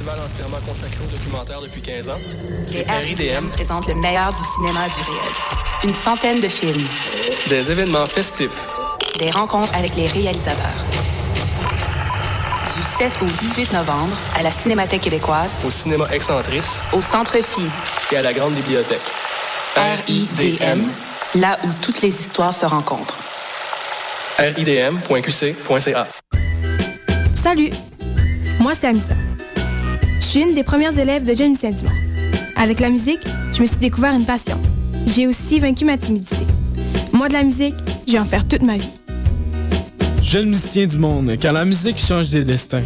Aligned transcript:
festival 0.00 0.18
entièrement 0.26 0.56
consacré 0.66 0.98
au 1.06 1.10
documentaire 1.10 1.60
depuis 1.60 1.82
15 1.82 2.08
ans. 2.08 2.18
Les 2.72 2.82
RIDM. 2.82 3.48
présentent 3.50 3.86
le 3.88 3.94
meilleur 3.96 4.30
du 4.32 4.42
cinéma 4.56 4.88
du 4.88 5.00
réel. 5.02 5.32
Une 5.84 5.92
centaine 5.92 6.40
de 6.40 6.48
films, 6.48 6.86
Des 7.48 7.70
événements 7.70 8.06
festifs. 8.06 8.70
des 9.18 9.30
rencontres 9.30 9.74
avec 9.74 9.94
les 9.96 10.06
réalisateurs. 10.06 10.84
Du 12.76 12.82
7 12.82 13.12
au 13.22 13.26
18 13.26 13.72
novembre, 13.74 14.16
à 14.38 14.42
la 14.42 14.50
Cinémathèque 14.50 15.02
québécoise, 15.02 15.58
Au 15.66 15.70
cinéma 15.70 16.06
Excentrice 16.12 16.80
au 16.94 17.02
Centre 17.02 17.36
Phi, 17.42 17.62
et 18.12 18.16
à 18.16 18.22
la 18.22 18.32
Grande 18.32 18.54
Bibliothèque. 18.54 19.00
RIDM, 19.76 20.80
là 21.36 21.58
où 21.64 21.68
toutes 21.82 22.00
les 22.00 22.08
histoires 22.08 22.54
se 22.54 22.64
rencontrent. 22.64 23.18
ridm.qc.ca. 24.38 26.06
Salut, 27.42 27.70
moi 28.58 28.72
c'est 28.74 28.86
Amissa. 28.86 29.14
Je 30.32 30.38
suis 30.38 30.48
une 30.48 30.54
des 30.54 30.62
premières 30.62 30.96
élèves 30.96 31.26
de 31.26 31.34
Jeune 31.34 31.54
Lucien 31.54 31.72
Dumont. 31.72 31.90
Avec 32.54 32.78
la 32.78 32.88
musique, 32.88 33.18
je 33.52 33.62
me 33.62 33.66
suis 33.66 33.78
découvert 33.78 34.14
une 34.14 34.24
passion. 34.24 34.60
J'ai 35.04 35.26
aussi 35.26 35.58
vaincu 35.58 35.84
ma 35.84 35.96
timidité. 35.96 36.46
Moi 37.12 37.26
de 37.26 37.32
la 37.32 37.42
musique, 37.42 37.74
je 38.06 38.12
vais 38.12 38.20
en 38.20 38.24
faire 38.24 38.46
toute 38.46 38.62
ma 38.62 38.76
vie. 38.76 38.92
Jeune 40.22 40.50
musicien 40.50 40.86
du 40.86 40.98
monde, 40.98 41.36
car 41.40 41.52
la 41.52 41.64
musique 41.64 41.98
change 41.98 42.28
des 42.28 42.44
destins. 42.44 42.84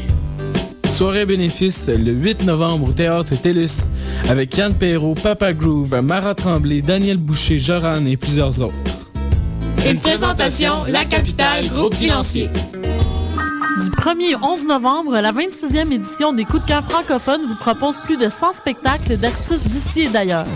Soirée 0.88 1.26
bénéfice 1.26 1.86
le 1.86 2.12
8 2.12 2.44
novembre 2.44 2.88
au 2.88 2.92
Théâtre 2.92 3.38
TELUS 3.38 3.90
avec 4.30 4.56
Yann 4.56 4.72
Perrault, 4.72 5.12
Papa 5.12 5.52
Groove, 5.52 6.00
Mara 6.00 6.34
Tremblay, 6.34 6.80
Daniel 6.80 7.18
Boucher, 7.18 7.58
Joran 7.58 8.06
et 8.06 8.16
plusieurs 8.16 8.62
autres. 8.62 8.72
Une 9.86 9.98
présentation, 9.98 10.84
La 10.88 11.04
Capitale, 11.04 11.68
groupe 11.68 11.94
financier. 11.94 12.48
Du 13.84 13.90
1er 13.90 14.34
au 14.36 14.46
11 14.46 14.66
novembre, 14.66 15.18
la 15.20 15.30
26e 15.30 15.92
édition 15.92 16.32
des 16.32 16.46
Coups 16.46 16.62
de 16.62 16.68
cœur 16.68 16.82
francophones 16.82 17.44
vous 17.46 17.54
propose 17.54 17.98
plus 17.98 18.16
de 18.16 18.30
100 18.30 18.52
spectacles 18.52 19.18
d'artistes 19.18 19.68
d'ici 19.68 20.02
et 20.02 20.08
d'ailleurs. 20.08 20.46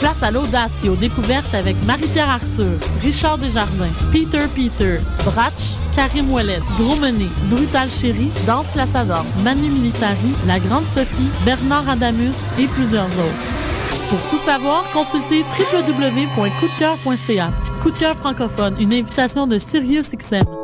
Place 0.00 0.22
à 0.22 0.30
l'audace 0.30 0.82
et 0.82 0.88
aux 0.88 0.96
découvertes 0.96 1.52
avec 1.52 1.76
Marie-Pierre 1.84 2.30
Arthur, 2.30 2.72
Richard 3.02 3.36
Desjardins, 3.36 3.92
Peter 4.12 4.46
Peter, 4.54 4.96
Bratch, 5.26 5.74
Karim 5.94 6.32
Ouellet, 6.32 6.60
Gros 6.78 6.96
Menet, 6.96 7.28
Brutal 7.50 7.90
Chéri, 7.90 8.30
Danse 8.46 8.74
Lassador, 8.76 9.26
Manu 9.42 9.68
Militari, 9.68 10.34
La 10.46 10.58
Grande 10.58 10.86
Sophie, 10.86 11.28
Bernard 11.44 11.90
Adamus 11.90 12.46
et 12.58 12.66
plusieurs 12.66 13.04
autres. 13.04 14.08
Pour 14.08 14.20
tout 14.30 14.38
savoir, 14.38 14.90
consultez 14.94 15.44
www.coupdecoeur.ca. 15.58 17.50
Coup 17.82 17.90
de 17.90 17.98
cœur 17.98 18.16
francophone, 18.16 18.74
une 18.80 18.94
invitation 18.94 19.46
de 19.46 19.58
Sirius 19.58 20.12
XM. 20.16 20.63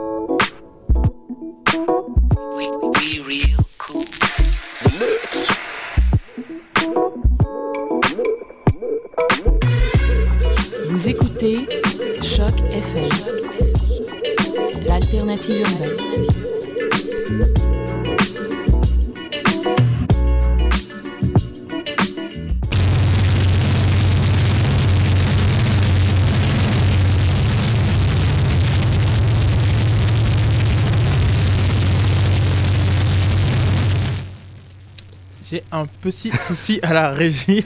Petit 36.01 36.31
souci 36.31 36.81
à 36.83 36.93
la 36.93 37.11
régie. 37.11 37.65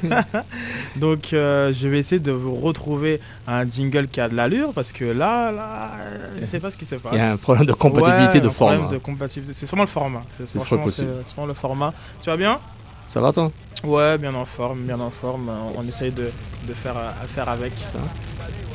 Donc, 0.96 1.32
euh, 1.32 1.72
je 1.72 1.88
vais 1.88 1.98
essayer 1.98 2.20
de 2.20 2.32
vous 2.32 2.54
retrouver 2.54 3.20
un 3.46 3.68
jingle 3.68 4.06
qui 4.08 4.20
a 4.20 4.28
de 4.28 4.34
l'allure 4.34 4.72
parce 4.74 4.92
que 4.92 5.04
là, 5.04 5.50
là, 5.52 5.90
je 6.40 6.46
sais 6.46 6.60
pas 6.60 6.70
ce 6.70 6.76
qui 6.76 6.84
se 6.86 6.96
passe. 6.96 7.12
Il 7.12 7.18
y 7.18 7.22
a 7.22 7.32
un 7.32 7.36
problème 7.36 7.66
de 7.66 7.72
compatibilité 7.72 8.38
Ouais, 8.38 8.40
de 8.40 8.48
un 8.48 8.50
problème 8.52 8.80
format. 8.80 8.94
de 8.94 8.98
compatibilité. 8.98 9.54
C'est 9.58 9.66
sûrement 9.66 9.84
le 9.84 9.88
format. 9.88 10.22
C'est 10.38 10.58
franchement, 10.58 10.86
sûrement 10.88 11.46
le 11.46 11.54
format. 11.54 11.92
Tu 12.22 12.30
vas 12.30 12.36
bien? 12.36 12.58
Ça 13.08 13.20
va 13.20 13.32
toi? 13.32 13.50
Ouais, 13.84 14.16
bien 14.18 14.34
en 14.34 14.44
forme, 14.46 14.80
bien 14.80 14.98
en 14.98 15.10
forme. 15.10 15.50
On 15.76 15.80
on 15.80 15.86
essaye 15.88 16.10
de, 16.10 16.30
de 16.66 16.72
faire 16.72 16.96
affaire 17.22 17.48
avec. 17.48 17.72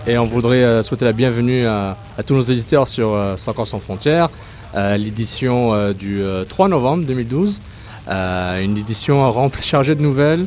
Et 0.08 0.18
on 0.18 0.26
voudrait 0.26 0.64
euh, 0.64 0.82
souhaiter 0.84 1.06
la 1.06 1.14
bienvenue 1.14 1.66
à, 1.66 1.98
à 2.18 2.24
tous 2.24 2.36
nos 2.36 2.42
éditeurs 2.44 2.88
sur 2.88 3.14
euh, 3.16 3.36
Sans 3.36 3.54
corps 3.54 3.68
sans 3.68 3.80
frontières, 3.80 4.30
l'édition 4.76 5.74
euh, 5.74 5.94
du 5.94 6.22
euh, 6.22 6.44
3 6.46 6.68
novembre 6.70 7.06
2012. 7.06 7.60
Euh, 8.10 8.64
une 8.64 8.78
édition 8.78 9.30
remplie, 9.32 9.62
chargée 9.64 9.94
de 9.96 10.02
nouvelles, 10.02 10.46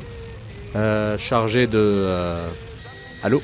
euh, 0.74 1.16
chargée 1.18 1.66
de... 1.66 1.78
euh, 1.78 2.48
Allô? 3.22 3.40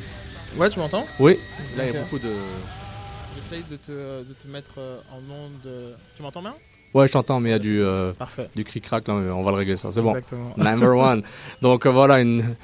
Ouais, 0.56 0.68
tu 0.70 0.80
m'entends? 0.80 1.04
Oui, 1.20 1.38
là 1.76 1.84
il 1.86 1.94
y 1.94 1.96
a 1.96 2.00
beaucoup 2.00 2.18
de... 2.18 2.30
J'essaye 3.36 3.62
de 3.70 3.76
te, 3.76 3.92
de 3.92 4.34
te 4.42 4.48
mettre 4.52 4.72
en 5.12 5.18
onde. 5.32 5.94
Tu 6.16 6.22
m'entends 6.22 6.40
bien? 6.40 6.54
Ouais, 6.94 7.06
je 7.06 7.12
t'entends, 7.12 7.38
mais 7.38 7.50
il 7.50 7.52
y 7.52 7.54
a 7.54 7.58
du, 7.60 7.80
euh, 7.82 8.12
Parfait. 8.12 8.48
du 8.56 8.64
cric-crac, 8.64 9.04
on 9.08 9.42
va 9.42 9.50
le 9.52 9.56
régler 9.56 9.76
ça, 9.76 9.90
c'est 9.92 10.00
bon. 10.02 10.14
Number 10.56 10.96
one. 10.96 11.22
Donc 11.62 11.86
euh, 11.86 11.90
voilà, 11.90 12.18
une, 12.18 12.56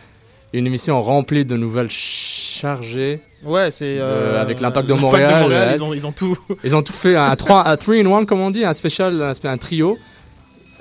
une 0.53 0.67
émission 0.67 1.01
remplie 1.01 1.45
de 1.45 1.57
nouvelles 1.57 1.91
chargées. 1.91 3.21
Ouais, 3.45 3.71
c'est. 3.71 3.99
Euh, 3.99 4.41
avec 4.41 4.61
l'impact 4.61 4.89
de 4.89 4.95
Montréal, 4.95 5.73
ils, 5.77 5.85
ont, 5.85 5.95
ils 5.95 6.07
ont 6.07 6.13
tout. 6.13 6.37
Ils 6.65 6.75
ont 6.75 6.83
tout 6.83 6.95
fait 6.95 7.15
un 7.17 7.37
3 7.37 7.69
un 7.69 7.77
3 7.77 7.95
in 7.97 8.07
1 8.13 8.25
comme 8.25 8.41
on 8.41 8.51
dit, 8.51 8.65
un 8.65 8.75
spécial, 8.75 9.23
un, 9.23 9.33
un 9.49 9.59
trio. 9.59 9.99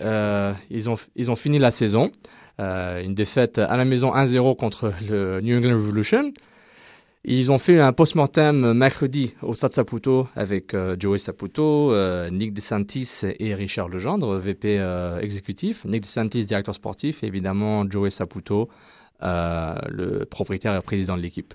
Euh, 0.02 0.54
ils, 0.70 0.90
ont, 0.90 0.96
ils 1.16 1.32
ont 1.32 1.36
fini 1.36 1.60
la 1.60 1.72
saison. 1.72 2.12
Euh, 2.60 3.04
une 3.04 3.16
défaite 3.16 3.58
à 3.58 3.78
la 3.78 3.86
maison 3.86 4.14
1-0 4.14 4.56
contre 4.56 4.94
le 5.10 5.42
New 5.42 5.58
England 5.58 5.76
Revolution. 5.76 6.32
Ils 7.26 7.52
ont 7.52 7.58
fait 7.58 7.80
un 7.80 7.94
post-mortem 7.94 8.74
mercredi 8.74 9.34
au 9.42 9.54
Stade 9.54 9.72
Saputo 9.72 10.28
avec 10.36 10.74
euh, 10.74 10.98
Joey 11.00 11.18
Saputo, 11.18 11.94
Nick 12.32 12.54
DeSantis 12.54 13.22
et 13.40 13.56
Richard 13.56 13.88
Legendre, 13.88 14.36
VP 14.36 14.78
exécutif. 15.22 15.86
Nick 15.86 16.02
DeSantis, 16.02 16.46
directeur 16.46 16.76
sportif, 16.76 17.24
et 17.24 17.28
évidemment 17.28 17.90
Joey 17.90 18.10
Saputo, 18.10 18.68
le 19.22 20.26
propriétaire 20.26 20.76
et 20.76 20.82
président 20.82 21.16
de 21.16 21.22
l'équipe. 21.22 21.54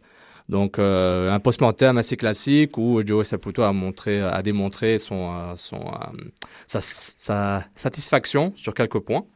Donc 0.48 0.78
euh, 0.78 1.30
un 1.30 1.40
post-mortem 1.40 1.98
assez 1.98 2.16
classique 2.16 2.78
où 2.78 3.02
Joey 3.04 3.24
Saputo 3.24 3.62
a 3.62 3.72
montré, 3.72 4.20
a 4.20 4.40
démontré 4.42 4.98
son, 4.98 5.34
euh, 5.34 5.54
son, 5.56 5.80
euh, 5.80 6.24
sa, 6.66 6.80
sa 6.80 7.64
satisfaction 7.74 8.52
sur 8.56 8.74
quelques 8.74 9.00
points. 9.00 9.26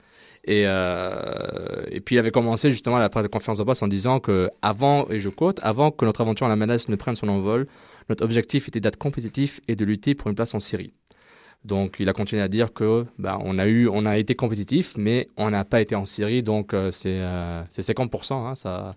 Et, 0.45 0.65
euh, 0.67 1.84
et 1.89 2.00
puis 2.00 2.17
il 2.17 2.19
avait 2.19 2.33
commencé 2.33 2.71
justement 2.71 2.99
la 2.99 3.09
conférence 3.09 3.59
de 3.59 3.62
presse 3.62 3.83
en 3.83 3.89
disant 3.89 4.19
que 4.19 4.50
avant, 4.61 5.09
et 5.09 5.19
je 5.19 5.28
quote, 5.28 5.61
avant 5.62 5.91
que 5.93 6.05
notre 6.05 6.21
aventure 6.21 6.47
à 6.47 6.49
la 6.49 6.56
menace 6.56 6.89
ne 6.89 6.97
prenne 6.97 7.15
son 7.15 7.29
envol, 7.29 7.69
notre 8.09 8.25
objectif 8.25 8.67
était 8.69 8.81
d'être 8.81 8.97
compétitif 8.97 9.61
et 9.69 9.76
de 9.76 9.85
lutter 9.85 10.14
pour 10.14 10.29
une 10.29 10.35
place 10.35 10.55
en 10.55 10.61
série. 10.61 10.94
Donc 11.64 11.97
il 12.00 12.09
a 12.09 12.12
continué 12.12 12.43
à 12.43 12.49
dire 12.49 12.73
que 12.73 13.06
bah, 13.19 13.38
on 13.41 13.59
a 13.59 13.67
eu, 13.67 13.88
on 13.88 14.05
a 14.05 14.19
été 14.19 14.35
compétitif, 14.35 14.94
mais 14.97 15.29
on 15.37 15.50
n'a 15.50 15.64
pas 15.64 15.81
été 15.81 15.94
en 15.94 16.05
série, 16.05 16.43
donc 16.43 16.75
euh, 16.75 16.91
c'est 16.91 17.20
euh, 17.20 17.62
c'est 17.70 17.82
50%. 17.82 18.32
Hein, 18.32 18.55
ça, 18.56 18.97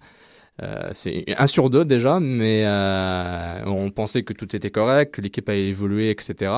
euh, 0.63 0.89
c'est 0.93 1.25
un 1.37 1.47
sur 1.47 1.69
deux 1.69 1.85
déjà, 1.85 2.19
mais 2.19 2.63
euh, 2.65 3.63
on 3.65 3.91
pensait 3.91 4.23
que 4.23 4.33
tout 4.33 4.55
était 4.55 4.71
correct, 4.71 5.15
que 5.15 5.21
l'équipe 5.21 5.47
a 5.49 5.55
évolué, 5.55 6.09
etc. 6.09 6.51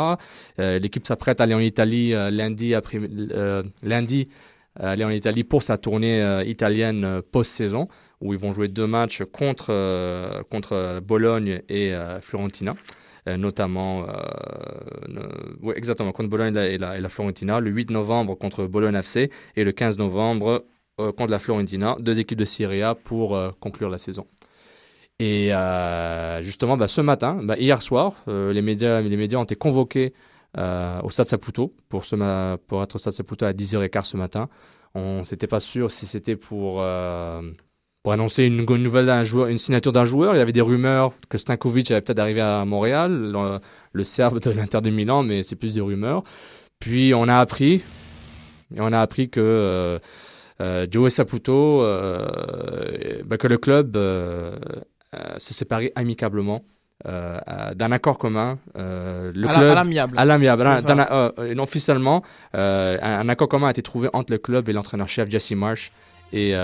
L'équipe 0.57 1.07
s'apprête 1.07 1.41
à 1.41 1.45
aller 1.45 1.55
en 1.55 1.59
Italie 1.59 2.13
euh, 2.13 2.29
lundi 2.29 2.75
après 2.75 2.99
lundi 3.81 4.29
aller 4.79 5.03
en 5.03 5.09
Italie 5.09 5.44
pour 5.44 5.63
sa 5.63 5.79
tournée 5.79 6.44
italienne 6.45 7.21
post-saison 7.31 7.88
où 8.21 8.33
ils 8.33 8.39
vont 8.39 8.51
jouer 8.51 8.67
deux 8.67 8.85
matchs 8.85 9.23
contre 9.23 10.44
contre 10.51 10.99
Bologne 11.03 11.61
et 11.67 11.95
Fiorentina. 12.21 12.75
Euh, 13.27 13.35
notamment, 13.35 14.05
euh, 14.07 15.73
exactement, 15.75 16.13
contre 16.13 16.29
Bologne 16.29 16.55
et 16.55 16.77
la, 16.77 16.97
et, 16.97 17.01
la, 17.01 17.09
Fiorentina, 17.09 17.59
le 17.59 17.71
8 17.71 17.91
novembre 17.91 18.35
contre 18.35 18.67
Bologne 18.67 18.95
FC 18.95 19.31
et 19.57 19.63
le 19.65 19.71
15 19.73 19.97
novembre 19.97 20.65
contre 20.97 21.31
la 21.31 21.39
Fiorentina, 21.39 21.95
deux 21.99 22.19
équipes 22.19 22.39
de 22.39 22.45
Serie 22.45 22.81
pour 23.03 23.35
euh, 23.35 23.51
conclure 23.59 23.89
la 23.89 23.97
saison. 23.97 24.25
Et 25.19 25.53
euh, 25.53 26.41
justement, 26.41 26.77
bah, 26.77 26.88
ce 26.88 27.01
matin, 27.01 27.39
bah, 27.44 27.57
hier 27.57 27.81
soir, 27.81 28.23
euh, 28.27 28.53
les, 28.53 28.61
médias, 28.61 29.01
les 29.01 29.17
médias 29.17 29.39
ont 29.39 29.44
été 29.44 29.55
convoqués 29.55 30.13
au 30.57 31.09
Stade 31.11 31.27
Saputo 31.27 31.75
pour, 31.88 32.03
ce 32.03 32.55
pour 32.55 32.81
être 32.81 32.95
au 32.95 32.97
Stade 32.97 33.13
Saputo 33.13 33.45
à 33.45 33.53
10h15 33.53 34.03
ce 34.03 34.17
matin. 34.17 34.49
On 34.95 35.23
s'était 35.23 35.45
pas 35.45 35.59
sûr 35.59 35.91
si 35.91 36.07
c'était 36.07 36.35
pour 36.35 36.81
pour 38.07 38.13
annoncer 38.13 38.45
une, 38.45 38.63
nouvelle 38.63 39.05
d'un 39.05 39.25
joueur, 39.25 39.49
une 39.49 39.57
signature 39.57 39.91
d'un 39.91 40.05
joueur. 40.05 40.33
Il 40.33 40.38
y 40.38 40.41
avait 40.41 40.53
des 40.53 40.61
rumeurs 40.61 41.11
que 41.29 41.38
Stankovic 41.38 41.91
allait 41.91 41.99
peut-être 41.99 42.19
arriver 42.19 42.39
à 42.39 42.63
Montréal, 42.63 43.35
le, 43.91 44.03
Serbe 44.05 44.39
de 44.39 44.49
l'Inter 44.49 44.79
de 44.79 44.89
Milan, 44.89 45.23
mais 45.23 45.44
c'est 45.44 45.57
plus 45.57 45.73
des 45.73 45.81
rumeurs. 45.81 46.23
Puis 46.79 47.13
on 47.13 47.27
a 47.27 47.38
appris, 47.38 47.81
et 48.73 48.79
on 48.79 48.94
a 48.94 49.01
appris 49.01 49.29
que 49.29 49.41
euh, 49.41 49.99
euh 50.62 50.88
Joe 50.89 51.12
Saputo, 51.12 51.81
euh, 51.81 53.21
bah, 53.25 53.38
que 53.38 53.48
le 53.48 53.57
club 53.57 53.95
euh, 53.95 54.56
se 55.38 55.54
séparait 55.54 55.92
amicablement. 55.95 56.63
d'un 57.06 57.92
accord 57.92 58.18
commun, 58.18 58.57
le 58.75 59.48
à 59.48 59.54
club, 59.54 59.71
à 59.71 59.75
l'amiable, 59.75 60.18
à 60.18 60.25
l'amiable, 60.25 60.68
officiellement, 61.59 62.24
un, 62.54 62.98
un, 63.01 63.30
accord 63.30 63.48
commun 63.48 63.68
a 63.68 63.71
été 63.71 63.83
trouvé 63.83 64.09
entre 64.13 64.31
le 64.33 64.39
club 64.39 64.68
et 64.68 64.74
l'entraîneur-chef 64.74 65.30
Jesse 65.30 65.51
Marsh 65.51 65.92
et 66.33 66.56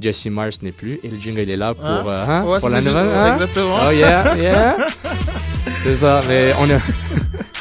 Jesse 0.00 0.26
Mars 0.26 0.62
n'est 0.62 0.72
plus 0.72 0.98
et 1.02 1.08
le 1.08 1.18
jingle 1.18 1.40
il 1.40 1.50
est 1.50 1.56
là 1.56 1.74
pour, 1.74 1.84
hein? 1.84 2.20
Hein? 2.26 2.44
Ouais, 2.44 2.58
pour 2.58 2.70
la 2.70 2.80
nouvelle. 2.80 3.08
Hein? 3.08 3.34
Exactement. 3.34 3.78
Oh 3.86 3.90
yeah, 3.90 4.36
yeah. 4.36 4.86
c'est 5.84 5.96
ça, 5.96 6.20
mais 6.28 6.52
on 6.60 6.68
est. 6.68 6.80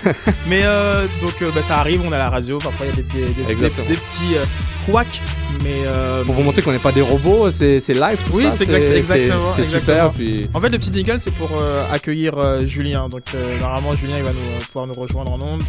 mais 0.47 0.61
euh, 0.63 1.07
donc 1.21 1.41
euh, 1.41 1.51
bah, 1.53 1.61
ça 1.61 1.77
arrive, 1.77 2.01
on 2.05 2.11
a 2.11 2.17
la 2.17 2.29
radio, 2.29 2.57
parfois 2.57 2.85
il 2.85 2.89
y 2.89 2.93
a 2.93 2.95
des, 2.95 3.03
des, 3.03 3.55
des, 3.55 3.55
des 3.55 3.69
petits 3.69 4.35
euh, 4.35 4.45
couacs, 4.85 5.21
mais 5.63 5.83
euh, 5.85 6.23
pour 6.23 6.35
vous 6.35 6.43
montrer 6.43 6.61
qu'on 6.61 6.71
n'est 6.71 6.79
pas 6.79 6.91
des 6.91 7.01
robots, 7.01 7.49
c'est 7.49 7.77
live 7.87 8.23
tout 8.25 8.31
oui, 8.33 8.43
ça. 8.43 8.49
Oui, 8.49 8.55
c'est 8.57 8.97
exactement. 8.97 9.53
C'est 9.55 9.63
super. 9.63 10.11
Puis... 10.11 10.49
En 10.53 10.59
fait, 10.59 10.69
le 10.69 10.77
petit 10.77 10.93
jingle 10.93 11.19
c'est 11.19 11.33
pour 11.33 11.49
accueillir 11.91 12.59
Julien, 12.67 13.07
donc 13.07 13.23
normalement 13.59 13.95
Julien 13.95 14.17
il 14.17 14.23
va 14.23 14.31
nous, 14.33 14.65
pouvoir 14.67 14.87
nous 14.87 14.93
rejoindre 14.93 15.33
en 15.33 15.41
ondes. 15.41 15.63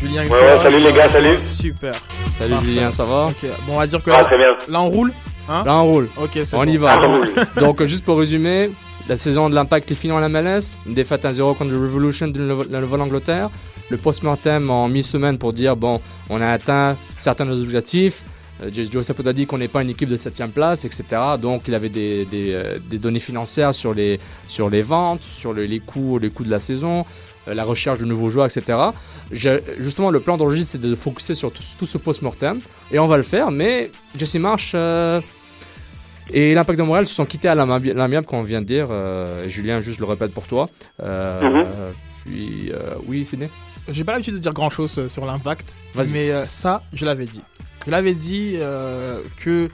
Julien, 0.00 0.24
ouais, 0.24 0.30
ouais, 0.30 0.58
salut 0.58 0.80
les 0.80 0.92
gars, 0.92 1.08
salut. 1.08 1.38
Super. 1.44 1.92
Salut 2.30 2.56
Julien, 2.62 2.90
ça 2.90 3.04
va 3.04 3.24
Ok, 3.24 3.48
bon 3.66 3.74
on 3.74 3.78
va 3.78 3.86
dire 3.86 4.02
que 4.02 4.10
ah, 4.10 4.28
là 4.68 4.80
on 4.80 4.88
roule. 4.88 5.12
Hein 5.48 5.62
Là, 5.66 5.76
on 5.76 5.90
roule. 5.90 6.08
Ok, 6.16 6.38
On 6.52 6.66
y 6.66 6.76
va. 6.76 6.96
Donc, 7.58 7.82
juste 7.84 8.04
pour 8.04 8.18
résumer, 8.18 8.70
la 9.08 9.16
saison 9.16 9.50
de 9.50 9.54
l'impact 9.54 9.90
est 9.90 9.94
finie 9.94 10.12
en 10.12 10.28
MLS. 10.28 10.76
Une 10.86 10.94
défaite 10.94 11.24
1-0 11.24 11.56
contre 11.56 11.70
le 11.70 11.78
Revolution 11.78 12.28
de 12.28 12.66
la 12.70 12.80
Nouvelle-Angleterre. 12.80 13.50
Le 13.90 13.96
post-mortem 13.96 14.70
en 14.70 14.88
mi-semaine 14.88 15.38
pour 15.38 15.52
dire 15.52 15.76
bon, 15.76 16.00
on 16.30 16.40
a 16.40 16.48
atteint 16.48 16.96
certains 17.18 17.44
de 17.44 17.50
nos 17.50 17.62
objectifs. 17.62 18.24
Euh, 18.62 18.70
Joe 18.72 19.04
Saputo 19.04 19.28
a 19.28 19.32
dit 19.32 19.46
qu'on 19.46 19.58
n'est 19.58 19.68
pas 19.68 19.82
une 19.82 19.90
équipe 19.90 20.08
de 20.08 20.16
7 20.16 20.44
place, 20.52 20.84
etc. 20.84 21.04
Donc 21.40 21.62
il 21.66 21.74
avait 21.74 21.90
euh, 21.96 22.78
des, 22.88 22.98
données 22.98 23.18
financières 23.18 23.74
sur 23.74 23.92
les, 23.92 24.18
ventes, 24.82 25.22
sur 25.22 25.52
les, 25.52 25.80
coûts, 25.80 26.18
les 26.18 26.30
coûts 26.30 26.44
de 26.44 26.50
la 26.50 26.60
saison, 26.60 27.04
euh, 27.48 27.54
la 27.54 27.64
recherche 27.64 27.98
de 27.98 28.04
nouveaux 28.04 28.30
joueurs, 28.30 28.46
etc. 28.46 28.78
Justement, 29.78 30.10
le 30.10 30.20
plan 30.20 30.36
d'enregistre, 30.36 30.72
c'est 30.72 30.80
de 30.80 30.94
focuser 30.94 31.34
sur 31.34 31.50
tout, 31.52 31.86
ce 31.86 31.98
post-mortem. 31.98 32.60
Et 32.92 32.98
on 32.98 33.08
va 33.08 33.16
le 33.16 33.22
faire, 33.22 33.50
mais 33.50 33.90
Jesse 34.16 34.36
Marsh 34.36 34.74
et 36.30 36.54
l'Impact 36.54 36.78
de 36.78 36.84
Montréal 36.84 37.06
se 37.06 37.14
sont 37.14 37.24
quittés 37.24 37.48
à 37.48 37.54
l'amiable, 37.54 38.26
comme 38.26 38.38
on 38.38 38.42
vient 38.42 38.60
de 38.60 38.66
dire. 38.66 38.88
Julien, 39.48 39.80
juste 39.80 39.98
le 39.98 40.06
répète 40.06 40.32
pour 40.32 40.46
toi. 40.46 40.68
Mhm. 41.00 41.66
Puis, 42.24 42.72
oui, 43.06 43.24
Sidney 43.24 43.50
J'ai 43.88 44.04
pas 44.04 44.12
l'habitude 44.12 44.34
de 44.34 44.38
dire 44.38 44.52
grand-chose 44.52 45.08
sur 45.08 45.26
l'Impact, 45.26 45.66
mais 45.96 46.30
ça, 46.48 46.82
je 46.92 47.04
l'avais 47.04 47.26
dit. 47.26 47.42
Je 47.86 47.90
l'avais 47.90 48.14
dit 48.14 48.56
euh, 48.60 49.20
que 49.38 49.68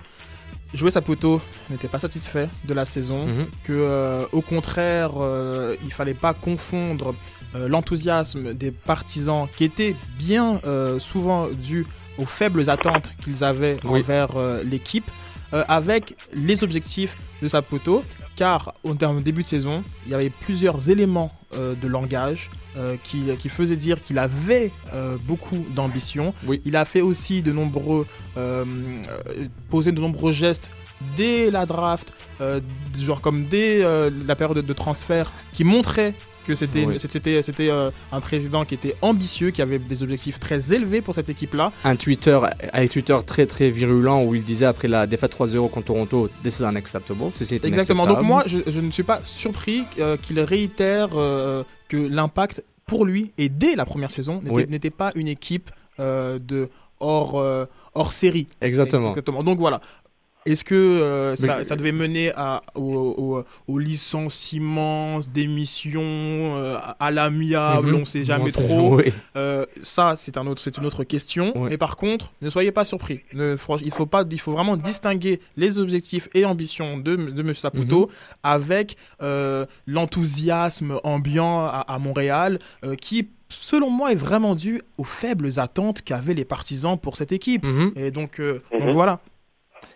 jouer 0.74 0.90
Saputo 0.90 1.40
n'était 1.70 1.88
pas 1.88 1.98
satisfait 1.98 2.48
de 2.64 2.74
la 2.74 2.84
saison, 2.84 3.26
mhm. 3.26 3.46
que 3.64 3.72
euh, 3.72 4.24
au 4.32 4.40
contraire, 4.40 5.12
euh, 5.16 5.76
il 5.84 5.92
fallait 5.92 6.14
pas 6.14 6.34
confondre 6.34 7.14
l'enthousiasme 7.54 8.52
des 8.52 8.70
partisans 8.70 9.48
qui 9.56 9.64
était 9.64 9.96
bien 10.18 10.60
souvent 10.98 11.48
dû 11.48 11.86
aux 12.18 12.26
faibles 12.26 12.68
attentes 12.68 13.10
qu'ils 13.24 13.42
avaient 13.42 13.78
envers 13.86 14.32
l'équipe 14.62 15.10
avec 15.52 16.14
les 16.34 16.62
objectifs 16.62 17.16
de 17.42 17.48
Saputo 17.48 18.02
car 18.38 18.72
au 18.84 18.94
début 18.94 19.42
de 19.42 19.48
saison, 19.48 19.82
il 20.06 20.12
y 20.12 20.14
avait 20.14 20.30
plusieurs 20.30 20.90
éléments 20.90 21.32
euh, 21.56 21.74
de 21.74 21.88
langage 21.88 22.50
euh, 22.76 22.94
qui, 23.02 23.24
qui 23.36 23.48
faisaient 23.48 23.74
dire 23.74 24.00
qu'il 24.00 24.16
avait 24.16 24.70
euh, 24.94 25.16
beaucoup 25.24 25.66
d'ambition. 25.74 26.32
Il 26.64 26.76
a 26.76 26.84
fait 26.84 27.00
aussi 27.00 27.42
de 27.42 27.50
nombreux, 27.50 28.06
posé 29.70 29.90
de 29.90 30.00
nombreux 30.00 30.30
gestes 30.30 30.70
dès 31.16 31.50
la 31.50 31.66
draft, 31.66 32.12
genre 32.96 33.20
comme 33.20 33.46
dès 33.46 33.82
la 34.26 34.36
période 34.36 34.64
de 34.64 34.72
transfert, 34.72 35.32
qui 35.52 35.64
montraient 35.64 36.14
que 36.48 36.54
c'était 36.54 36.86
c'était 36.98 37.42
c'était 37.42 37.70
euh, 37.70 37.90
un 38.10 38.20
président 38.20 38.64
qui 38.64 38.74
était 38.74 38.96
ambitieux, 39.02 39.50
qui 39.50 39.60
avait 39.62 39.78
des 39.78 40.02
objectifs 40.02 40.40
très 40.40 40.72
élevés 40.74 41.02
pour 41.02 41.14
cette 41.14 41.28
équipe-là. 41.28 41.72
Un 41.84 41.96
Twitter, 41.96 42.38
un 42.72 42.86
Twitter 42.86 43.16
très 43.26 43.46
très 43.46 43.68
virulent 43.70 44.24
où 44.24 44.34
il 44.34 44.42
disait 44.42 44.64
après 44.64 44.88
la 44.88 45.06
défaite 45.06 45.32
3-0 45.36 45.70
contre 45.70 45.86
Toronto, 45.86 46.28
this 46.42 46.60
is 46.60 46.64
unacceptable. 46.64 47.30
Exactement. 47.62 48.06
Donc 48.06 48.22
moi, 48.22 48.42
je, 48.46 48.80
ne 48.80 48.90
suis 48.90 49.02
pas 49.02 49.20
surpris 49.24 49.84
euh, 50.00 50.16
qu'il 50.16 50.40
réitère 50.40 51.10
euh, 51.14 51.62
que 51.88 51.96
l'impact 51.96 52.64
pour 52.86 53.04
lui 53.04 53.32
et 53.36 53.48
dès 53.48 53.74
la 53.74 53.84
première 53.84 54.10
saison 54.10 54.42
n'était 54.42 54.90
pas 54.90 55.12
une 55.14 55.28
équipe 55.28 55.70
de 55.98 56.68
hors 57.00 57.34
hors 57.98 58.12
série. 58.12 58.46
Exactement. 58.60 59.10
Exactement. 59.10 59.42
Donc 59.42 59.58
voilà. 59.58 59.80
Est-ce 60.48 60.64
que 60.64 60.74
euh, 60.74 61.36
ça, 61.36 61.76
devait 61.76 61.92
mener 61.92 62.32
à, 62.34 62.62
au, 62.74 63.44
licenciement, 63.68 65.20
démission, 65.20 66.02
euh, 66.02 66.78
à 66.98 67.10
l'amiable, 67.10 67.88
mhm. 67.88 67.96
on 67.96 68.00
ne 68.00 68.04
sait 68.06 68.24
jamais 68.24 68.50
trop. 68.50 68.98
Euh, 69.36 69.66
ça, 69.82 70.14
c'est 70.16 70.38
un 70.38 70.46
autre, 70.46 70.62
une 70.78 70.86
autre 70.86 71.04
question. 71.04 71.52
Mais 71.68 71.76
par 71.76 71.96
contre, 71.96 72.32
ne 72.40 72.48
soyez 72.48 72.72
pas 72.72 72.86
surpris. 72.86 73.20
Ne, 73.34 73.56
il, 73.82 73.90
faut 73.90 74.06
pas, 74.06 74.24
il 74.30 74.40
faut 74.40 74.52
vraiment 74.52 74.78
distinguer 74.78 75.40
les 75.58 75.78
objectifs 75.78 76.30
et 76.32 76.46
ambitions 76.46 76.96
de, 76.96 77.16
de 77.16 77.42
M. 77.42 77.52
Saputo 77.52 78.06
mhm. 78.06 78.12
avec 78.42 78.96
l'enthousiasme 79.86 80.98
ambiant 81.04 81.66
à, 81.66 81.98
Montréal 81.98 82.58
qui 83.00 83.28
selon 83.50 83.88
moi, 83.88 84.12
est 84.12 84.14
vraiment 84.14 84.54
dû 84.54 84.82
aux 84.98 85.04
faibles 85.04 85.48
attentes 85.56 86.02
qu'avaient 86.02 86.34
les 86.34 86.44
partisans 86.44 86.98
pour 86.98 87.16
cette 87.16 87.32
équipe. 87.32 87.66
Mhm. 87.66 87.92
Et 87.96 88.10
donc, 88.10 88.40
donc 88.40 88.92
voilà. 88.92 89.20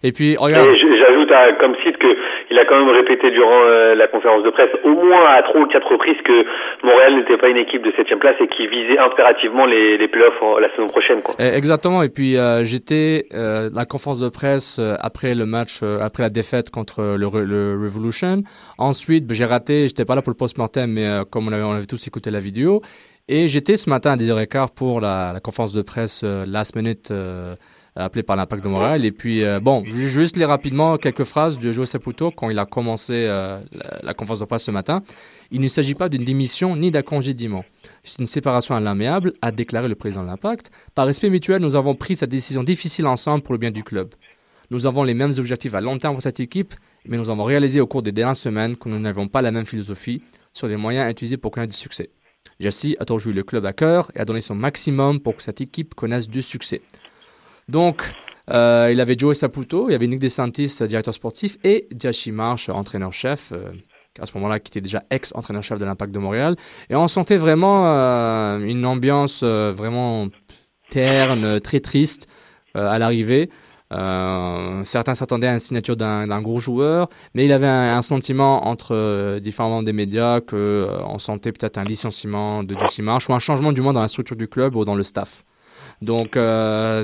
Et 0.03 0.13
puis, 0.13 0.37
regarde. 0.37 0.69
J'ajoute 0.71 1.23
comme 1.59 1.75
site 1.83 1.97
qu'il 1.99 2.59
a 2.59 2.65
quand 2.65 2.79
même 2.79 2.95
répété 2.95 3.31
durant 3.31 3.65
euh, 3.65 3.95
la 3.95 4.07
conférence 4.07 4.43
de 4.43 4.51
presse, 4.51 4.71
au 4.85 4.91
moins 4.91 5.27
à 5.27 5.43
trois 5.43 5.61
ou 5.61 5.67
quatre 5.67 5.91
reprises, 5.91 6.21
que 6.25 6.45
Montréal 6.85 7.17
n'était 7.17 7.37
pas 7.37 7.49
une 7.49 7.57
équipe 7.57 7.83
de 7.83 7.93
septième 7.97 8.19
place 8.19 8.37
et 8.41 8.49
qu'il 8.49 8.69
visait 8.69 8.99
impérativement 8.99 9.67
les, 9.67 9.97
les 9.99 10.09
playoffs 10.09 10.41
la 10.61 10.69
saison 10.71 10.87
prochaine. 10.87 11.23
Quoi. 11.23 11.35
Eh, 11.39 11.57
exactement. 11.57 12.03
Et 12.03 12.09
puis, 12.09 12.37
euh, 12.37 12.65
j'étais 12.65 13.25
euh, 13.35 13.71
la 13.73 13.85
conférence 13.85 14.21
de 14.21 14.29
presse 14.29 14.79
euh, 14.79 14.97
après 15.01 15.35
le 15.35 15.47
match, 15.47 15.83
après 15.83 16.23
la 16.23 16.31
défaite 16.31 16.71
contre 16.71 17.03
le, 17.03 17.45
le 17.45 17.79
Revolution. 17.83 18.43
Ensuite, 18.79 19.27
ben, 19.27 19.35
j'ai 19.35 19.45
raté, 19.45 19.89
j'étais 19.89 20.05
pas 20.05 20.15
là 20.15 20.23
pour 20.23 20.31
le 20.31 20.37
post-mortem, 20.37 20.91
mais 20.91 21.07
comme 21.31 21.49
on 21.49 21.53
avait, 21.53 21.63
on 21.63 21.73
avait 21.73 21.87
tous 21.87 22.07
écouté 22.07 22.31
la 22.31 22.41
vidéo. 22.41 22.81
Et 23.29 23.47
j'étais 23.47 23.77
ce 23.77 23.89
matin 23.89 24.13
à 24.13 24.17
10h15 24.17 24.75
pour 24.77 25.01
la, 25.01 25.33
la 25.33 25.41
conférence 25.41 25.73
de 25.73 25.83
presse 25.83 26.25
last 26.25 26.75
minute 26.75 27.13
appelé 27.95 28.23
par 28.23 28.37
l'Impact 28.37 28.65
de 28.65 28.69
Montréal. 28.69 29.05
Et 29.05 29.13
puis, 29.13 29.45
euh, 29.45 29.61
bon, 29.61 29.85
juste 29.85 30.37
lire 30.37 30.49
rapidement 30.49 30.97
quelques 30.97 31.25
phrases 31.25 31.59
de 31.59 31.73
Joe 31.73 31.89
Saputo 31.89 32.31
quand 32.31 32.51
il 32.51 32.59
a 32.59 32.65
commencé 32.65 33.13
euh, 33.15 33.61
la, 34.03 34.15
conférence 34.15 34.41
de 34.41 34.45
presse 34.45 34.65
ce 34.65 34.71
matin. 34.71 35.01
Il 35.51 35.61
ne 35.61 35.69
s'agit 35.69 35.95
pas 35.95 36.09
d'une 36.09 36.25
démission 36.25 36.77
ni 36.77 36.91
d'un 36.91 37.03
congédiement. 37.03 37.65
C'est 38.03 38.19
une 38.19 38.27
séparation 38.27 38.75
à 38.75 38.81
l'amiable, 38.81 39.35
a 39.43 39.53
déclaré 39.53 39.89
le 39.89 39.95
président 39.95 40.23
de 40.23 40.29
l'Impact. 40.29 40.71
Par 40.95 41.07
respect 41.07 41.29
mutuel, 41.29 41.61
nous 41.61 41.77
avons 41.77 41.95
pris 41.95 42.17
cette 42.17 42.31
décision 42.31 42.63
difficile 42.63 43.07
ensemble 43.07 43.43
pour 43.43 43.53
le 43.53 43.59
bien 43.59 43.71
du 43.71 43.85
club. 43.85 44.15
Nous 44.71 44.87
avons 44.87 45.05
les 45.05 45.15
mêmes 45.15 45.33
objectifs 45.37 45.75
à 45.75 45.83
long 45.83 45.99
terme 45.99 46.15
pour 46.15 46.23
cette 46.23 46.41
équipe, 46.41 46.75
mais 47.05 47.19
nous 47.19 47.29
avons 47.29 47.45
réalisé 47.45 47.81
au 47.81 47.87
cours 47.87 48.03
des 48.03 48.13
dernières 48.13 48.37
semaines 48.37 48.77
que 48.77 48.89
nous 48.89 48.99
n'avons 48.99 49.29
pas 49.29 49.43
la 49.43 49.51
même 49.51 49.67
philosophie 49.67 50.23
sur 50.53 50.67
les 50.67 50.77
moyens 50.77 51.11
utilisés 51.11 51.37
pour 51.37 51.51
connaître 51.51 51.73
du 51.73 51.79
succès. 51.79 52.11
Jesse 52.59 52.95
a 52.99 53.05
toujours 53.05 53.19
joué 53.19 53.33
le 53.33 53.43
club 53.43 53.67
à 53.67 53.73
cœur 53.73 54.11
et 54.15 54.21
a 54.21 54.25
donné 54.25 54.41
son 54.41 54.55
maximum 54.55 55.21
pour 55.21 55.37
que 55.37 55.43
cette 55.43 55.61
équipe 55.61 55.95
connaisse 55.95 56.29
du 56.29 56.43
succès. 56.43 56.81
Donc, 57.69 58.13
euh, 58.51 58.91
il 58.93 59.01
avait 59.01 59.17
Joe 59.17 59.37
Saputo, 59.37 59.89
il 59.89 59.93
y 59.93 59.95
avait 59.95 60.07
Nick 60.07 60.19
DeSantis, 60.19 60.79
directeur 60.89 61.15
sportif, 61.15 61.59
et 61.65 61.89
Jashi 61.99 62.33
Marsh, 62.33 62.69
entraîneur-chef, 62.69 63.53
euh, 63.53 63.71
à 64.21 64.27
ce 64.27 64.33
moment-là, 64.35 64.59
qui 64.59 64.69
était 64.69 64.81
déjà 64.81 65.05
ex-entraîneur-chef 65.11 65.79
de 65.79 65.85
l'Impact 65.85 66.13
de 66.13 66.19
Montréal. 66.19 66.57
Et 66.91 66.97
on 66.97 67.09
sentait 67.09 67.39
vraiment 67.39 67.85
euh, 67.87 68.59
une 68.59 68.85
ambiance 68.85 69.43
vraiment 69.43 70.29
terne, 70.91 71.61
très 71.61 71.81
triste 71.81 72.29
à 72.75 72.99
l'arrivée. 72.99 73.49
certains 73.91 75.15
s'attendaient 75.15 75.47
à 75.47 75.53
une 75.53 75.59
signature 75.59 75.97
d'un 75.97 76.43
gros 76.43 76.59
joueur, 76.59 77.09
mais 77.35 77.47
il 77.47 77.53
avait 77.53 77.67
un, 77.67 78.03
sentiment 78.03 78.67
entre 78.67 79.39
différents 79.39 79.71
membres 79.71 79.85
des 79.85 79.95
médias 79.95 80.41
qu'on 80.41 81.19
sentait 81.19 81.53
peut-être 81.53 81.79
un 81.79 81.85
licenciement 81.85 82.63
de 82.63 82.77
Jesse 82.79 82.99
Marsh 83.01 83.29
ou 83.31 83.35
un 83.35 83.39
changement 83.39 83.73
du 83.73 83.81
moins 83.81 83.95
dans 83.95 84.03
la 84.03 84.09
structure 84.09 84.37
du 84.37 84.49
club 84.49 84.77
ou 84.77 84.85
dans 84.85 84.95
le 84.95 85.03
staff. 85.03 85.45
Donc, 86.03 86.37
euh, 86.37 87.03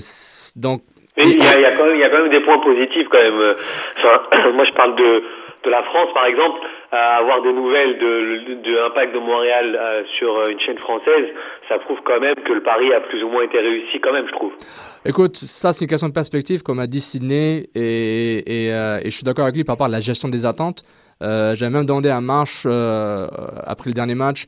donc. 0.56 0.82
Mais 1.16 1.24
il 1.24 1.38
y, 1.38 1.42
a, 1.42 1.56
il, 1.56 1.62
y 1.62 1.64
a 1.64 1.76
quand 2.10 2.22
même, 2.22 2.30
des 2.30 2.40
points 2.40 2.60
positifs 2.60 3.08
quand 3.10 3.18
même. 3.18 3.54
Enfin, 3.98 4.50
moi 4.54 4.64
je 4.64 4.72
parle 4.72 4.94
de 4.96 5.22
de 5.64 5.70
la 5.70 5.82
France, 5.82 6.08
par 6.14 6.26
exemple, 6.26 6.60
avoir 6.92 7.42
des 7.42 7.52
nouvelles 7.52 7.98
de, 7.98 8.62
de 8.62 8.76
l'impact 8.76 9.12
de 9.14 9.18
Montréal 9.18 9.76
euh, 9.78 10.02
sur 10.18 10.46
une 10.48 10.58
chaîne 10.60 10.78
française, 10.78 11.26
ça 11.68 11.78
prouve 11.78 11.98
quand 12.04 12.20
même 12.20 12.36
que 12.36 12.52
le 12.52 12.62
pari 12.62 12.92
a 12.92 13.00
plus 13.00 13.22
ou 13.22 13.28
moins 13.28 13.42
été 13.42 13.58
réussi 13.58 14.00
quand 14.00 14.12
même, 14.12 14.26
je 14.26 14.32
trouve. 14.32 14.52
Écoute, 15.04 15.36
ça 15.36 15.72
c'est 15.72 15.84
une 15.84 15.90
question 15.90 16.08
de 16.08 16.14
perspective, 16.14 16.62
comme 16.62 16.78
a 16.78 16.86
dit 16.86 17.00
Sidney, 17.00 17.68
et, 17.74 18.66
et, 18.66 18.72
euh, 18.72 19.00
et 19.02 19.10
je 19.10 19.16
suis 19.16 19.24
d'accord 19.24 19.44
avec 19.44 19.56
lui 19.56 19.64
par 19.64 19.74
rapport 19.74 19.86
à 19.86 19.90
la 19.90 20.00
gestion 20.00 20.28
des 20.28 20.46
attentes. 20.46 20.82
Euh, 21.22 21.54
J'avais 21.54 21.72
même 21.72 21.84
demandé 21.84 22.08
à 22.08 22.20
Marche, 22.20 22.64
euh, 22.66 23.26
après 23.66 23.90
le 23.90 23.94
dernier 23.94 24.14
match, 24.14 24.44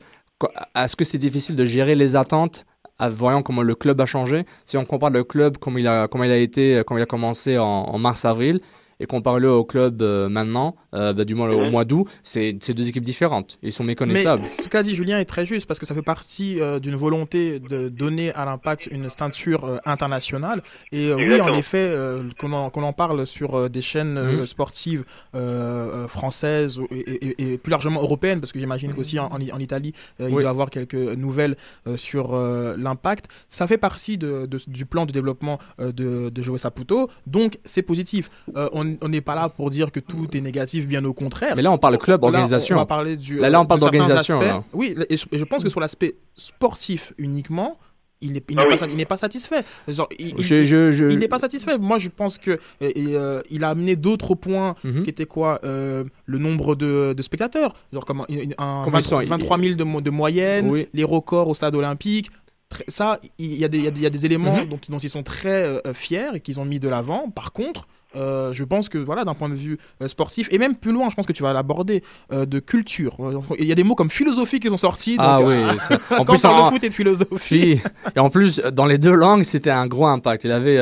est-ce 0.75 0.95
que 0.95 1.03
c'est 1.03 1.19
difficile 1.19 1.55
de 1.55 1.65
gérer 1.65 1.95
les 1.95 2.15
attentes 2.15 2.65
en 3.01 3.09
voyant 3.09 3.41
comment 3.43 3.63
le 3.63 3.75
club 3.75 3.99
a 3.99 4.05
changé. 4.05 4.45
Si 4.63 4.77
on 4.77 4.85
compare 4.85 5.09
le 5.09 5.23
club, 5.23 5.57
comme 5.57 5.77
il 5.77 5.87
a, 5.87 6.07
comment 6.07 6.23
il 6.23 6.31
a 6.31 6.37
été, 6.37 6.83
comme 6.85 6.97
il 6.97 7.01
a 7.01 7.05
commencé 7.07 7.57
en, 7.57 7.65
en 7.65 7.97
mars-avril, 7.97 8.61
et 9.01 9.07
comparé 9.07 9.45
au 9.47 9.65
club 9.65 10.01
euh, 10.01 10.29
maintenant, 10.29 10.75
euh, 10.93 11.11
bah, 11.11 11.25
du 11.25 11.33
moins 11.33 11.49
au 11.49 11.71
mois 11.71 11.85
d'août, 11.85 12.07
c'est 12.21 12.53
deux 12.53 12.87
équipes 12.87 13.03
différentes. 13.03 13.57
Ils 13.63 13.71
sont 13.71 13.83
méconnaissables. 13.83 14.43
Mais 14.43 14.47
ce 14.47 14.67
qu'a 14.69 14.83
dit 14.83 14.93
Julien 14.93 15.19
est 15.19 15.25
très 15.25 15.45
juste 15.45 15.65
parce 15.65 15.79
que 15.79 15.87
ça 15.87 15.95
fait 15.95 16.03
partie 16.03 16.61
euh, 16.61 16.79
d'une 16.79 16.95
volonté 16.95 17.59
de 17.59 17.89
donner 17.89 18.31
à 18.33 18.45
l'impact 18.45 18.87
une 18.91 19.09
ceinture 19.09 19.79
internationale. 19.85 20.61
Et 20.91 21.11
oui, 21.11 21.41
en 21.41 21.53
effet, 21.53 21.91
qu'on 22.39 22.53
en, 22.53 22.71
en, 22.71 22.93
parle 22.93 23.25
sur 23.25 23.69
des 23.69 23.81
chaînes 23.81 24.19
mhm. 24.19 24.45
sportives 24.45 25.03
françaises 26.07 26.79
et, 26.91 27.57
plus 27.57 27.71
largement 27.71 28.01
européennes, 28.01 28.39
parce 28.39 28.51
que 28.51 28.59
j'imagine 28.59 28.93
qu'aussi 28.93 29.17
en, 29.17 29.29
en, 29.31 29.59
Italie, 29.59 29.93
il 30.19 30.29
doit 30.29 30.43
y 30.43 30.45
avoir 30.45 30.69
quelques 30.69 30.93
nouvelles 30.93 31.55
sur 31.95 32.35
l'impact. 32.35 33.25
Ça 33.47 33.65
fait 33.65 33.77
partie 33.77 34.17
de, 34.17 34.47
du 34.67 34.85
plan 34.85 35.05
de 35.05 35.11
développement 35.11 35.57
de, 35.79 36.29
de 36.29 36.41
Joe 36.41 36.61
Saputo, 36.61 37.09
donc 37.25 37.57
c'est 37.65 37.81
positif. 37.81 38.29
on 38.55 38.90
on 39.01 39.09
n'est 39.09 39.21
pas 39.21 39.35
là 39.35 39.49
pour 39.49 39.69
dire 39.69 39.91
que 39.91 39.99
tout 39.99 40.27
est 40.35 40.41
négatif, 40.41 40.87
bien 40.87 41.03
au 41.05 41.13
contraire. 41.13 41.55
Mais 41.55 41.61
là, 41.61 41.71
on 41.71 41.77
parle 41.77 41.97
club, 41.97 42.23
organisation. 42.23 42.75
Là, 42.75 42.81
on, 42.81 42.83
va 42.83 42.87
parler 42.87 43.17
du. 43.17 43.37
Là, 43.37 43.61
on 43.61 43.65
parle 43.65 43.79
d'organisation. 43.79 44.63
Oui, 44.73 44.95
et 45.09 45.17
je, 45.17 45.43
pense 45.43 45.63
que 45.63 45.69
sur 45.69 45.79
l'aspect 45.79 46.15
sportif 46.35 47.13
uniquement, 47.17 47.77
il 48.21 48.33
n'est 48.33 48.43
ah 48.51 48.63
pas, 48.63 48.69
pas, 48.69 48.77
satisfait. 49.17 49.63
il 50.19 51.17
n'est 51.17 51.27
pas 51.27 51.39
satisfait. 51.39 51.77
Moi, 51.79 51.97
je 51.97 52.09
pense 52.09 52.37
que 52.37 52.59
euh, 52.81 53.41
il 53.49 53.63
a 53.63 53.69
amené 53.69 53.95
d'autres 53.95 54.35
points 54.35 54.75
mhm. 54.83 55.03
qui 55.03 55.09
étaient 55.09 55.25
quoi 55.25 55.59
euh, 55.63 56.03
Le 56.25 56.37
nombre 56.37 56.75
de, 56.75 57.15
spectateurs. 57.21 57.73
Genre 57.91 58.05
comme 58.05 58.25
un, 58.57 58.85
23 58.85 59.25
000 59.59 59.75
de, 59.75 60.01
de 60.01 60.09
moyenne, 60.09 60.85
les 60.93 61.03
records 61.03 61.49
au 61.49 61.53
stade 61.53 61.75
olympique. 61.75 62.29
Ça, 62.87 63.19
il 63.37 63.53
y, 63.53 63.65
a 63.65 63.67
des, 63.67 64.25
éléments 64.25 64.61
mhm. 64.61 64.69
dont, 64.69 64.79
dont, 64.87 64.97
ils 64.97 65.09
sont 65.09 65.23
très 65.23 65.63
euh, 65.63 65.93
fiers 65.93 66.29
et 66.35 66.39
qu'ils 66.39 66.59
ont 66.59 66.65
mis 66.65 66.79
de 66.79 66.87
l'avant. 66.87 67.29
Par 67.29 67.51
contre, 67.51 67.85
euh, 68.15 68.51
je 68.53 68.63
pense 68.63 68.89
que 68.89 68.97
voilà, 68.97 69.23
d'un 69.23 69.33
point 69.33 69.49
de 69.49 69.55
vue 69.55 69.77
euh, 70.01 70.07
sportif, 70.07 70.47
et 70.51 70.57
même 70.57 70.75
plus 70.75 70.91
loin, 70.91 71.09
je 71.09 71.15
pense 71.15 71.25
que 71.25 71.31
tu 71.31 71.43
vas 71.43 71.53
l'aborder, 71.53 72.03
euh, 72.31 72.45
de 72.45 72.59
culture. 72.59 73.15
Il 73.57 73.65
y 73.65 73.71
a 73.71 73.75
des 73.75 73.83
mots 73.83 73.95
comme 73.95 74.09
philosophie 74.09 74.59
qui 74.59 74.69
sont 74.69 74.77
sortis. 74.77 75.15
ah 75.17 75.39
oui, 75.41 75.55
en 76.17 76.25
plus, 76.25 76.43
on 76.43 76.69
foot 76.69 76.83
et 76.83 76.89
de 76.89 76.93
philosophie. 76.93 77.79
Et 78.15 78.19
en 78.19 78.29
plus, 78.29 78.61
dans 78.73 78.85
les 78.85 78.97
deux 78.97 79.13
langues, 79.13 79.43
c'était 79.43 79.69
un 79.69 79.87
gros 79.87 80.07
impact. 80.07 80.43
Il 80.43 80.51
avait 80.51 80.79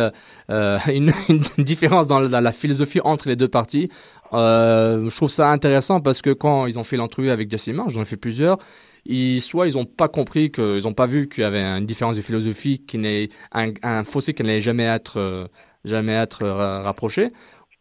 une, 0.87 1.11
différence 1.59 2.07
dans 2.07 2.19
la, 2.19 2.51
philosophie 2.51 2.99
entre 3.03 3.27
les 3.27 3.35
deux 3.35 3.47
parties. 3.47 3.89
je 4.33 5.15
trouve 5.15 5.29
ça 5.29 5.51
intéressant 5.51 6.01
parce 6.01 6.21
que 6.21 6.31
quand 6.31 6.65
ils 6.65 6.79
ont 6.79 6.83
fait 6.83 6.97
l'entrevue 6.97 7.29
avec 7.29 7.49
Marsh, 7.73 7.93
j'en 7.93 8.01
ai 8.01 8.05
fait 8.05 8.17
plusieurs, 8.17 8.57
ils, 9.05 9.41
soit 9.41 9.67
ils 9.67 9.75
n'ont 9.75 9.85
pas 9.85 10.07
compris, 10.07 10.51
qu'ils 10.51 10.83
n'ont 10.83 10.93
pas 10.93 11.05
vu 11.05 11.29
qu'il 11.29 11.43
y 11.43 11.45
avait 11.45 11.61
une 11.61 11.85
différence 11.85 12.15
de 12.15 12.21
philosophie, 12.21 12.83
qui 12.85 12.97
n'est 12.97 13.29
un, 13.53 13.71
un, 13.83 14.03
fossé 14.03 14.33
qui 14.33 14.43
n'allait 14.43 14.61
jamais 14.61 14.83
être 14.83 15.49
jamais 15.85 16.13
être 16.13 16.45
rapprochés, 16.47 17.31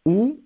ou 0.05 0.39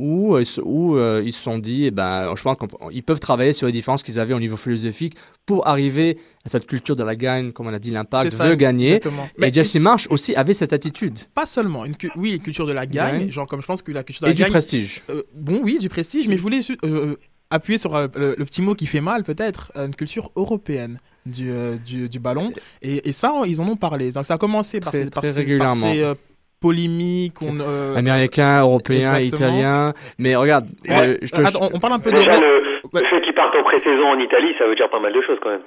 où, 0.00 0.36
où 0.62 0.96
euh, 0.96 1.22
ils 1.24 1.32
se 1.32 1.42
sont 1.42 1.58
dit, 1.58 1.84
eh 1.84 1.90
ben, 1.90 2.34
je 2.34 2.42
pense 2.42 2.56
qu'ils 2.90 3.02
peuvent 3.02 3.20
travailler 3.20 3.52
sur 3.52 3.66
les 3.66 3.72
différences 3.72 4.02
qu'ils 4.02 4.18
avaient 4.18 4.32
au 4.32 4.40
niveau 4.40 4.56
philosophique 4.56 5.14
pour 5.44 5.68
arriver 5.68 6.18
à 6.44 6.48
cette 6.48 6.66
culture 6.66 6.96
de 6.96 7.04
la 7.04 7.14
gagne, 7.14 7.52
comme 7.52 7.66
on 7.66 7.74
a 7.74 7.78
dit, 7.78 7.90
l'impact 7.90 8.32
veut 8.32 8.54
gagner. 8.54 9.00
Et 9.42 9.52
Jesse 9.52 9.76
Marsh 9.76 10.06
aussi 10.10 10.34
avait 10.34 10.54
cette 10.54 10.72
attitude. 10.72 11.18
Pas 11.34 11.46
seulement, 11.46 11.84
une 11.84 11.94
oui, 12.16 12.32
une 12.32 12.40
culture 12.40 12.66
de 12.66 12.72
la 12.72 12.86
gagne, 12.86 13.30
genre 13.30 13.46
comme 13.46 13.60
je 13.60 13.66
pense 13.66 13.82
que 13.82 13.92
la 13.92 14.02
culture 14.02 14.22
de 14.22 14.28
la 14.28 14.34
gagne. 14.34 14.44
Et 14.44 14.46
du 14.46 14.50
prestige. 14.50 15.02
Euh, 15.10 15.22
bon, 15.34 15.60
oui, 15.62 15.78
du 15.78 15.90
prestige, 15.90 16.28
mais 16.28 16.38
je 16.38 16.42
voulais 16.42 16.60
euh, 16.82 17.16
appuyer 17.50 17.76
sur 17.76 17.96
le, 17.98 18.08
petit 18.36 18.62
mot 18.62 18.74
qui 18.74 18.86
fait 18.86 19.02
mal, 19.02 19.22
peut-être, 19.22 19.70
une 19.76 19.94
culture 19.94 20.32
européenne. 20.34 20.98
Du, 21.26 21.52
du, 21.84 22.08
du, 22.08 22.18
ballon 22.18 22.50
et, 22.80 23.06
et, 23.06 23.12
ça 23.12 23.42
ils 23.46 23.60
en 23.60 23.68
ont 23.68 23.76
parlé 23.76 24.10
donc 24.10 24.24
ça 24.24 24.34
a 24.34 24.38
commencé 24.38 24.80
par, 24.80 24.96
ces, 24.96 25.10
par, 25.10 25.22
régulièrement 25.22 26.14
polémique. 26.60 27.34
On, 27.42 27.58
euh, 27.60 27.96
Américain, 27.96 28.60
européen, 28.60 29.18
italien. 29.18 29.92
Mais 30.18 30.36
regarde, 30.36 30.66
on, 30.88 31.78
parle 31.78 31.94
un 31.94 31.98
peu 31.98 32.12
de. 32.12 32.18
Le, 32.18 33.00
fait 33.08 33.20
qu'ils 33.22 33.34
partent 33.34 33.56
en 33.56 33.62
pré-saison 33.62 34.08
en 34.08 34.18
Italie, 34.18 34.54
ça 34.58 34.66
veut 34.66 34.74
dire 34.74 34.90
pas 34.90 35.00
mal 35.00 35.12
de 35.12 35.22
choses 35.22 35.38
quand 35.42 35.50
même. 35.50 35.62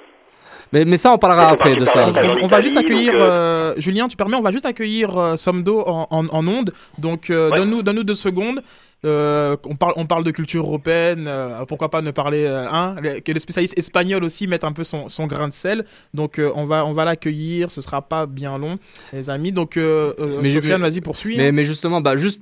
Mais, 0.72 0.84
mais 0.84 0.96
ça, 0.96 1.12
on 1.12 1.18
parlera 1.18 1.50
après 1.50 1.76
de 1.76 1.84
ça. 1.84 2.06
On, 2.42 2.46
va 2.46 2.60
juste 2.60 2.76
accueillir, 2.76 3.12
euh, 3.14 3.20
euh, 3.20 3.74
Julien, 3.76 4.08
tu 4.08 4.16
permets, 4.16 4.36
on 4.36 4.42
va 4.42 4.50
juste 4.50 4.66
accueillir 4.66 5.16
euh, 5.16 5.36
Somdo 5.36 5.84
en, 5.86 6.08
en, 6.10 6.26
en 6.26 6.48
onde. 6.48 6.72
Donc, 6.98 7.28
donne-nous 7.30 7.82
donne 7.82 8.02
deux 8.02 8.14
secondes. 8.14 8.62
Euh, 9.04 9.56
on, 9.64 9.76
parle, 9.76 9.92
on 9.96 10.06
parle 10.06 10.24
de 10.24 10.30
culture 10.30 10.64
européenne, 10.64 11.26
euh, 11.28 11.64
pourquoi 11.66 11.90
pas 11.90 12.00
ne 12.00 12.10
parler, 12.10 12.44
euh, 12.44 12.66
hein, 12.70 12.96
que 13.24 13.32
les 13.32 13.40
spécialistes 13.40 13.76
espagnols 13.76 14.24
aussi 14.24 14.46
mettent 14.46 14.64
un 14.64 14.72
peu 14.72 14.84
son, 14.84 15.08
son 15.08 15.26
grain 15.26 15.48
de 15.48 15.54
sel. 15.54 15.84
Donc 16.14 16.40
on 16.54 16.64
va, 16.64 16.86
on 16.86 16.92
va 16.92 17.04
l'accueillir, 17.04 17.70
ce 17.70 17.82
sera 17.82 18.02
pas 18.02 18.26
bien 18.26 18.56
long, 18.58 18.78
les 19.12 19.28
amis. 19.30 19.52
Donc 19.52 19.76
mais 19.76 20.52
Sofiane, 20.52 20.80
vas-y, 20.80 21.00
poursuis. 21.00 21.36
Mais, 21.36 21.52
mais 21.52 21.64
justement, 21.64 22.00
bah, 22.00 22.16
juste 22.16 22.40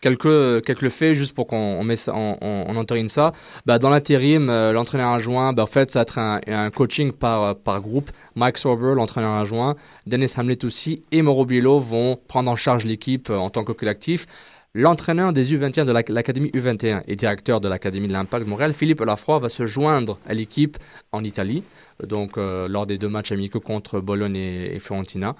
quelques, 0.00 0.64
quelques 0.64 0.88
faits, 0.88 1.14
juste 1.14 1.34
pour 1.34 1.46
qu'on 1.46 1.86
on, 1.86 2.36
on, 2.40 2.76
entérine 2.76 3.08
ça. 3.08 3.32
Bah, 3.66 3.78
dans 3.78 3.90
l'intérim, 3.90 4.46
l'entraîneur 4.46 5.12
adjoint, 5.12 5.52
bah, 5.52 5.64
en 5.64 5.66
fait, 5.66 5.90
ça 5.90 6.00
va 6.00 6.02
être 6.02 6.18
un, 6.18 6.40
un 6.46 6.70
coaching 6.70 7.12
par, 7.12 7.56
par 7.56 7.80
groupe. 7.80 8.10
Mike 8.34 8.58
Sorber, 8.58 8.94
l'entraîneur 8.94 9.32
adjoint, 9.32 9.74
Dennis 10.06 10.34
Hamlet 10.36 10.64
aussi 10.64 11.02
et 11.10 11.22
Mauro 11.22 11.44
Biello 11.44 11.80
vont 11.80 12.18
prendre 12.28 12.48
en 12.50 12.56
charge 12.56 12.84
l'équipe 12.84 13.30
en 13.30 13.50
tant 13.50 13.64
que 13.64 13.72
collectif. 13.72 14.26
L'entraîneur 14.74 15.32
des 15.32 15.56
U21 15.56 15.84
de 15.86 16.12
l'Académie 16.12 16.50
U21 16.50 17.02
et 17.08 17.16
directeur 17.16 17.60
de 17.60 17.68
l'Académie 17.68 18.06
de 18.06 18.12
l'Impact 18.12 18.46
Montréal, 18.46 18.74
Philippe 18.74 19.00
Lafroy, 19.00 19.38
va 19.38 19.48
se 19.48 19.64
joindre 19.64 20.18
à 20.28 20.34
l'équipe 20.34 20.76
en 21.10 21.24
Italie, 21.24 21.62
donc 22.06 22.36
euh, 22.36 22.68
lors 22.68 22.84
des 22.84 22.98
deux 22.98 23.08
matchs 23.08 23.32
amicaux 23.32 23.60
contre 23.60 24.00
Bologne 24.00 24.36
et, 24.36 24.78
Fiorentina. 24.78 25.36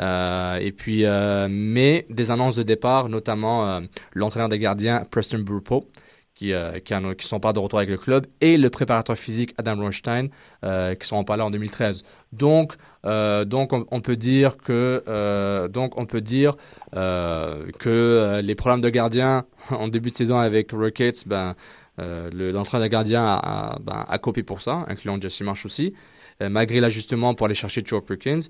Euh, 0.00 0.56
et 0.56 0.72
puis, 0.72 1.04
euh, 1.04 1.46
mais 1.50 2.06
des 2.08 2.30
annonces 2.30 2.56
de 2.56 2.62
départ, 2.62 3.10
notamment 3.10 3.82
l'entraîneur 4.14 4.48
des 4.48 4.58
gardiens 4.58 5.04
Preston 5.10 5.40
Burpo, 5.40 5.86
qui, 6.34 6.52
qui, 6.84 6.94
qui, 7.18 7.26
sont 7.26 7.40
pas 7.40 7.52
de 7.52 7.58
retour 7.58 7.78
avec 7.78 7.90
le 7.90 7.96
club, 7.96 8.26
et 8.40 8.56
le 8.56 8.70
préparateur 8.70 9.16
physique 9.16 9.54
Adam 9.58 9.76
Ronstein, 9.76 10.28
qui 10.62 11.06
sont 11.06 11.24
pas 11.24 11.36
là 11.36 11.44
en 11.44 11.50
2013. 11.50 12.02
Donc, 12.32 12.74
donc 13.04 13.72
on, 13.72 14.00
peut 14.00 14.16
dire 14.16 14.56
que, 14.56 15.68
donc 15.68 15.98
on 15.98 16.06
peut 16.06 16.20
dire 16.20 16.56
euh, 16.96 17.70
que 17.78 17.88
euh, 17.88 18.42
les 18.42 18.56
problèmes 18.56 18.80
de 18.80 18.88
gardien 18.88 19.44
en 19.70 19.86
début 19.88 20.10
de 20.10 20.16
saison 20.16 20.38
avec 20.38 20.72
Rockets, 20.72 21.26
ben, 21.26 21.54
euh, 22.00 22.30
l'entraîneur 22.32 22.88
de 22.88 22.90
gardien 22.90 23.24
a, 23.24 23.78
ben, 23.80 24.04
a, 24.08 24.18
copé 24.18 24.42
pour 24.42 24.60
ça, 24.60 24.84
incluant 24.88 25.20
Jesse 25.20 25.42
Marsh 25.42 25.66
aussi, 25.66 25.94
malgré 26.40 26.80
l'ajustement 26.80 27.34
pour 27.34 27.44
aller 27.44 27.54
chercher 27.54 27.82
Joe 27.84 28.02
Perkins. 28.02 28.40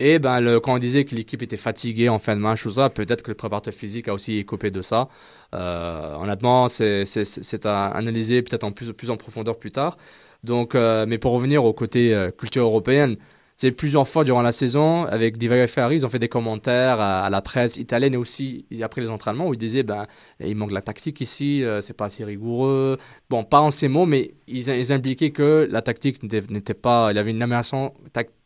Et 0.00 0.18
ben, 0.18 0.60
quand 0.60 0.74
on 0.74 0.78
disait 0.78 1.04
que 1.04 1.14
l'équipe 1.14 1.42
était 1.42 1.58
fatiguée 1.58 2.08
en 2.08 2.18
fin 2.18 2.34
de 2.34 2.40
match, 2.40 2.64
peut-être 2.94 3.22
que 3.22 3.30
le 3.30 3.34
préparateur 3.34 3.74
physique 3.74 4.08
a 4.08 4.14
aussi 4.14 4.44
copé 4.46 4.70
de 4.70 4.80
ça. 4.82 5.08
honnêtement, 5.52 6.68
c'est 6.68 7.66
à 7.66 7.86
analyser 7.86 8.42
peut-être 8.42 8.64
en 8.64 8.72
plus, 8.72 9.10
en 9.10 9.16
profondeur 9.16 9.58
plus 9.58 9.70
tard. 9.72 9.98
Donc, 10.42 10.74
mais 10.74 11.18
pour 11.18 11.32
revenir 11.32 11.64
au 11.64 11.74
côté 11.74 12.28
culture 12.38 12.64
européenne, 12.64 13.16
c'est 13.60 13.72
plusieurs 13.72 14.08
fois 14.08 14.24
durant 14.24 14.40
la 14.40 14.52
saison, 14.52 15.04
avec 15.04 15.36
Divayo 15.36 15.66
Ferrari, 15.66 15.96
ils 15.96 16.06
ont 16.06 16.08
fait 16.08 16.18
des 16.18 16.30
commentaires 16.30 16.98
à, 16.98 17.28
la 17.28 17.42
presse 17.42 17.76
italienne 17.76 18.14
et 18.14 18.16
aussi 18.16 18.64
après 18.80 19.02
les 19.02 19.10
entraînements 19.10 19.48
où 19.48 19.52
ils 19.52 19.58
disaient 19.58 19.82
ben, 19.82 20.06
il 20.42 20.56
manque 20.56 20.72
la 20.72 20.80
tactique 20.80 21.20
ici, 21.20 21.62
euh, 21.62 21.82
c'est 21.82 21.92
pas 21.92 22.06
assez 22.06 22.24
rigoureux. 22.24 22.96
Bon, 23.28 23.44
pas 23.44 23.60
en 23.60 23.70
ces 23.70 23.88
mots, 23.88 24.06
mais 24.06 24.32
ils, 24.48 24.94
impliquaient 24.94 25.30
que 25.30 25.68
la 25.70 25.82
tactique 25.82 26.22
n'était 26.22 26.72
pas. 26.72 27.12
Il 27.12 27.16
y 27.16 27.18
avait 27.18 27.32
une 27.32 27.42
amélioration 27.42 27.92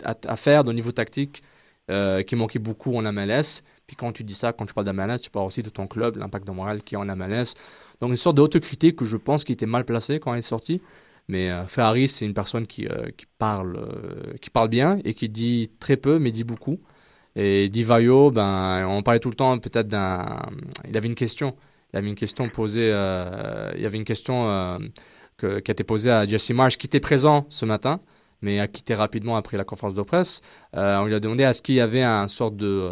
à, 0.02 0.35
faire 0.35 0.66
au 0.66 0.73
niveau 0.73 0.90
tactique 0.90 1.44
euh, 1.92 2.25
qui 2.25 2.35
manquait 2.35 2.59
beaucoup 2.59 2.97
en 2.97 3.02
MLS. 3.12 3.62
Puis 3.87 3.94
quand 3.94 4.11
tu 4.11 4.25
dis 4.25 4.35
ça, 4.35 4.52
quand 4.52 4.66
tu 4.66 4.75
parles 4.75 4.88
d'MLS, 4.88 5.21
tu 5.21 5.30
parles 5.30 5.47
aussi 5.47 5.62
de 5.62 5.71
ton 5.71 5.87
club, 5.87 6.16
l'impact 6.16 6.44
de 6.44 6.50
Montréal 6.50 6.83
qui 6.83 6.97
est 6.97 6.99
en 6.99 7.04
MLS. 7.04 7.54
Donc 8.00 8.11
une 8.11 8.16
sorte 8.16 8.37
d'autocritique 8.37 8.97
que 8.97 9.04
je 9.04 9.16
pense 9.16 9.44
qui 9.44 9.52
était 9.52 9.64
mal 9.64 9.85
placée 9.85 10.18
quand 10.18 10.33
elle 10.33 10.40
est 10.40 10.42
sortie. 10.42 10.80
Mais 11.28 11.50
euh, 11.50 11.66
Ferrari, 11.66 12.09
c'est 12.09 12.26
une 12.26 12.35
personne 12.35 12.66
qui, 12.66 12.87
euh, 12.87 13.11
qui, 13.16 13.26
parle, 13.38 13.76
euh, 13.76 14.35
qui 14.40 14.50
parle 14.50 14.69
bien 14.69 14.99
et 15.04 15.14
qui 15.14 15.28
dit 15.28 15.71
très 15.81 15.97
peu, 15.97 16.19
mais 16.19 16.31
dit 16.31 16.45
beaucoup. 16.45 16.81
Et 17.37 17.69
Divayo, 17.69 18.31
ben, 18.31 18.87
on 18.88 19.02
parlait 19.02 19.21
tout 19.21 19.31
le 19.31 19.35
temps 19.37 19.59
peut-être. 19.59 19.88
Il 20.88 20.97
avait 20.97 21.09
une 21.09 21.14
question. 21.14 21.57
Il 21.93 21.97
avait 21.99 22.09
une 22.09 22.14
question 22.14 22.49
posée. 22.49 22.88
il 22.88 23.87
avait 23.87 23.99
une 23.99 24.04
question 24.04 24.78
que, 25.37 25.59
qui 25.59 25.71
a 25.71 25.73
été 25.73 25.83
posée 25.83 26.11
à 26.12 26.26
Jesse 26.26 26.50
Marsh, 26.50 26.76
qui 26.78 26.87
était 26.87 27.00
présent 27.00 27.47
ce 27.49 27.64
matin, 27.66 28.00
mais 28.40 28.61
a 28.61 28.69
quitté 28.69 28.95
rapidement 28.95 29.37
après 29.37 29.57
la 29.57 29.64
conférence 29.64 29.95
de 29.95 30.02
presse. 30.02 30.43
on 30.75 31.07
lui 31.07 31.14
a 31.14 31.21
demandé 31.21 31.43
est-ce 31.43 31.61
qu'il 31.61 31.75
y 31.75 31.81
avait 31.81 32.02
un 32.02 32.28
sorte 32.28 32.57
de, 32.57 32.88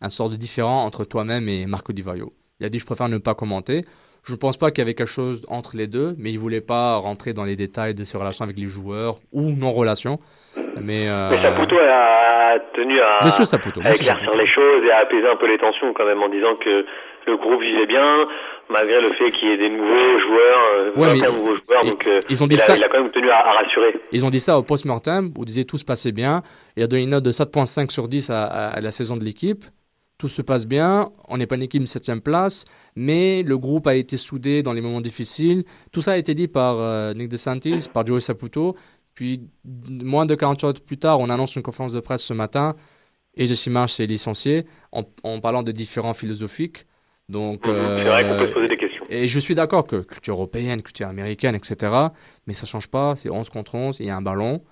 un 0.00 0.08
sort 0.08 0.30
de 0.30 0.36
différent 0.36 0.84
entre 0.84 1.04
toi-même 1.04 1.46
et 1.48 1.66
Marco 1.66 1.92
Divayo. 1.92 2.34
Il 2.60 2.66
a 2.66 2.70
dit 2.70 2.78
je 2.78 2.86
préfère 2.86 3.10
ne 3.10 3.18
pas 3.18 3.34
commenter. 3.34 3.84
Je 4.24 4.32
ne 4.32 4.38
pense 4.38 4.56
pas 4.56 4.70
qu'il 4.70 4.78
y 4.78 4.82
avait 4.82 4.94
quelque 4.94 5.08
chose 5.08 5.44
entre 5.48 5.76
les 5.76 5.88
deux, 5.88 6.14
mais 6.16 6.30
il 6.30 6.36
ne 6.36 6.40
voulait 6.40 6.60
pas 6.60 6.96
rentrer 6.96 7.32
dans 7.32 7.42
les 7.42 7.56
détails 7.56 7.94
de 7.94 8.04
ses 8.04 8.16
relations 8.16 8.44
avec 8.44 8.56
les 8.56 8.66
joueurs 8.66 9.18
ou 9.32 9.50
non-relations. 9.50 10.20
Mais, 10.80 11.08
euh... 11.08 11.30
mais 11.30 11.42
Saputo 11.42 11.76
a 11.76 12.58
tenu 12.74 13.00
à, 13.00 13.24
Monsieur 13.24 13.44
Saputo, 13.44 13.80
à 13.84 13.90
éclaircir 13.90 14.30
les 14.36 14.46
choses 14.46 14.84
et 14.84 14.92
à 14.92 14.98
apaiser 14.98 15.26
un 15.26 15.36
peu 15.36 15.48
les 15.48 15.58
tensions 15.58 15.92
quand 15.92 16.04
même 16.04 16.22
en 16.22 16.28
disant 16.28 16.54
que 16.56 16.84
le 17.26 17.36
groupe 17.36 17.62
vivait 17.62 17.86
bien 17.86 18.28
malgré 18.70 19.00
le 19.00 19.12
fait 19.14 19.32
qu'il 19.32 19.48
y 19.48 19.52
ait 19.52 19.56
des 19.56 19.70
nouveaux 19.70 20.18
joueurs, 20.20 20.60
euh, 20.76 20.92
ouais, 20.96 21.12
mais 21.12 21.26
nouveaux 21.28 21.56
joueurs. 21.56 21.84
Donc, 21.84 22.06
euh, 22.06 22.20
ils 22.28 22.42
ont 22.44 22.46
dit 22.46 22.54
il, 22.54 22.60
a, 22.60 22.64
ça, 22.64 22.76
il 22.76 22.84
a 22.84 22.88
quand 22.88 23.02
même 23.02 23.10
tenu 23.10 23.28
à, 23.28 23.38
à, 23.38 23.52
rassurer. 23.52 23.96
Ils 24.12 24.24
ont 24.24 24.30
dit 24.30 24.40
ça 24.40 24.56
au 24.56 24.62
post-mortem 24.62 25.32
où 25.36 25.44
disait 25.44 25.64
tout 25.64 25.78
se 25.78 25.84
passait 25.84 26.12
bien. 26.12 26.42
Il 26.76 26.82
a 26.82 26.86
donné 26.86 27.02
une 27.02 27.10
note 27.10 27.24
de 27.24 27.32
7.5 27.32 27.90
sur 27.90 28.08
10 28.08 28.30
à, 28.30 28.44
à, 28.44 28.68
à 28.68 28.80
la 28.80 28.90
saison 28.90 29.16
de 29.16 29.24
l'équipe 29.24 29.64
tout 30.22 30.28
se 30.28 30.40
passe 30.40 30.68
bien, 30.68 31.10
on 31.26 31.36
n'est 31.36 31.48
pas 31.48 31.56
une 31.56 31.62
équipe 31.62 31.82
de 31.82 31.88
7 31.88 32.20
place, 32.22 32.64
mais 32.94 33.42
le 33.42 33.58
groupe 33.58 33.88
a 33.88 33.96
été 33.96 34.16
soudé 34.16 34.62
dans 34.62 34.72
les 34.72 34.80
moments 34.80 35.00
difficiles. 35.00 35.64
Tout 35.90 36.00
ça 36.00 36.12
a 36.12 36.16
été 36.16 36.32
dit 36.32 36.46
par 36.46 36.76
euh, 36.78 37.12
Nick 37.12 37.28
DeSantis, 37.28 37.88
par 37.92 38.06
Joey 38.06 38.20
Saputo. 38.20 38.76
Puis, 39.16 39.40
moins 39.64 40.24
de 40.24 40.36
48 40.36 40.64
heures 40.64 40.74
plus 40.74 40.96
tard, 40.96 41.18
on 41.18 41.28
annonce 41.28 41.56
une 41.56 41.62
conférence 41.62 41.90
de 41.90 41.98
presse 41.98 42.22
ce 42.22 42.34
matin 42.34 42.76
et 43.34 43.46
Jesse 43.46 43.66
Marsh 43.66 43.94
s'est 43.94 44.06
licencié 44.06 44.64
en, 44.92 45.02
en, 45.24 45.40
parlant 45.40 45.64
de 45.64 45.72
différents 45.72 46.12
philosophiques. 46.12 46.86
Donc, 47.28 47.66
mmh, 47.66 47.70
euh, 47.70 47.98
c'est 47.98 48.08
vrai 48.08 48.22
qu'on 48.22 48.38
peut 48.38 48.48
se 48.48 48.54
poser 48.54 48.68
des 48.68 48.76
questions. 48.76 49.04
Et 49.08 49.26
je 49.26 49.38
suis 49.40 49.56
d'accord 49.56 49.88
que 49.88 49.96
culture 49.96 50.34
européenne, 50.34 50.82
culture 50.82 51.08
américaine, 51.08 51.56
etc. 51.56 51.96
Mais 52.46 52.54
ça 52.54 52.64
change 52.64 52.86
pas. 52.86 53.16
C'est 53.16 53.28
11 53.28 53.48
contre 53.48 53.74
11, 53.74 53.98
il 53.98 54.06
y 54.06 54.10
a 54.10 54.16
un 54.16 54.22
ballon. 54.22 54.62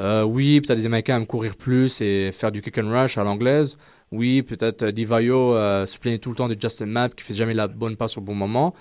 Euh, 0.00 0.22
oui, 0.22 0.62
peut-être 0.62 0.78
les 0.78 0.86
Américains 0.86 1.16
aiment 1.16 1.26
courir 1.26 1.56
plus 1.56 2.00
et 2.00 2.32
faire 2.32 2.50
du 2.50 2.62
kick 2.62 2.78
and 2.78 2.90
rush 2.90 3.18
à 3.18 3.24
l'anglaise. 3.24 3.76
Oui, 4.12 4.42
peut-être 4.42 4.84
Divayo 4.86 5.54
euh, 5.54 5.86
se 5.86 5.98
plaignait 5.98 6.18
tout 6.18 6.28
le 6.28 6.36
temps 6.36 6.48
de 6.48 6.56
Justin 6.58 6.86
Mapp 6.86 7.14
qui 7.14 7.24
fait 7.24 7.32
jamais 7.32 7.54
la 7.54 7.66
bonne 7.66 7.96
passe 7.96 8.18
au 8.18 8.20
bon 8.20 8.34
moment. 8.34 8.74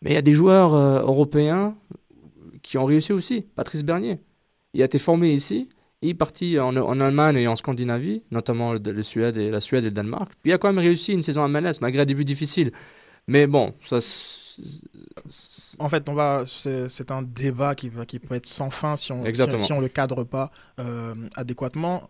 Mais 0.00 0.10
il 0.10 0.14
y 0.14 0.18
a 0.18 0.22
des 0.22 0.32
joueurs 0.32 0.74
euh, 0.74 1.00
européens 1.00 1.76
qui 2.62 2.78
ont 2.78 2.84
réussi 2.84 3.12
aussi. 3.12 3.42
Patrice 3.56 3.82
Bernier, 3.82 4.20
il 4.74 4.82
a 4.82 4.84
été 4.84 4.98
formé 4.98 5.32
ici. 5.32 5.68
Il 6.02 6.10
est 6.10 6.14
parti 6.14 6.58
en, 6.60 6.76
en 6.76 7.00
Allemagne 7.00 7.36
et 7.36 7.48
en 7.48 7.56
Scandinavie, 7.56 8.22
notamment 8.30 8.74
le, 8.74 8.78
le, 8.78 9.02
Suède 9.02 9.36
et, 9.36 9.50
la 9.50 9.60
Suède 9.60 9.84
et 9.84 9.88
le 9.88 9.92
Danemark. 9.92 10.30
Puis 10.42 10.50
il 10.50 10.52
a 10.52 10.58
quand 10.58 10.68
même 10.72 10.78
réussi 10.78 11.12
une 11.12 11.22
saison 11.22 11.42
à 11.42 11.48
MLS 11.48 11.80
malgré 11.80 12.02
un 12.02 12.06
début 12.06 12.24
difficile. 12.24 12.70
Mais 13.26 13.46
bon, 13.48 13.74
ça. 13.82 13.98
En 15.78 15.88
fait, 15.88 16.08
on 16.08 16.14
va, 16.14 16.44
c'est 16.46 17.10
un 17.10 17.22
débat 17.22 17.74
qui, 17.74 17.88
va, 17.88 18.06
qui 18.06 18.18
peut 18.18 18.36
être 18.36 18.46
sans 18.46 18.70
fin 18.70 18.96
si 18.96 19.12
on 19.12 19.24
si, 19.24 19.58
si 19.58 19.72
on 19.72 19.80
le 19.80 19.88
cadre 19.88 20.24
pas 20.24 20.50
euh, 20.78 21.14
adéquatement 21.36 22.08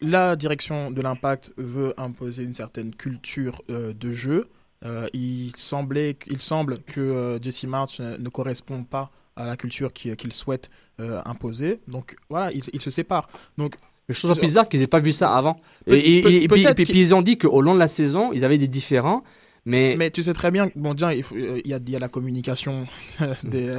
la 0.00 0.36
direction 0.36 0.90
de 0.90 1.00
l'impact 1.00 1.52
veut 1.56 1.94
imposer 1.96 2.42
une 2.42 2.54
certaine 2.54 2.94
culture 2.94 3.62
euh, 3.70 3.92
de 3.92 4.10
jeu. 4.10 4.48
Euh, 4.84 5.08
il, 5.14 5.52
semblait, 5.56 6.16
il 6.26 6.40
semble 6.42 6.82
que 6.82 7.00
euh, 7.00 7.40
Jesse 7.40 7.64
March 7.64 8.00
ne, 8.00 8.16
ne, 8.16 8.28
correspond 8.28 8.84
pas 8.84 9.10
à 9.34 9.46
la 9.46 9.56
culture 9.56 9.92
qu'il 9.92 10.16
qu 10.16 10.30
souhaite 10.30 10.70
imposer. 10.98 11.80
Donc 11.88 12.16
voilà, 12.30 12.50
ils 12.52 12.62
il 12.72 12.80
se 12.80 12.88
séparent. 12.88 13.28
Donc, 13.58 13.76
je 14.08 14.18
trouve 14.18 14.38
bizarre 14.40 14.68
qu'ils 14.68 14.80
n'aient 14.80 14.86
pas 14.86 15.00
vu 15.00 15.12
ça 15.12 15.36
avant. 15.36 15.60
Et, 15.86 15.94
et, 15.94 16.44
et, 16.44 16.48
puis, 16.48 16.64
et, 16.64 16.74
puis, 16.74 17.00
ils 17.00 17.14
ont 17.14 17.20
dit 17.20 17.36
qu'au 17.36 17.60
long 17.60 17.74
de 17.74 17.78
la 17.78 17.88
saison, 17.88 18.32
ils 18.32 18.44
avaient 18.46 18.56
des 18.56 18.68
différends. 18.68 19.22
Mais... 19.66 19.96
mais 19.98 20.10
tu 20.10 20.22
sais 20.22 20.32
très 20.32 20.50
bien, 20.50 20.70
bon, 20.76 20.94
déjà, 20.94 21.12
il, 21.14 21.22
faut, 21.22 21.34
il, 21.36 21.66
y, 21.68 21.74
a, 21.74 21.78
il 21.84 21.90
y 21.90 21.96
a 21.96 21.98
la 21.98 22.08
communication. 22.08 22.86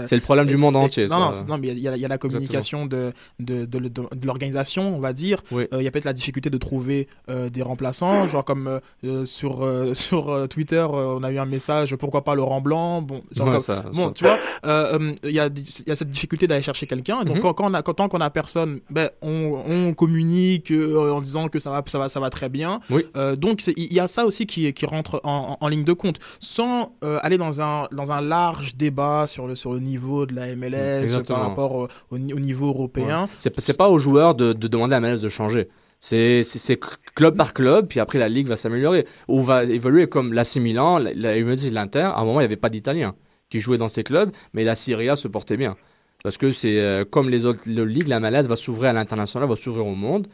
C'est 0.05 0.15
le 0.15 0.21
problème 0.21 0.45
du 0.45 0.57
monde 0.57 0.75
entier. 0.75 1.05
Non, 1.07 1.19
non, 1.19 1.31
non, 1.47 1.57
mais 1.57 1.69
il 1.69 1.79
y 1.79 1.87
a, 1.87 1.95
il 1.95 2.01
y 2.01 2.05
a 2.05 2.07
la 2.09 2.17
communication 2.17 2.85
de, 2.85 3.13
de, 3.39 3.65
de, 3.65 3.79
de, 3.79 3.87
de 3.89 4.25
l'organisation, 4.27 4.95
on 4.95 4.99
va 4.99 5.13
dire. 5.13 5.41
Oui. 5.51 5.63
Euh, 5.73 5.77
il 5.81 5.83
y 5.83 5.87
a 5.87 5.91
peut-être 5.91 6.05
la 6.05 6.13
difficulté 6.13 6.49
de 6.49 6.57
trouver 6.57 7.07
euh, 7.29 7.49
des 7.49 7.61
remplaçants, 7.61 8.25
genre 8.27 8.43
comme 8.43 8.79
euh, 9.05 9.25
sur, 9.25 9.65
sur 9.93 10.47
Twitter, 10.49 10.85
on 10.89 11.23
a 11.23 11.31
eu 11.31 11.37
un 11.39 11.45
message, 11.45 11.95
pourquoi 11.95 12.23
pas 12.23 12.35
Laurent 12.35 12.61
Blanc. 12.61 13.01
Bon, 13.01 13.21
genre 13.31 13.47
ouais, 13.47 13.51
comme, 13.53 13.59
ça, 13.61 13.85
bon 13.93 14.07
ça. 14.07 14.11
tu 14.13 14.23
vois, 14.25 14.39
il 15.23 15.31
y, 15.31 15.39
a, 15.39 15.47
il 15.47 15.87
y 15.87 15.91
a 15.91 15.95
cette 15.95 16.09
difficulté 16.09 16.47
d'aller 16.47 16.61
chercher 16.61 16.85
quelqu'un. 16.87 17.23
Donc, 17.23 17.37
Mhm. 17.37 17.41
quand, 17.41 17.53
quand, 17.53 17.71
on 17.71 17.73
a, 17.73 17.81
quand 17.81 17.93
tant 17.93 18.09
qu'on 18.09 18.21
a 18.21 18.29
personne, 18.29 18.79
ben, 18.89 19.09
on, 19.21 19.61
on 19.67 19.93
communique 19.93 20.71
en 20.71 21.21
disant 21.21 21.47
que 21.47 21.59
ça 21.59 21.69
va, 21.69 21.83
ça 21.87 21.97
va, 21.99 22.09
ça 22.09 22.19
va 22.19 22.29
très 22.29 22.49
bien. 22.49 22.81
Oui. 22.89 23.05
donc, 23.37 23.65
il 23.67 23.93
y 23.93 23.99
a 23.99 24.07
ça 24.07 24.25
aussi 24.25 24.45
qui, 24.45 24.71
qui 24.73 24.85
rentre 24.85 25.21
en, 25.23 25.57
en, 25.61 25.65
en 25.65 25.67
ligne 25.69 25.76
de 25.83 25.93
compte 25.93 26.19
sans 26.39 26.95
euh, 27.03 27.19
aller 27.21 27.37
dans 27.37 27.61
un, 27.61 27.87
dans 27.91 28.11
un 28.11 28.21
large 28.21 28.75
débat 28.75 29.25
sur 29.27 29.47
le, 29.47 29.55
sur 29.55 29.73
le 29.73 29.79
niveau 29.79 30.25
de 30.25 30.35
la 30.35 30.55
MLS 30.55 31.01
Exactement. 31.01 31.39
par 31.39 31.47
rapport 31.47 31.75
au, 31.75 31.87
au, 32.11 32.15
au 32.15 32.39
niveau 32.39 32.67
européen. 32.67 33.23
Ouais. 33.23 33.51
C'est 33.57 33.77
pas 33.77 33.89
aux 33.89 33.99
joueurs 33.99 34.35
de, 34.35 34.53
de 34.53 34.67
demander 34.67 34.95
à 34.95 34.99
la 34.99 35.09
MLS 35.09 35.21
de 35.21 35.29
changer. 35.29 35.67
C'est 35.99 36.79
club 37.15 37.35
par 37.35 37.53
club, 37.53 37.87
puis 37.87 37.99
après 37.99 38.19
la 38.19 38.29
ligue 38.29 38.47
va 38.47 38.55
s'améliorer. 38.55 39.07
Ou 39.27 39.41
va 39.43 39.63
évoluer 39.63 40.07
comme 40.07 40.33
l'AC 40.33 40.57
Milan, 40.57 40.99
la, 40.99 41.13
la 41.13 41.37
Juventus 41.37 41.65
et 41.65 41.69
l'Inter. 41.71 42.01
À 42.01 42.19
un 42.19 42.25
moment, 42.25 42.39
il 42.39 42.43
n'y 42.43 42.45
avait 42.45 42.55
pas 42.55 42.69
d'Italiens 42.69 43.15
qui 43.49 43.59
jouaient 43.59 43.77
dans 43.77 43.87
ces 43.87 44.03
clubs, 44.03 44.31
mais 44.53 44.63
la 44.63 44.75
Syria 44.75 45.15
se 45.15 45.27
portait 45.27 45.57
bien. 45.57 45.75
Parce 46.23 46.37
que 46.37 46.51
c'est 46.51 46.79
euh, 46.79 47.05
comme 47.05 47.29
les 47.29 47.45
autres 47.45 47.69
ligues, 47.69 48.07
la 48.07 48.19
MLS 48.19 48.47
va 48.47 48.55
s'ouvrir 48.55 48.89
à 48.89 48.93
l'international, 48.93 49.47
va 49.47 49.55
s'ouvrir 49.55 49.87
au 49.87 49.95
monde. 49.95 50.27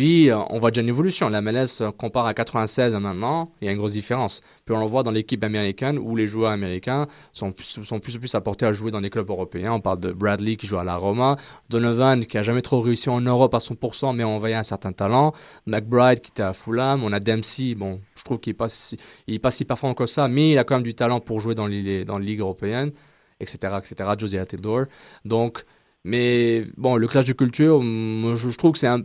Euh, 0.00 0.42
on 0.48 0.58
voit 0.58 0.70
déjà 0.70 0.82
une 0.82 0.88
évolution. 0.88 1.28
La 1.28 1.40
MLS 1.42 1.80
euh, 1.80 1.90
compare 1.90 2.26
à 2.26 2.34
96 2.34 2.94
à 2.94 3.00
maintenant, 3.00 3.52
il 3.60 3.66
y 3.66 3.68
a 3.68 3.72
une 3.72 3.78
grosse 3.78 3.92
différence. 3.92 4.40
Puis, 4.64 4.74
on 4.74 4.80
le 4.80 4.86
voit 4.86 5.02
dans 5.02 5.10
l'équipe 5.10 5.42
américaine 5.44 5.98
où 5.98 6.16
les 6.16 6.26
joueurs 6.26 6.52
américains 6.52 7.06
sont 7.32 7.52
plus, 7.52 7.82
sont 7.82 8.00
plus 8.00 8.34
apportés 8.34 8.66
à 8.66 8.72
jouer 8.72 8.90
dans 8.90 9.00
des 9.00 9.10
clubs 9.10 9.28
européens. 9.28 9.72
On 9.72 9.80
parle 9.80 10.00
de 10.00 10.12
Bradley 10.12 10.56
qui 10.56 10.66
joue 10.66 10.78
à 10.78 10.84
la 10.84 10.96
Roma, 10.96 11.36
Donovan 11.68 12.24
qui 12.24 12.38
a 12.38 12.42
jamais 12.42 12.62
trop 12.62 12.80
réussi 12.80 13.08
en 13.10 13.20
Europe 13.20 13.54
à 13.54 13.58
100%, 13.58 14.14
mais 14.14 14.24
on 14.24 14.38
voyait 14.38 14.54
un 14.54 14.62
certain 14.62 14.92
talent, 14.92 15.32
McBride 15.66 16.20
qui 16.20 16.30
était 16.30 16.42
à 16.42 16.52
Fulham, 16.52 17.02
on 17.04 17.12
a 17.12 17.20
Dempsey, 17.20 17.74
bon, 17.74 18.00
je 18.14 18.24
trouve 18.24 18.38
qu'il 18.40 18.52
n'est 18.52 18.56
pas, 18.56 18.68
si, 18.68 18.98
si 19.26 19.64
performant 19.64 19.94
que 19.94 20.06
ça, 20.06 20.28
mais 20.28 20.50
il 20.52 20.58
a 20.58 20.64
quand 20.64 20.76
même 20.76 20.84
du 20.84 20.94
talent 20.94 21.20
pour 21.20 21.40
jouer 21.40 21.54
dans 21.54 21.66
les, 21.66 22.04
dans 22.04 22.18
les 22.18 22.26
ligues 22.26 22.40
européennes, 22.40 22.92
etc., 23.40 23.76
etc., 23.78 24.10
Josiah 24.18 24.46
Taylor. 24.46 24.86
Donc, 25.24 25.64
mais 26.04 26.64
bon, 26.78 26.96
le 26.96 27.06
clash 27.06 27.26
de 27.26 27.34
culture, 27.34 27.82
je, 27.82 28.56
trouve 28.56 28.72
que 28.72 28.78
c'est 28.78 28.86
un. 28.86 29.02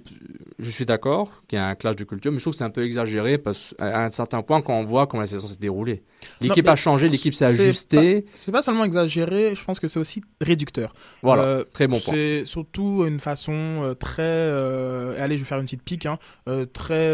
Je 0.57 0.69
suis 0.69 0.85
d'accord 0.85 1.43
qu'il 1.47 1.57
y 1.57 1.61
a 1.61 1.67
un 1.67 1.75
clash 1.75 1.97
de 1.97 2.05
culture, 2.05 2.31
mais 2.31 2.37
je 2.37 2.43
trouve 2.43 2.53
que 2.53 2.57
c'est 2.57 2.63
un 2.63 2.69
peu 2.69 2.85
exagéré 2.85 3.37
parce 3.37 3.75
qu'à 3.77 4.05
un 4.05 4.11
certain 4.11 4.41
point, 4.41 4.61
quand 4.61 4.73
on 4.73 4.85
voit 4.85 5.05
comment 5.05 5.19
la 5.19 5.27
saison 5.27 5.47
s'est 5.47 5.57
déroulée, 5.57 6.03
l'équipe 6.39 6.67
a 6.69 6.77
changé, 6.77 7.09
l'équipe 7.09 7.33
s'est 7.33 7.45
ajustée. 7.45 8.25
C'est 8.33 8.53
pas, 8.53 8.61
seulement 8.61 8.85
exagéré, 8.85 9.53
je 9.55 9.63
pense 9.65 9.81
que 9.81 9.89
c'est 9.89 9.99
aussi 9.99 10.21
réducteur. 10.39 10.93
Voilà, 11.21 11.43
euh, 11.43 11.63
très 11.73 11.87
bon 11.87 11.99
point. 11.99 12.13
C'est 12.13 12.45
surtout 12.45 13.03
une 13.05 13.19
façon 13.19 13.51
euh, 13.51 13.93
très. 13.93 14.23
Euh, 14.23 15.21
allez, 15.21 15.37
je 15.37 15.43
vais 15.43 15.47
faire 15.47 15.59
une 15.59 15.65
petite 15.65 15.83
pique, 15.83 16.05
hein, 16.05 16.17
euh, 16.47 16.65
très 16.65 17.13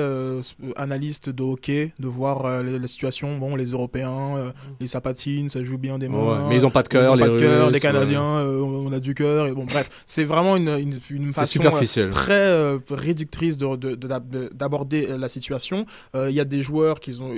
analyste 0.75 1.29
de 1.29 1.41
hockey, 1.41 1.93
de 1.97 2.07
voir 2.07 2.61
la 2.61 2.87
situation. 2.87 3.39
Bon, 3.39 3.55
les 3.55 3.71
Européens, 3.71 4.53
les 4.79 4.87
sapatines, 4.87 5.49
ça 5.49 5.63
joue 5.63 5.79
bien 5.79 5.97
des. 5.97 6.07
Ouais, 6.07 6.37
mais 6.49 6.55
ils 6.55 6.65
ont 6.67 6.71
pas 6.71 6.83
de 6.83 6.87
cœur, 6.87 7.15
les, 7.15 7.79
Canadiens, 7.79 8.21
on 8.21 8.91
a 8.91 8.99
du 8.99 9.15
cœur. 9.15 9.47
Et 9.47 9.53
bon, 9.53 9.65
bref, 9.71 9.89
c'est 10.05 10.23
vraiment 10.23 10.55
une, 10.57 10.69
une, 10.69 10.93
une 11.09 11.31
façon 11.31 11.51
superficielle. 11.51 12.09
très 12.09 12.33
euh, 12.33 12.79
réductrice 12.89 13.57
d'aborder 13.57 15.07
de, 15.07 15.13
de, 15.13 15.15
la 15.15 15.29
situation. 15.29 15.85
Il 16.13 16.19
euh, 16.19 16.31
y 16.31 16.39
a 16.39 16.45
des 16.45 16.61
joueurs 16.61 16.99
qui 16.99 17.19
ont. 17.21 17.33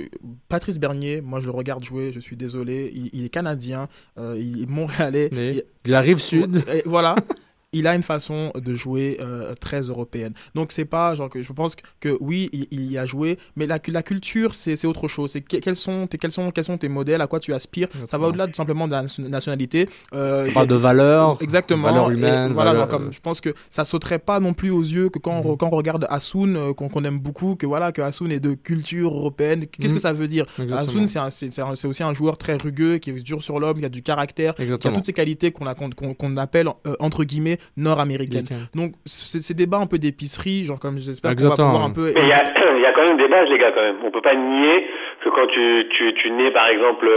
Patrice 0.48 0.78
Bernier, 0.78 1.20
moi 1.20 1.40
je 1.40 1.46
le 1.46 1.52
regarde 1.52 1.84
jouer, 1.84 2.12
je 2.12 2.20
suis 2.20 2.36
désolé, 2.36 2.92
il, 2.94 3.10
il 3.12 3.24
est 3.24 3.30
canadien, 3.30 3.88
euh, 4.18 4.36
il 4.38 4.62
est 4.62 4.70
montréalais. 4.70 5.28
Mais 5.32 5.64
il, 5.84 5.90
la 5.90 6.00
rive 6.00 6.18
sud. 6.18 6.62
Et 6.72 6.82
voilà. 6.86 7.16
il 7.74 7.86
a 7.86 7.94
une 7.94 8.02
façon 8.02 8.52
de 8.54 8.74
jouer 8.74 9.18
euh, 9.20 9.54
très 9.60 9.80
européenne. 9.82 10.32
Donc 10.54 10.72
c'est 10.72 10.84
pas 10.84 11.14
genre 11.14 11.28
que 11.28 11.42
je 11.42 11.52
pense 11.52 11.76
que, 12.00 12.16
oui, 12.20 12.48
il, 12.52 12.66
il, 12.70 12.90
y 12.92 12.98
a 12.98 13.06
joué, 13.06 13.38
mais 13.56 13.66
la, 13.66 13.78
la 13.88 14.02
culture 14.02 14.54
c'est 14.54 14.82
autre 14.86 15.08
chose. 15.08 15.30
C'est 15.32 15.40
que, 15.42 15.56
quels 15.56 15.76
sont 15.76 16.06
tes 16.06 16.18
quels 16.18 16.32
sont 16.32 16.50
quels 16.50 16.64
sont 16.64 16.78
tes 16.78 16.88
modèles, 16.88 17.20
à 17.20 17.26
quoi 17.26 17.40
tu 17.40 17.52
aspires? 17.52 17.88
Exactement. 17.88 18.08
Ça 18.08 18.18
va 18.18 18.26
au-delà 18.28 18.46
simplement 18.52 18.86
de 18.88 18.92
la 18.92 19.04
nationalité. 19.28 19.88
Euh, 20.14 20.44
ça 20.44 20.52
parle 20.52 20.66
de 20.68 20.74
valeurs, 20.74 21.38
exactement. 21.42 21.84
Valeurs 21.88 22.10
humaines. 22.10 22.50
Et, 22.52 22.54
voilà, 22.54 22.72
valeurs... 22.72 22.88
comme 22.88 23.12
je 23.12 23.20
pense 23.20 23.40
que 23.40 23.54
ça 23.68 23.84
sauterait 23.84 24.18
pas 24.18 24.40
non 24.40 24.54
plus 24.54 24.70
aux 24.70 24.82
yeux 24.82 25.08
que 25.08 25.18
quand, 25.18 25.40
Mhm. 25.42 25.50
on, 25.50 25.56
quand 25.56 25.68
on 25.72 25.76
regarde 25.76 26.06
Asun, 26.10 26.54
euh, 26.56 26.72
qu'on 26.72 26.88
qu 26.88 27.04
aime 27.04 27.18
beaucoup, 27.18 27.56
que 27.56 27.66
voilà 27.66 27.92
que 27.92 28.00
Asun 28.02 28.30
est 28.30 28.40
de 28.40 28.54
culture 28.54 29.12
européenne. 29.14 29.66
Qu'est-ce 29.66 29.88
Mhm. 29.92 29.94
que 29.94 30.00
ça 30.02 30.12
veut 30.12 30.28
dire? 30.28 30.46
Asun 30.72 31.06
c'est 31.06 31.86
aussi 31.88 32.02
un 32.02 32.14
joueur 32.14 32.36
très 32.38 32.56
rugueux 32.56 32.98
qui 32.98 33.10
est 33.10 33.22
dur 33.22 33.42
sur 33.42 33.58
l'homme, 33.60 33.78
qui 33.78 33.84
a 33.84 33.88
du 33.88 34.02
caractère, 34.02 34.54
Exactement. 34.58 34.78
qui 34.78 34.88
a 34.88 34.92
toutes 34.92 35.06
ces 35.06 35.12
qualités 35.12 35.50
qu'on 35.52 35.64
qu 35.74 36.14
qu 36.14 36.38
appelle 36.38 36.68
euh, 36.86 36.96
entre 37.00 37.24
guillemets 37.24 37.58
nord-américaines. 37.76 38.46
Donc, 38.74 38.92
ces 39.04 39.54
débats 39.54 39.78
un 39.78 39.86
peu 39.86 39.98
d'épicerie, 39.98 40.64
genre 40.64 40.78
comme 40.78 40.98
j'espère 40.98 41.34
qu'on 41.36 41.48
va 41.48 41.50
pouvoir 41.50 41.84
un 41.84 41.90
peu. 41.90 42.12
Il 42.16 42.28
y, 42.28 42.32
a, 42.32 42.42
y 42.80 42.86
a 42.86 42.92
quand 42.94 43.06
même 43.06 43.16
des 43.16 43.28
bases, 43.28 43.48
les 43.48 43.58
gars, 43.58 43.72
quand 43.72 43.82
même. 43.82 43.96
On 44.04 44.10
peut 44.10 44.22
pas 44.22 44.34
nier 44.34 44.86
que 45.24 45.30
quand 45.30 45.46
tu, 45.46 45.86
tu, 45.90 46.14
tu 46.14 46.30
nais, 46.30 46.50
par 46.50 46.68
exemple, 46.68 47.08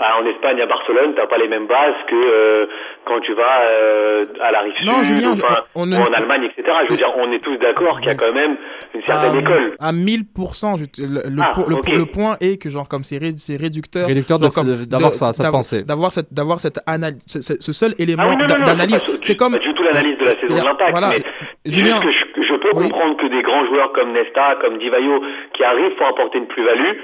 à, 0.00 0.20
en 0.20 0.26
Espagne, 0.26 0.60
à 0.60 0.66
Barcelone, 0.66 1.14
t'as 1.16 1.26
pas 1.26 1.38
les 1.38 1.48
mêmes 1.48 1.66
bases 1.66 1.94
que 2.08 2.14
euh, 2.14 2.66
quand 3.04 3.20
tu 3.20 3.34
vas 3.34 3.60
euh, 3.62 4.26
à 4.40 4.52
la 4.52 4.60
rive 4.60 4.74
non, 4.84 5.02
sud, 5.02 5.16
Julien, 5.16 5.32
enfin, 5.32 5.62
on, 5.74 5.92
on 5.92 5.96
ou 5.96 6.02
en 6.02 6.12
Allemagne, 6.12 6.44
etc. 6.44 6.76
Je 6.86 6.92
veux 6.92 6.96
dire, 6.96 7.12
on 7.16 7.30
est 7.32 7.40
tous 7.40 7.56
d'accord 7.58 7.98
qu'il 7.98 8.08
y 8.08 8.12
a 8.12 8.14
quand 8.14 8.32
même 8.32 8.56
une 8.94 9.02
certaine 9.02 9.36
à, 9.36 9.40
école. 9.40 9.74
À 9.80 9.92
1000%, 9.92 10.78
je, 10.78 11.02
le, 11.02 11.28
le, 11.28 11.42
ah, 11.42 11.52
le, 11.66 11.74
okay. 11.74 11.96
le, 11.96 12.06
point 12.06 12.36
est 12.40 12.60
que, 12.60 12.70
genre, 12.70 12.88
comme 12.88 13.02
c'est 13.02 13.18
ré, 13.18 13.34
réducteur. 13.58 14.06
Réducteur 14.06 14.38
d'avoir 14.38 15.14
ça, 15.14 15.32
cette 15.32 15.50
pensée. 15.50 15.82
D'avoir 15.82 16.12
cette, 16.12 16.32
d'avoir 16.32 16.60
cette 16.60 16.78
analyse, 16.86 17.22
ce, 17.26 17.40
ce, 17.40 17.72
seul 17.72 17.94
élément 17.98 18.22
ah, 18.26 18.36
oui, 18.38 18.64
d'analyse. 18.64 19.04
C'est 19.22 19.36
comme. 19.36 19.52
Pas 19.52 19.58
du 19.58 19.74
tout 19.74 19.82
l'analyse 19.82 20.18
de 20.18 20.24
la 20.24 20.40
saison 20.40 20.54
de 20.54 20.64
l'impact. 20.64 20.90
Voilà. 20.92 21.10
Mais 21.10 21.22
Julien, 21.70 22.00
juste 22.00 22.32
que 22.32 22.42
je, 22.42 22.48
je 22.48 22.54
peux 22.54 22.70
oui. 22.74 22.88
comprendre 22.88 23.16
que 23.16 23.26
des 23.26 23.42
grands 23.42 23.66
joueurs 23.66 23.92
comme 23.92 24.12
Nesta, 24.12 24.56
comme 24.60 24.78
Divayo, 24.78 25.22
qui 25.54 25.64
arrivent 25.64 25.94
pour 25.96 26.06
apporter 26.06 26.38
une 26.38 26.46
plus-value, 26.46 26.96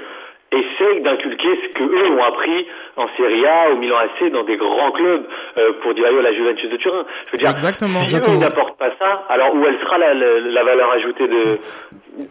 essaye 0.53 1.01
d'inculquer 1.01 1.49
ce 1.63 1.73
que 1.73 1.83
eux 1.83 2.11
ont 2.17 2.23
appris 2.23 2.67
en 2.95 3.07
Serie 3.17 3.45
A, 3.45 3.71
au 3.71 3.77
Milan 3.77 3.97
AC, 3.97 4.31
dans 4.31 4.43
des 4.43 4.57
grands 4.57 4.91
clubs, 4.91 5.25
euh, 5.57 5.71
pour 5.81 5.93
dire 5.93 6.11
la 6.11 6.33
Juventus 6.33 6.69
de 6.69 6.77
Turin. 6.77 7.05
Je 7.27 7.31
veux 7.33 7.37
dire, 7.39 7.49
Exactement. 7.49 8.07
si 8.07 8.15
eux 8.15 8.37
n'apportent 8.37 8.77
pas 8.77 8.91
ça, 8.99 9.25
alors 9.29 9.53
où 9.55 9.65
elle 9.65 9.79
sera 9.79 9.97
la, 9.97 10.13
la, 10.13 10.39
la 10.39 10.63
valeur 10.63 10.91
ajoutée 10.91 11.27
de 11.27 11.59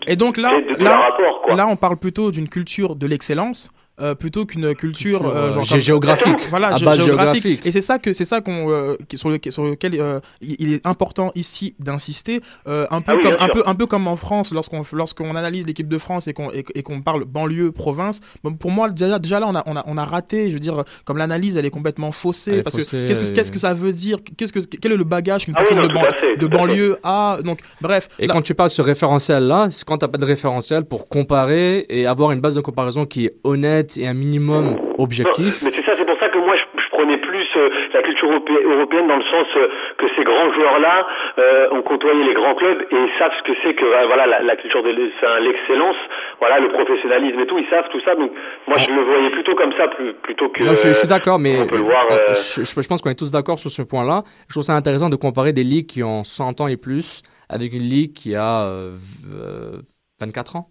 et 0.06 0.16
donc 0.16 0.36
là, 0.36 0.60
de, 0.60 0.74
de 0.74 0.84
là, 0.84 0.96
rapport, 0.96 1.42
quoi. 1.42 1.54
là, 1.56 1.66
on 1.66 1.76
parle 1.76 1.96
plutôt 1.96 2.30
d'une 2.30 2.48
culture 2.48 2.94
de 2.94 3.06
l'excellence 3.06 3.70
euh, 4.00 4.14
plutôt 4.14 4.46
qu'une 4.46 4.74
culture, 4.74 5.18
culture 5.20 5.36
euh, 5.36 5.52
genre 5.52 5.62
gé 5.64 5.80
géographique. 5.80 6.38
Voilà, 6.50 6.68
à 6.68 6.76
gé 6.78 6.84
base 6.86 6.96
géographique. 7.04 7.42
géographique. 7.42 7.66
Et 7.66 7.72
c'est 7.72 7.80
ça 7.80 7.98
que 7.98 8.12
c'est 8.12 8.24
ça 8.24 8.40
qu'on 8.40 8.70
euh, 8.70 8.96
sur, 9.14 9.28
le, 9.30 9.38
sur 9.50 9.64
lequel 9.64 10.00
euh, 10.00 10.20
il 10.40 10.72
est 10.72 10.86
important 10.86 11.30
ici 11.34 11.74
d'insister, 11.78 12.40
euh, 12.66 12.86
un 12.90 13.00
peu 13.02 13.12
Ah 13.12 13.16
oui, 13.16 13.22
comme 13.22 13.34
bien 13.36 13.44
un 13.44 13.48
peu 13.48 13.62
un 13.66 13.74
peu 13.74 13.86
comme 13.86 14.08
en 14.08 14.16
France 14.16 14.52
lorsqu'on 14.52 14.82
lorsqu'on 14.92 15.36
analyse 15.36 15.66
l'équipe 15.66 15.88
de 15.88 15.98
France 15.98 16.26
et 16.28 16.32
qu'on 16.32 16.50
et, 16.52 16.64
et 16.74 16.82
qu'on 16.82 17.02
parle 17.02 17.24
banlieue 17.24 17.70
province. 17.72 18.20
Bon, 18.42 18.52
pour 18.54 18.70
moi 18.70 18.88
déjà 18.88 19.18
déjà 19.18 19.40
là 19.40 19.46
on 19.48 19.54
a 19.54 19.62
on 19.66 19.76
a 19.76 19.84
on 19.86 19.96
a 19.98 20.04
raté. 20.04 20.48
Je 20.48 20.54
veux 20.54 20.60
dire 20.60 20.84
comme 21.04 21.18
l'analyse 21.18 21.56
elle 21.56 21.66
est 21.66 21.70
complètement 21.70 22.12
faussée 22.12 22.52
Elle 22.52 22.58
est 22.58 22.62
parce 22.62 22.76
faussée, 22.76 22.96
que 22.96 23.08
qu'est-ce 23.08 23.20
que 23.20 23.26
et- 23.28 23.32
qu'est-ce 23.34 23.52
que 23.52 23.58
ça 23.58 23.74
veut 23.74 23.92
dire? 23.92 24.18
Qu'est-ce 24.36 24.52
que 24.52 24.60
quel 24.60 24.92
est 24.92 24.96
le 24.96 25.04
bagage 25.04 25.44
qu'une 25.44 25.54
Ah 25.56 25.60
oui, 25.62 25.68
personne 25.68 25.82
non, 25.82 25.88
de, 25.88 25.94
ban- 25.94 26.12
fait, 26.18 26.48
banlieue 26.48 26.98
a? 27.02 27.38
Donc 27.44 27.58
bref. 27.80 28.08
Et 28.18 28.26
là- 28.26 28.32
quand 28.34 28.42
tu 28.42 28.54
parles 28.54 28.70
de 28.70 28.74
ce 28.74 28.82
référentiel-là, 28.82 29.68
c'est 29.70 29.84
quand 29.84 29.98
tu 29.98 30.04
n'as 30.04 30.08
pas 30.08 30.18
de 30.18 30.24
référentiel 30.24 30.84
pour 30.84 31.08
comparer 31.08 31.86
et 31.88 32.06
avoir 32.06 32.32
une 32.32 32.40
base 32.40 32.54
de 32.54 32.60
comparaison 32.60 33.06
qui 33.06 33.26
est 33.26 33.34
honnête 33.44 33.91
et 33.98 34.06
un 34.06 34.14
minimum 34.14 34.76
objectif. 34.98 35.62
Non, 35.62 35.68
mais 35.70 35.76
c'est 35.76 35.84
ça, 35.84 35.92
c'est 35.96 36.06
pour 36.06 36.18
ça 36.18 36.28
que 36.28 36.38
moi 36.38 36.54
je, 36.56 36.80
je 36.82 36.88
prenais 36.90 37.18
plus 37.18 37.46
euh, 37.56 37.68
la 37.94 38.02
culture 38.02 38.28
europé- 38.30 38.62
européenne 38.64 39.08
dans 39.08 39.16
le 39.16 39.24
sens 39.24 39.46
euh, 39.56 39.68
que 39.98 40.06
ces 40.16 40.24
grands 40.24 40.52
joueurs-là 40.52 41.06
euh, 41.38 41.70
ont 41.72 41.82
côtoyé 41.82 42.24
les 42.24 42.34
grands 42.34 42.54
clubs 42.54 42.80
et 42.90 42.94
ils 42.96 43.12
savent 43.18 43.32
ce 43.38 43.42
que 43.50 43.56
c'est 43.62 43.74
que 43.74 43.84
voilà 44.06 44.26
la, 44.26 44.42
la 44.42 44.56
culture 44.56 44.82
de 44.82 44.90
enfin, 44.90 45.40
l'excellence, 45.40 45.96
voilà 46.40 46.60
le 46.60 46.68
professionnalisme 46.72 47.40
et 47.40 47.46
tout, 47.46 47.58
ils 47.58 47.68
savent 47.70 47.88
tout 47.90 48.00
ça. 48.04 48.14
Donc 48.14 48.32
moi 48.68 48.78
je 48.78 48.90
le 48.90 49.02
voyais 49.02 49.30
plutôt 49.30 49.54
comme 49.54 49.72
ça 49.76 49.88
plus, 49.88 50.12
plutôt 50.14 50.48
que. 50.50 50.62
Non, 50.62 50.74
je, 50.74 50.88
je 50.88 50.92
suis 50.92 51.08
d'accord, 51.08 51.38
mais 51.38 51.60
on 51.60 51.66
peut 51.66 51.76
le 51.76 51.82
voir, 51.82 52.06
je, 52.10 52.62
je- 52.62 52.88
pense 52.88 53.00
qu'on 53.02 53.10
est 53.10 53.18
tous 53.18 53.30
d'accord 53.30 53.58
sur 53.58 53.70
ce 53.70 53.82
point-là. 53.82 54.22
Je 54.48 54.54
trouve 54.54 54.62
ça 54.62 54.74
intéressant 54.74 55.08
de 55.08 55.16
comparer 55.16 55.52
des 55.52 55.64
ligues 55.64 55.86
qui 55.86 56.02
ont 56.02 56.24
100 56.24 56.60
ans 56.60 56.66
et 56.68 56.76
plus 56.76 57.22
avec 57.48 57.72
une 57.72 57.82
ligue 57.82 58.12
qui 58.12 58.34
a 58.34 58.62
euh, 58.66 58.90
v- 58.94 59.36
euh, 59.36 59.82
24 60.20 60.56
ans. 60.56 60.66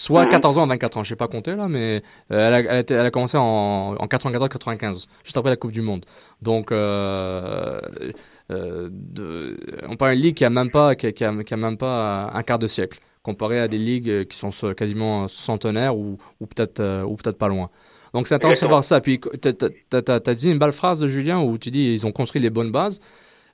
Soit 0.00 0.24
Mhm. 0.26 0.30
14 0.30 0.58
ans 0.58 0.64
ou 0.64 0.68
24 0.68 0.96
ans, 0.98 1.02
je 1.02 1.08
sais 1.08 1.16
pas 1.16 1.26
compter 1.26 1.56
là, 1.56 1.66
mais 1.66 2.02
euh, 2.30 2.46
elle, 2.48 2.54
a, 2.54 2.58
elle, 2.60 2.68
a 2.68 2.78
été- 2.78 2.94
elle 2.94 3.06
a 3.06 3.10
commencé 3.10 3.36
en, 3.36 3.96
en 3.98 4.06
94-95, 4.06 5.08
juste 5.24 5.36
après 5.36 5.50
la 5.50 5.56
Coupe 5.56 5.72
du 5.72 5.82
Monde. 5.82 6.04
Donc, 6.40 6.70
euh, 6.70 7.80
euh, 8.52 8.88
de, 8.92 9.56
on 9.88 9.96
parle 9.96 10.12
d'une 10.14 10.22
ligue 10.22 10.36
qui 10.36 10.44
a 10.44 10.50
même 10.50 10.70
pas, 10.70 10.94
qui 10.94 11.06
a, 11.08 11.12
qui 11.12 11.24
a- 11.24 11.42
qui 11.42 11.52
a 11.52 11.56
même 11.56 11.76
pas 11.76 12.30
un 12.32 12.42
quart 12.44 12.60
de 12.60 12.68
siècle, 12.68 13.00
comparé 13.24 13.58
à 13.58 13.66
des 13.66 13.78
ligues 13.78 14.28
qui 14.28 14.36
sont 14.38 14.52
so- 14.52 14.72
quasiment 14.72 15.26
centenaires 15.26 15.96
ou, 15.96 16.16
ou 16.40 16.46
peut-être 16.46 17.02
ou 17.04 17.16
peut-être 17.16 17.36
pas 17.38 17.48
loin. 17.48 17.68
Donc 18.14 18.28
c'est 18.28 18.36
intéressant 18.36 18.66
de 18.66 18.70
voir 18.70 18.84
ça. 18.84 19.00
Puis 19.00 19.20
tu 19.42 19.48
as, 19.48 20.34
dit 20.34 20.50
une 20.50 20.58
belle 20.58 20.72
phrase 20.72 21.00
de 21.00 21.06
Julien 21.08 21.40
où 21.42 21.58
tu 21.58 21.70
dis 21.72 21.92
ils 21.92 22.06
ont 22.06 22.12
construit 22.12 22.40
les 22.40 22.50
bonnes 22.50 22.70
bases. 22.70 23.00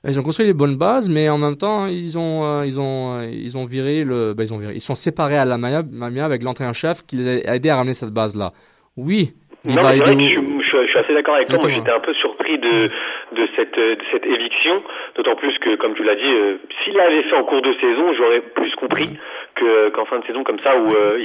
Ils 0.07 0.19
ont 0.19 0.23
construit 0.23 0.45
les 0.45 0.53
bonnes 0.53 0.77
bases, 0.77 1.09
mais 1.09 1.29
en 1.29 1.37
même 1.37 1.57
temps 1.57 1.87
ils 1.87 2.17
ont 2.17 2.43
euh, 2.45 2.65
ils 2.65 2.79
ont 2.79 3.15
euh, 3.19 3.25
ils 3.31 3.57
ont 3.57 3.65
viré 3.65 4.03
le 4.03 4.33
ben, 4.35 4.43
ils 4.43 4.53
ont 4.53 4.57
viré. 4.57 4.73
Ils 4.75 4.81
sont 4.81 4.93
séparés 4.95 5.37
à 5.37 5.45
la 5.45 5.57
Maya 5.57 5.81
avec 6.25 6.43
l'entraîneur-chef 6.43 7.01
qui 7.07 7.15
les 7.17 7.47
a 7.47 7.55
aidés 7.55 7.69
à 7.69 7.77
ramener 7.77 7.93
cette 7.95 8.13
base 8.13 8.35
là. 8.35 8.49
Oui. 8.97 9.33
Non, 9.67 9.81
mais 9.89 9.97
Edu- 9.97 10.05
je, 10.05 10.29
suis- 10.29 10.61
je 10.61 10.77
je 10.85 10.89
suis 10.91 10.99
assez 10.99 11.13
d'accord 11.15 11.35
avec 11.35 11.47
toi. 11.47 11.57
Moi, 11.59 11.71
j'étais 11.73 11.89
un 11.91 11.99
peu 11.99 12.13
surpris 12.13 12.59
de, 12.59 12.91
de, 13.35 13.47
cette, 13.55 13.75
euh, 13.79 13.95
de 13.95 14.01
cette 14.11 14.23
éviction. 14.27 14.83
D'autant 15.15 15.35
plus 15.35 15.57
que, 15.57 15.75
comme 15.77 15.95
tu 15.95 16.03
l'as 16.03 16.13
dit, 16.15 16.21
euh, 16.23 16.57
s'il 16.83 16.93
l'avait 16.93 17.23
fait 17.23 17.35
en 17.35 17.43
cours 17.43 17.63
de 17.63 17.73
saison, 17.81 18.13
j'aurais 18.13 18.41
plus 18.41 18.71
compris 18.75 19.09
que, 19.55 19.89
qu'en 19.89 20.05
fin 20.05 20.19
de 20.19 20.25
saison, 20.25 20.43
comme 20.43 20.59
ça, 20.59 20.77
où 20.79 20.93
euh, 20.93 21.17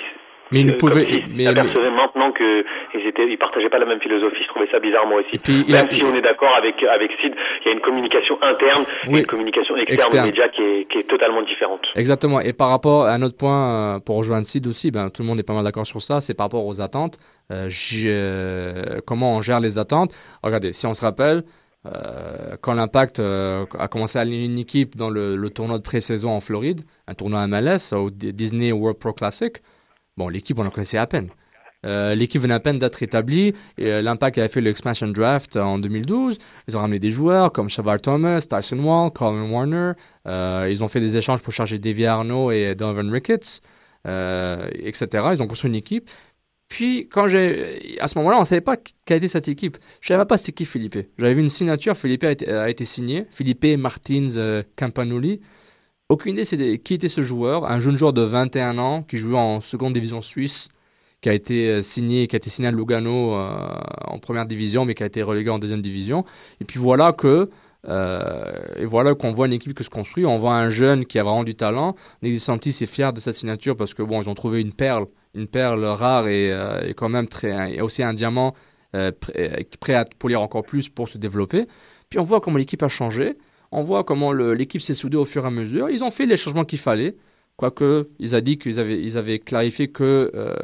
Mais 0.52 0.60
il 0.60 0.66
ne 0.66 0.72
euh, 0.72 0.76
pouvait- 0.76 1.04
comme 1.06 1.12
s'il 1.12 1.36
mais- 1.36 1.44
maintenant 1.90 2.32
qu'ils 2.32 3.06
étaient, 3.06 3.26
ils 3.28 3.38
partageaient 3.38 3.68
pas 3.70 3.78
la 3.78 3.86
même 3.86 4.00
philosophie. 4.00 4.42
Je 4.42 4.48
trouvais 4.48 4.68
ça 4.70 4.78
bizarre, 4.80 5.06
moi 5.06 5.20
aussi. 5.20 5.38
puis, 5.38 5.64
a- 5.74 5.82
même 5.82 5.90
si 5.90 6.02
on 6.02 6.14
est 6.14 6.20
d'accord 6.22 6.54
avec, 6.56 6.74
avec 6.82 7.10
Sid, 7.20 7.32
il 7.64 7.68
y 7.68 7.70
a 7.70 7.72
une 7.74 7.80
communication 7.80 8.36
interne 8.42 8.84
et 9.08 9.18
une 9.20 9.26
communication 9.26 9.76
externe, 9.76 10.00
Externe. 10.02 10.26
médias 10.26 10.48
qui 10.48 10.62
est, 10.62 10.90
qui 10.90 10.98
est 10.98 11.08
totalement 11.08 11.42
différente. 11.42 11.82
Exactement. 11.94 12.40
Et 12.40 12.52
par 12.52 12.68
rapport 12.70 13.04
à 13.04 13.12
un 13.12 13.22
autre 13.22 13.36
point, 13.36 13.96
euh, 13.96 13.98
pour 14.00 14.16
rejoindre 14.16 14.44
Sid 14.44 14.66
aussi, 14.66 14.90
ben, 14.90 15.10
tout 15.10 15.22
le 15.22 15.28
monde 15.28 15.38
est 15.38 15.46
pas 15.46 15.54
mal 15.54 15.64
d'accord 15.64 15.86
sur 15.86 16.02
ça, 16.02 16.20
c'est 16.20 16.34
par 16.34 16.46
rapport 16.46 16.66
aux 16.66 16.80
attentes. 16.80 17.18
Euh, 17.52 17.68
euh, 18.06 19.00
comment 19.06 19.36
on 19.36 19.40
gère 19.40 19.60
les 19.60 19.78
attentes 19.78 20.12
Regardez, 20.42 20.72
si 20.72 20.86
on 20.86 20.94
se 20.94 21.04
rappelle, 21.04 21.42
euh, 21.86 22.56
quand 22.60 22.74
l'Impact 22.74 23.20
euh, 23.20 23.64
a 23.78 23.88
commencé 23.88 24.18
à 24.18 24.22
aligner 24.22 24.44
une 24.46 24.58
équipe 24.58 24.96
dans 24.96 25.10
le, 25.10 25.36
le 25.36 25.50
tournoi 25.50 25.78
de 25.78 25.82
pré-saison 25.82 26.30
en 26.30 26.40
Floride, 26.40 26.82
un 27.08 27.14
tournoi 27.14 27.46
MLS 27.46 27.92
au 27.94 28.10
Disney 28.10 28.70
World 28.72 28.98
Pro 28.98 29.12
Classic, 29.12 29.54
bon, 30.16 30.28
l'équipe, 30.28 30.58
on 30.58 30.62
la 30.64 30.70
connaissait 30.70 30.98
à 30.98 31.06
peine. 31.06 31.30
Euh, 31.86 32.14
L'équipe 32.14 32.42
venait 32.42 32.54
à 32.54 32.60
peine 32.60 32.78
d'être 32.78 33.02
établie. 33.02 33.54
euh, 33.80 34.02
L'Impact 34.02 34.36
avait 34.38 34.48
fait 34.48 34.60
l'expansion 34.60 35.08
draft 35.08 35.56
en 35.56 35.78
2012. 35.78 36.38
Ils 36.68 36.76
ont 36.76 36.80
ramené 36.80 36.98
des 36.98 37.10
joueurs 37.10 37.52
comme 37.52 37.70
Shavar 37.70 38.00
Thomas, 38.00 38.40
Tyson 38.42 38.78
Wall, 38.80 39.10
Colin 39.12 39.50
Warner. 39.50 39.92
Euh, 40.28 40.68
ils 40.70 40.84
ont 40.84 40.88
fait 40.88 41.00
des 41.00 41.16
échanges 41.16 41.40
pour 41.40 41.52
charger 41.52 41.78
Davy 41.78 42.04
Arnaud 42.04 42.50
et 42.50 42.74
Donovan 42.74 43.10
Ricketts, 43.10 43.62
euh, 44.06 44.68
etc. 44.74 45.06
Ils 45.32 45.42
ont 45.42 45.46
construit 45.46 45.70
une 45.70 45.76
équipe. 45.76 46.10
Puis, 46.68 47.08
quand 47.08 47.26
j'ai, 47.26 47.98
à 47.98 48.06
ce 48.06 48.16
moment-là, 48.18 48.36
on 48.36 48.40
ne 48.40 48.44
savait 48.44 48.60
pas 48.60 48.76
quelle 49.04 49.16
était 49.16 49.28
cette 49.28 49.48
équipe. 49.48 49.76
Je 50.00 50.12
ne 50.12 50.18
savais 50.18 50.26
pas 50.26 50.36
c'était 50.36 50.52
qui 50.52 50.66
Philippe. 50.66 50.98
J'avais 51.18 51.34
vu 51.34 51.40
une 51.40 51.50
signature, 51.50 51.96
Philippe 51.96 52.24
a 52.24 52.68
été, 52.70 52.84
signé. 52.84 53.26
Philippe 53.30 53.64
Martins 53.78 54.62
Campanoli. 54.76 55.40
Aucune 56.10 56.32
idée 56.32 56.44
c'était 56.44 56.78
qui 56.78 56.94
était 56.94 57.08
ce 57.08 57.20
joueur. 57.20 57.70
Un 57.70 57.78
jeune 57.78 57.96
joueur 57.96 58.12
de 58.12 58.22
21 58.22 58.78
ans 58.78 59.04
qui 59.04 59.16
jouait 59.16 59.38
en 59.38 59.60
seconde 59.60 59.92
division 59.92 60.20
suisse, 60.20 60.68
qui 61.20 61.28
a 61.28 61.32
été 61.32 61.68
euh, 61.68 61.82
signé, 61.82 62.26
qui 62.26 62.34
a 62.34 62.38
été 62.38 62.50
signé 62.50 62.66
à 62.66 62.72
Lugano 62.72 63.36
euh, 63.36 63.68
en 64.08 64.18
première 64.18 64.44
division, 64.44 64.84
mais 64.84 64.94
qui 64.94 65.04
a 65.04 65.06
été 65.06 65.22
relégué 65.22 65.50
en 65.50 65.60
deuxième 65.60 65.80
division. 65.80 66.24
Et 66.60 66.64
puis 66.64 66.80
voilà 66.80 67.12
que 67.12 67.48
euh, 67.88 68.52
et 68.76 68.86
voilà 68.86 69.14
qu'on 69.14 69.30
voit 69.30 69.46
une 69.46 69.52
équipe 69.52 69.72
qui 69.72 69.84
se 69.84 69.88
construit. 69.88 70.26
On 70.26 70.36
voit 70.36 70.56
un 70.56 70.68
jeune 70.68 71.06
qui 71.06 71.16
a 71.20 71.22
vraiment 71.22 71.44
du 71.44 71.54
talent. 71.54 71.94
Nexisantis 72.22 72.70
est 72.70 72.86
fier 72.86 73.12
de 73.12 73.20
sa 73.20 73.30
signature 73.30 73.76
parce 73.76 73.94
que 73.94 74.02
bon, 74.02 74.20
ils 74.20 74.28
ont 74.28 74.34
trouvé 74.34 74.60
une 74.60 74.72
perle, 74.72 75.06
une 75.36 75.46
perle 75.46 75.84
rare 75.84 76.26
et, 76.26 76.52
quand 76.96 77.08
même 77.08 77.28
très, 77.28 77.76
et 77.76 77.82
aussi 77.82 78.02
un 78.02 78.14
diamant 78.14 78.54
prêt 78.92 79.94
à 79.94 80.04
polir 80.18 80.42
encore 80.42 80.64
plus 80.64 80.88
pour 80.88 81.08
se 81.08 81.18
développer. 81.18 81.68
Puis 82.08 82.18
on 82.18 82.24
voit 82.24 82.40
comment 82.40 82.58
l'équipe 82.58 82.82
a 82.82 82.88
changé. 82.88 83.36
On 83.72 83.82
voit 83.82 84.04
comment 84.04 84.32
l'équipe 84.32 84.82
s'est 84.82 84.94
soudée 84.94 85.16
au 85.16 85.24
fur 85.24 85.44
et 85.44 85.46
à 85.46 85.50
mesure. 85.50 85.90
Ils 85.90 86.02
ont 86.02 86.10
fait 86.10 86.26
les 86.26 86.36
changements 86.36 86.64
qu'il 86.64 86.78
fallait. 86.78 87.16
Quoique, 87.56 88.08
ils 88.18 88.34
ont 88.34 88.40
dit 88.40 88.58
qu'ils 88.58 88.80
avaient, 88.80 89.38
clarifié 89.38 89.88
que 89.88 90.30
euh, 90.34 90.54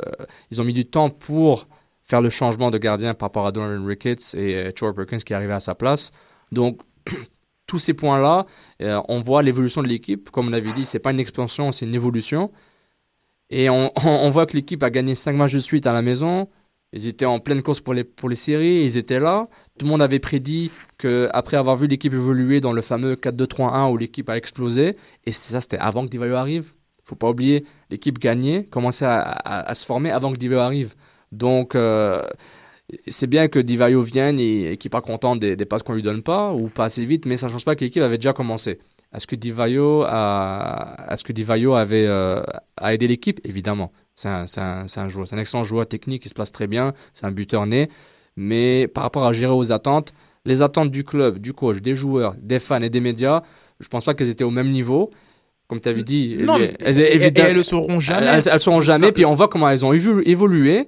ont 0.59 0.65
mis 0.65 0.73
du 0.73 0.87
temps 0.87 1.11
pour 1.11 1.69
faire 2.05 2.23
le 2.23 2.31
changement 2.31 2.71
de 2.71 2.79
gardien 2.79 3.15
par 3.15 3.27
rapport 3.29 3.47
à 3.47 3.53
Donovan 3.53 3.87
Ricketts 3.87 4.35
et 4.35 4.57
euh, 4.57 4.73
Troy 4.73 4.95
Perkins 4.95 5.19
qui 5.19 5.35
arrivé 5.35 5.53
à 5.53 5.61
sa 5.61 5.75
place. 5.75 6.11
Donc, 6.53 6.81
tous 7.67 7.79
ces 7.79 7.95
points-là, 7.95 8.47
euh, 8.83 9.01
on 9.09 9.21
voit 9.21 9.43
l'évolution 9.43 9.83
de 9.83 9.89
l'équipe. 9.89 10.31
Comme 10.31 10.49
on 10.49 10.53
avait 10.53 10.73
dit, 10.73 10.85
c'est 10.85 10.99
pas 10.99 11.11
une 11.11 11.21
expansion, 11.21 11.71
c'est 11.71 11.85
une 11.85 11.95
évolution. 11.95 12.51
Et 13.51 13.69
on 13.69 13.91
voit 14.31 14.47
que 14.47 14.57
l'équipe 14.57 14.83
a 14.83 14.91
gagné 14.91 15.15
5 15.15 15.33
matchs 15.35 15.53
de 15.53 15.59
suite 15.59 15.87
à 15.87 15.93
la 15.93 16.03
maison. 16.03 16.49
Ils 16.93 17.07
étaient 17.07 17.27
en 17.27 17.41
pleine 17.41 17.63
course 17.63 17.81
pour 17.81 17.95
les, 17.95 18.05
pour 18.05 18.29
les 18.29 18.37
séries, 18.37 18.85
ils 18.85 18.97
étaient 18.97 19.21
là. 19.21 19.49
Tout 19.79 19.85
le 19.85 19.91
monde 19.91 20.03
avait 20.03 20.19
prédit 20.19 20.71
qu'après 20.99 21.57
avoir 21.57 21.77
vu 21.77 21.87
l'équipe 21.87 22.13
évoluer 22.13 22.61
dans 22.61 22.73
le 22.73 22.81
fameux 22.81 23.15
4-2-3-1 23.15 23.93
où 23.93 23.97
l'équipe 23.97 24.29
a 24.31 24.37
explosé, 24.37 24.97
et 25.25 25.33
ça 25.33 25.61
c'était 25.61 25.79
avant 25.79 26.05
que 26.05 26.11
Divayo 26.11 26.35
arrive, 26.35 26.73
faut 27.05 27.15
pas 27.15 27.29
oublier, 27.31 27.65
l'équipe 27.91 28.19
gagnait, 28.19 28.65
commençait 28.65 29.07
à, 29.07 29.73
se 29.75 29.85
former 29.85 30.11
avant 30.11 30.33
que 30.33 30.39
Divayo 30.39 30.61
arrive. 30.61 30.95
Donc 31.31 31.75
euh, 31.75 32.23
c'est 33.07 33.27
bien 33.27 33.49
que 33.49 33.59
Divayo 33.59 34.03
vienne 34.03 34.41
et, 34.41 34.73
et 34.73 34.77
qu'il 34.77 34.89
n'est 34.89 34.91
pas 34.91 35.01
content 35.01 35.37
des, 35.37 35.57
passes 35.67 35.83
qu'on 35.83 35.95
lui 35.95 36.03
donne 36.03 36.23
pas, 36.23 36.53
ou 36.53 36.69
pas 36.69 36.85
assez 36.85 37.05
vite, 37.05 37.27
mais 37.27 37.37
ça 37.37 37.47
ne 37.47 37.53
change 37.53 37.65
pas 37.65 37.77
que 37.77 37.85
l'équipe 37.85 38.03
avait 38.03 38.19
déjà 38.19 38.33
commencé. 38.33 38.79
Est-ce 39.15 39.27
que 39.27 39.37
Divayo 39.37 40.05
a, 40.07 41.07
est-ce 41.11 41.23
que 41.23 41.33
Divayo 41.33 41.75
avait 41.75 42.07
euh, 42.07 42.43
aidé 42.83 43.07
l'équipe? 43.07 43.41
Évidemment. 43.45 43.93
C'est 44.15 44.29
un 44.29 45.09
joueur, 45.09 45.29
c'est 45.29 45.37
un 45.37 45.39
excellent 45.39 45.65
joueur 45.65 45.87
technique, 45.87 46.25
il 46.25 46.29
se 46.31 46.35
place 46.35 46.51
très 46.51 46.67
bien, 46.67 46.95
c'est 47.13 47.27
un 47.27 47.31
buteur 47.31 47.67
né. 47.67 47.91
Mais 48.37 48.89
par 48.89 49.03
rapport 49.05 49.25
à 49.27 49.33
gérer 49.33 49.53
aux 49.53 49.73
attentes, 49.73 50.13
les 50.45 50.63
attentes 50.63 50.91
du 50.91 51.05
club, 51.05 51.39
du 51.39 51.53
coach, 51.53 51.81
des 51.81 51.95
joueurs, 51.95 52.35
des 52.41 52.59
fans 52.59 52.83
et 52.83 52.91
des 52.91 53.01
médias, 53.01 53.43
je 53.81 53.89
pense 53.89 54.05
pas 54.05 54.15
qu'elles 54.15 54.29
étaient 54.31 54.45
au 54.45 54.51
même 54.51 54.71
niveau. 54.71 55.11
Comme 55.69 55.81
tu 55.81 55.89
avais 55.89 56.03
dit, 56.03 56.37
Non, 56.41 56.57
les- 56.59 56.73
mais- 57.19 57.33
elles 57.51 57.57
le 57.57 57.63
seront 57.65 57.99
jamais. 57.99 58.27
Elles, 58.27 58.49
elles 58.53 58.61
seront 58.61 58.81
jamais. 58.81 59.11
Puis 59.13 59.25
on 59.25 59.35
voit 59.35 59.49
comment 59.49 59.69
elles 59.69 59.85
ont 59.85 59.93
évo- 59.93 60.23
évolué. 60.25 60.87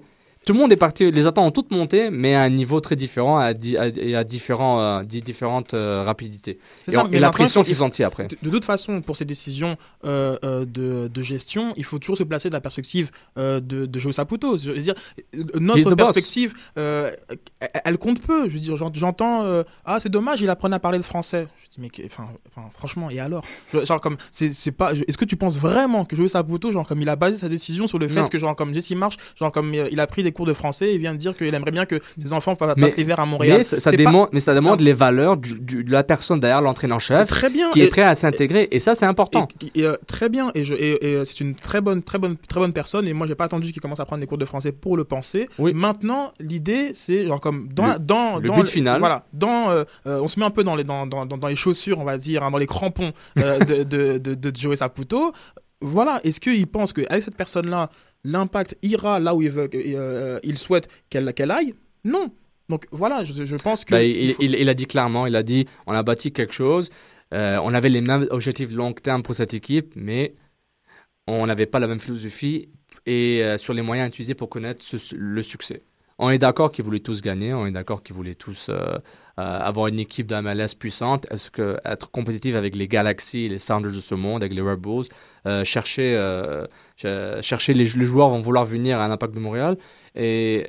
Tout 0.48 0.54
le 0.54 0.60
monde 0.60 0.72
est 0.72 0.76
parti, 0.76 1.10
les 1.10 1.26
attentes 1.26 1.44
ont 1.46 1.50
toutes 1.50 1.70
monté, 1.72 2.08
mais 2.10 2.34
à 2.34 2.40
un 2.40 2.48
niveau 2.48 2.80
très 2.80 2.96
différent 2.96 3.36
à 3.36 3.52
di- 3.52 3.76
à- 3.76 3.88
et 3.88 4.16
à, 4.16 4.24
différents, 4.24 4.80
euh, 4.80 5.02
di- 5.02 5.20
différentes 5.20 5.74
euh, 5.74 6.02
rapidités. 6.02 6.58
Et, 6.86 6.92
ça, 6.92 7.04
on- 7.04 7.08
mais 7.08 7.18
et 7.18 7.20
la 7.20 7.30
pression 7.30 7.62
s'est 7.62 7.74
sentie 7.74 8.02
après. 8.02 8.28
De, 8.28 8.36
de 8.42 8.48
toute 8.48 8.64
façon, 8.64 9.02
pour 9.02 9.14
ces 9.14 9.26
décisions 9.26 9.76
euh, 10.06 10.38
euh, 10.44 10.64
de, 10.64 11.10
de 11.12 11.20
gestion, 11.22 11.74
il 11.76 11.84
faut 11.84 11.98
toujours 11.98 12.16
se 12.16 12.22
placer 12.22 12.48
de 12.48 12.54
la 12.54 12.62
perspective 12.62 13.10
de, 13.36 13.60
de 13.60 13.98
Joe 13.98 14.14
Saputo. 14.14 14.56
Je 14.56 14.72
veux 14.72 14.78
dire, 14.78 14.94
notre 15.60 15.94
perspective, 15.94 16.54
elle, 16.76 17.98
compte 17.98 18.22
peu. 18.22 18.48
Je 18.48 18.54
veux 18.54 18.60
dire, 18.60 18.76
j'ent- 18.78 18.90
j'entends, 18.94 19.44
ah 19.84 20.00
c'est 20.00 20.08
dommage, 20.08 20.40
il 20.40 20.48
apprenait 20.48 20.76
à 20.76 20.80
parler 20.80 20.96
le 20.98 21.04
français. 21.04 21.46
Je 21.64 21.74
dis 21.82 21.90
mais 21.98 22.04
enfin, 22.06 22.24
franchement, 22.78 23.10
et 23.10 23.20
alors? 23.20 23.44
Je- 23.74 23.84
Genre 23.84 24.00
comme, 24.00 24.16
c'est 24.30 24.52
c'est 24.54 24.72
pas. 24.72 24.92
Est-ce 24.94 25.18
que 25.18 25.26
tu 25.26 25.36
penses 25.36 25.58
vraiment 25.58 26.06
que 26.06 26.16
Joe 26.16 26.30
Saputo, 26.30 26.72
genre 26.72 26.86
comme 26.88 27.02
il 27.02 27.08
a 27.10 27.16
basé 27.16 27.36
sa 27.36 27.50
décision 27.50 27.86
sur 27.86 27.98
le 27.98 28.08
fait 28.08 28.20
Non. 28.22 28.26
que 28.26 28.38
genre 28.38 28.56
comme 28.56 28.72
Jesse 28.72 28.92
Marsh, 28.92 29.16
genre 29.36 29.52
comme 29.52 29.74
il 29.74 30.00
a 30.00 30.06
pris 30.06 30.22
des 30.22 30.32
cours 30.38 30.46
de 30.46 30.52
français 30.52 30.94
et 30.94 30.98
vient 30.98 31.12
de 31.12 31.18
dire 31.18 31.36
qu'il 31.36 31.52
aimerait 31.52 31.72
bien 31.72 31.84
que 31.84 32.00
ses 32.16 32.32
enfants 32.32 32.54
passent 32.54 32.96
l'hiver 32.96 33.18
à 33.18 33.26
Montréal. 33.26 33.58
Mais 33.58 33.64
ça, 33.64 33.90
démontre, 33.90 34.30
mais 34.32 34.40
ça 34.40 34.54
demande 34.54 34.80
les 34.80 34.92
valeurs 34.92 35.36
de 35.36 35.90
la 35.90 36.04
personne 36.04 36.38
derrière 36.38 36.62
l'entraîneur-chef 36.62 37.28
qui 37.72 37.80
est 37.80 37.88
prêt 37.88 38.02
à 38.02 38.14
s'intégrer. 38.14 38.68
Et, 38.70 38.78
ça, 38.78 38.94
c'est 38.94 39.06
important. 39.06 39.48
Et, 39.74 39.82
euh, 39.82 39.96
très 40.06 40.28
bien. 40.28 40.52
Et, 40.54 40.62
et, 40.62 41.24
c'est 41.24 41.40
une 41.40 41.54
très 41.54 41.80
bonne, 41.80 42.02
très, 42.02 42.18
bonne, 42.18 42.36
très 42.36 42.60
bonne 42.60 42.72
personne. 42.72 43.08
Et 43.08 43.12
moi, 43.12 43.26
j'ai 43.26 43.34
pas 43.34 43.44
attendu 43.44 43.72
qu'il 43.72 43.82
commence 43.82 44.00
à 44.00 44.04
prendre 44.04 44.20
des 44.20 44.26
cours 44.26 44.38
de 44.38 44.44
français 44.44 44.70
pour 44.70 44.96
le 44.96 45.04
penser. 45.04 45.48
Oui. 45.58 45.72
Maintenant, 45.74 46.32
l'idée, 46.38 46.92
c'est 46.94 47.26
genre 47.26 47.40
comme 47.40 47.68
dans 47.72 47.86
le, 47.86 47.98
dans, 47.98 48.38
le 48.38 48.50
but 48.50 48.68
final. 48.68 49.00
Voilà. 49.00 49.24
Dans, 49.32 49.70
euh, 49.70 49.84
euh, 50.06 50.20
on 50.20 50.28
se 50.28 50.38
met 50.38 50.46
un 50.46 50.50
peu 50.50 50.62
dans 50.62 50.76
les, 50.76 50.84
dans, 50.84 51.06
dans, 51.06 51.26
dans 51.26 51.48
les 51.48 51.56
chaussures, 51.56 51.98
on 51.98 52.04
va 52.04 52.16
dire, 52.16 52.44
hein, 52.44 52.50
dans 52.52 52.58
les 52.58 52.66
crampons 52.66 53.12
de, 53.36 53.82
de, 53.82 54.18
de, 54.18 54.34
de 54.34 54.56
Joey 54.56 54.76
Saputo. 54.76 55.32
Voilà. 55.80 56.20
Est-ce 56.22 56.38
qu'il 56.38 56.66
pense 56.68 56.92
qu'avec 56.92 57.24
cette 57.24 57.36
personne-là, 57.36 57.90
l'impact 58.24 58.76
ira 58.82 59.20
là 59.20 59.34
où 59.34 59.42
il, 59.42 59.50
veut, 59.50 59.68
euh, 59.74 60.38
il 60.42 60.58
souhaite 60.58 60.88
qu'elle 61.10 61.50
aille 61.50 61.74
Non. 62.04 62.30
Donc 62.68 62.86
voilà, 62.90 63.24
je, 63.24 63.44
je 63.44 63.56
pense 63.56 63.84
que. 63.84 63.92
Bah, 63.92 64.02
il, 64.02 64.36
il, 64.40 64.68
a 64.68 64.74
dit 64.74 64.86
clairement, 64.86 65.26
il 65.26 65.36
a 65.36 65.42
dit 65.42 65.66
on 65.86 65.92
a 65.92 66.02
bâti 66.02 66.32
quelque 66.32 66.52
chose, 66.52 66.90
euh, 67.32 67.58
on 67.62 67.72
avait 67.72 67.88
les 67.88 68.02
mêmes 68.02 68.26
objectifs 68.30 68.70
long 68.70 68.92
terme 68.92 69.22
pour 69.22 69.34
cette 69.34 69.54
équipe, 69.54 69.92
mais 69.96 70.34
on 71.26 71.46
n'avait 71.46 71.66
pas 71.66 71.78
la 71.78 71.86
même 71.86 72.00
philosophie 72.00 72.68
et 73.06 73.42
euh, 73.42 73.56
sur 73.56 73.72
les 73.72 73.80
moyens 73.80 74.08
utilisés 74.08 74.34
pour 74.34 74.50
connaître 74.50 74.84
le 75.12 75.42
succès. 75.42 75.82
On 76.18 76.30
est 76.30 76.38
d'accord 76.38 76.72
qu'ils 76.72 76.84
voulaient 76.84 76.98
tous 76.98 77.22
gagner, 77.22 77.54
on 77.54 77.66
est 77.66 77.70
d'accord 77.70 78.02
qu'ils 78.02 78.14
voulaient 78.14 78.34
tous 78.34 78.70
avoir 79.36 79.86
une 79.86 80.00
équipe 80.00 80.32
MLS 80.32 80.74
puissante. 80.76 81.28
Est-ce 81.30 81.48
que 81.48 81.78
être 81.84 82.10
compétitif 82.10 82.56
avec 82.56 82.74
les 82.74 82.88
Galaxy, 82.88 83.48
les 83.48 83.60
Sounders 83.60 83.92
de 83.92 84.00
ce 84.00 84.16
monde, 84.16 84.42
avec 84.42 84.52
les 84.52 84.60
Red 84.60 84.80
Bulls, 84.80 85.06
chercher 85.64 86.16
chercher 86.98 87.72
les, 87.72 87.84
joueurs 87.84 88.28
vont 88.28 88.40
vouloir 88.40 88.64
venir 88.64 88.98
à 89.00 89.08
l'impact 89.08 89.34
de 89.34 89.40
Montréal 89.40 89.76
et 90.14 90.66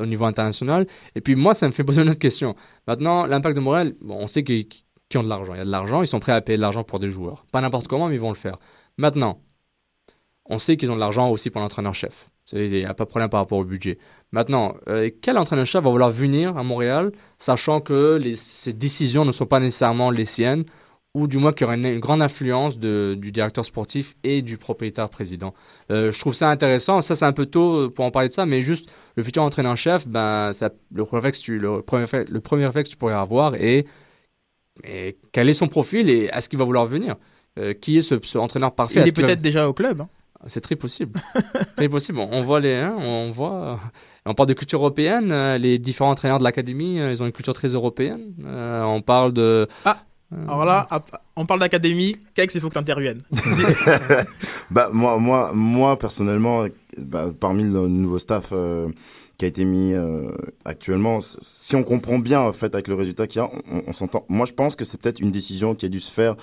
au 0.00 0.06
niveau 0.06 0.24
international. 0.24 0.86
Et 1.14 1.20
puis 1.20 1.34
moi, 1.36 1.54
ça 1.54 1.66
me 1.66 1.72
fait 1.72 1.84
poser 1.84 2.02
une 2.02 2.08
autre 2.08 2.18
question. 2.18 2.54
Maintenant, 2.86 3.26
l'impact 3.26 3.56
de 3.56 3.60
Montréal, 3.60 3.94
bon, 4.00 4.16
on 4.16 4.26
sait 4.26 4.42
qu'ils 4.44 4.66
ont 5.14 5.22
de 5.22 5.28
l'argent. 5.28 5.54
Il 5.54 5.58
y 5.58 5.60
a 5.60 5.64
de 5.64 5.70
l'argent, 5.70 6.02
ils 6.02 6.06
sont 6.06 6.20
prêts 6.20 6.32
à 6.32 6.40
payer 6.40 6.56
de 6.56 6.62
l'argent 6.62 6.84
pour 6.84 6.98
des 6.98 7.10
joueurs. 7.10 7.44
Pas 7.52 7.60
n'importe 7.60 7.86
comment, 7.88 8.08
mais 8.08 8.14
ils 8.14 8.20
vont 8.20 8.30
le 8.30 8.36
faire. 8.36 8.56
Maintenant, 8.96 9.42
on 10.46 10.58
sait 10.58 10.76
qu'ils 10.76 10.90
ont 10.90 10.94
de 10.94 11.00
l'argent 11.00 11.30
aussi 11.30 11.50
pour 11.50 11.60
l'entraîneur-chef. 11.60 12.28
Il 12.52 12.70
n'y 12.70 12.84
a 12.86 12.94
pas 12.94 13.04
de 13.04 13.10
problème 13.10 13.28
par 13.28 13.40
rapport 13.40 13.58
au 13.58 13.64
budget. 13.64 13.98
Maintenant, 14.32 14.74
euh, 14.88 15.10
quel 15.20 15.36
entraîneur-chef 15.36 15.84
va 15.84 15.90
vouloir 15.90 16.10
venir 16.10 16.56
à 16.56 16.62
Montréal, 16.62 17.12
sachant 17.36 17.82
que 17.82 18.16
les, 18.16 18.36
ces 18.36 18.72
décisions 18.72 19.26
ne 19.26 19.32
sont 19.32 19.44
pas 19.44 19.60
nécessairement 19.60 20.10
les 20.10 20.24
siennes? 20.24 20.64
Ou 21.18 21.26
du 21.26 21.38
moins 21.38 21.52
qu'il 21.52 21.62
y 21.62 21.64
aurait 21.64 21.76
une, 21.76 21.98
grande 21.98 22.22
influence 22.22 22.78
de, 22.78 23.16
du 23.18 23.32
directeur 23.32 23.64
sportif 23.64 24.14
et 24.22 24.40
du 24.40 24.56
propriétaire 24.56 25.08
président. 25.08 25.52
Euh, 25.90 26.12
je 26.12 26.20
trouve 26.20 26.34
ça 26.34 26.48
intéressant. 26.48 27.00
Ça, 27.00 27.16
c'est 27.16 27.24
un 27.24 27.32
peu 27.32 27.46
tôt 27.46 27.90
pour 27.90 28.04
en 28.04 28.12
parler 28.12 28.28
de 28.28 28.32
ça, 28.32 28.46
mais 28.46 28.62
juste 28.62 28.88
le 29.16 29.24
futur 29.24 29.42
entraîneur-chef, 29.42 30.06
ben, 30.06 30.52
ça, 30.52 30.70
le, 30.92 31.04
premier 31.04 31.18
réflexe, 31.18 31.40
tu, 31.40 31.58
le, 31.58 31.82
premier, 31.82 32.06
le 32.28 32.40
premier 32.40 32.66
réflexe 32.66 32.90
que 32.90 32.94
tu 32.94 32.98
pourrais 32.98 33.14
avoir 33.14 33.56
est, 33.56 33.86
quel 35.32 35.48
est 35.48 35.54
son 35.54 35.66
profil 35.66 36.08
et 36.08 36.30
est-ce 36.32 36.48
qu'il 36.48 36.58
va 36.58 36.64
vouloir 36.64 36.86
venir? 36.86 37.16
Euh, 37.58 37.74
Qui 37.74 37.98
est 37.98 38.02
ce, 38.02 38.38
entraîneur 38.38 38.72
parfait? 38.72 39.00
Il 39.00 39.08
est, 39.08 39.12
peut-être 39.12 39.40
déjà 39.40 39.68
au 39.68 39.72
club. 39.72 40.02
Hein. 40.02 40.08
C'est 40.46 40.60
très 40.60 40.76
possible. 40.76 41.20
très 41.76 41.88
possible. 41.88 42.20
On 42.20 42.42
voit 42.42 42.60
les, 42.60 42.74
hein, 42.74 42.94
on 42.96 43.30
voit. 43.30 43.80
On 44.24 44.34
parle 44.34 44.48
de 44.48 44.54
culture 44.54 44.78
européenne. 44.78 45.32
Euh, 45.32 45.58
les 45.58 45.80
différents 45.80 46.12
entraîneurs 46.12 46.38
de 46.38 46.44
l'académie, 46.44 46.98
ils 46.98 47.20
ont 47.20 47.26
une 47.26 47.32
culture 47.32 47.54
très 47.54 47.68
européenne. 47.68 48.34
on 48.46 49.02
parle 49.02 49.32
de. 49.32 49.66
Ah, 49.84 49.98
alors 50.30 50.64
là, 50.64 50.86
on 51.36 51.46
parle 51.46 51.60
d'académie. 51.60 52.16
Kex, 52.34 52.54
il 52.54 52.60
faut 52.60 52.68
que 52.68 52.74
tu 52.74 52.78
interviennes. 52.78 53.22
bah, 54.70 54.90
moi, 54.92 55.18
moi, 55.18 55.52
moi, 55.54 55.98
personnellement, 55.98 56.66
bah, 56.98 57.28
parmi 57.38 57.64
le 57.64 57.88
nouveau 57.88 58.18
staff 58.18 58.50
euh, 58.52 58.88
qui 59.38 59.46
a 59.46 59.48
été 59.48 59.64
mis 59.64 59.94
euh, 59.94 60.30
actuellement, 60.66 61.20
si 61.20 61.76
on 61.76 61.82
comprend 61.82 62.18
bien, 62.18 62.40
en 62.40 62.52
fait, 62.52 62.74
avec 62.74 62.88
le 62.88 62.94
résultat 62.94 63.26
qu'il 63.26 63.40
y 63.40 63.44
a, 63.44 63.50
on, 63.86 63.92
s'entend. 63.94 64.26
Moi, 64.28 64.44
je 64.44 64.52
pense 64.52 64.76
que 64.76 64.84
c'est 64.84 65.00
peut-être 65.00 65.20
une 65.20 65.30
décision 65.30 65.74
qui 65.74 65.86
a 65.86 65.88
dû 65.88 66.00
se 66.00 66.12
faire, 66.12 66.36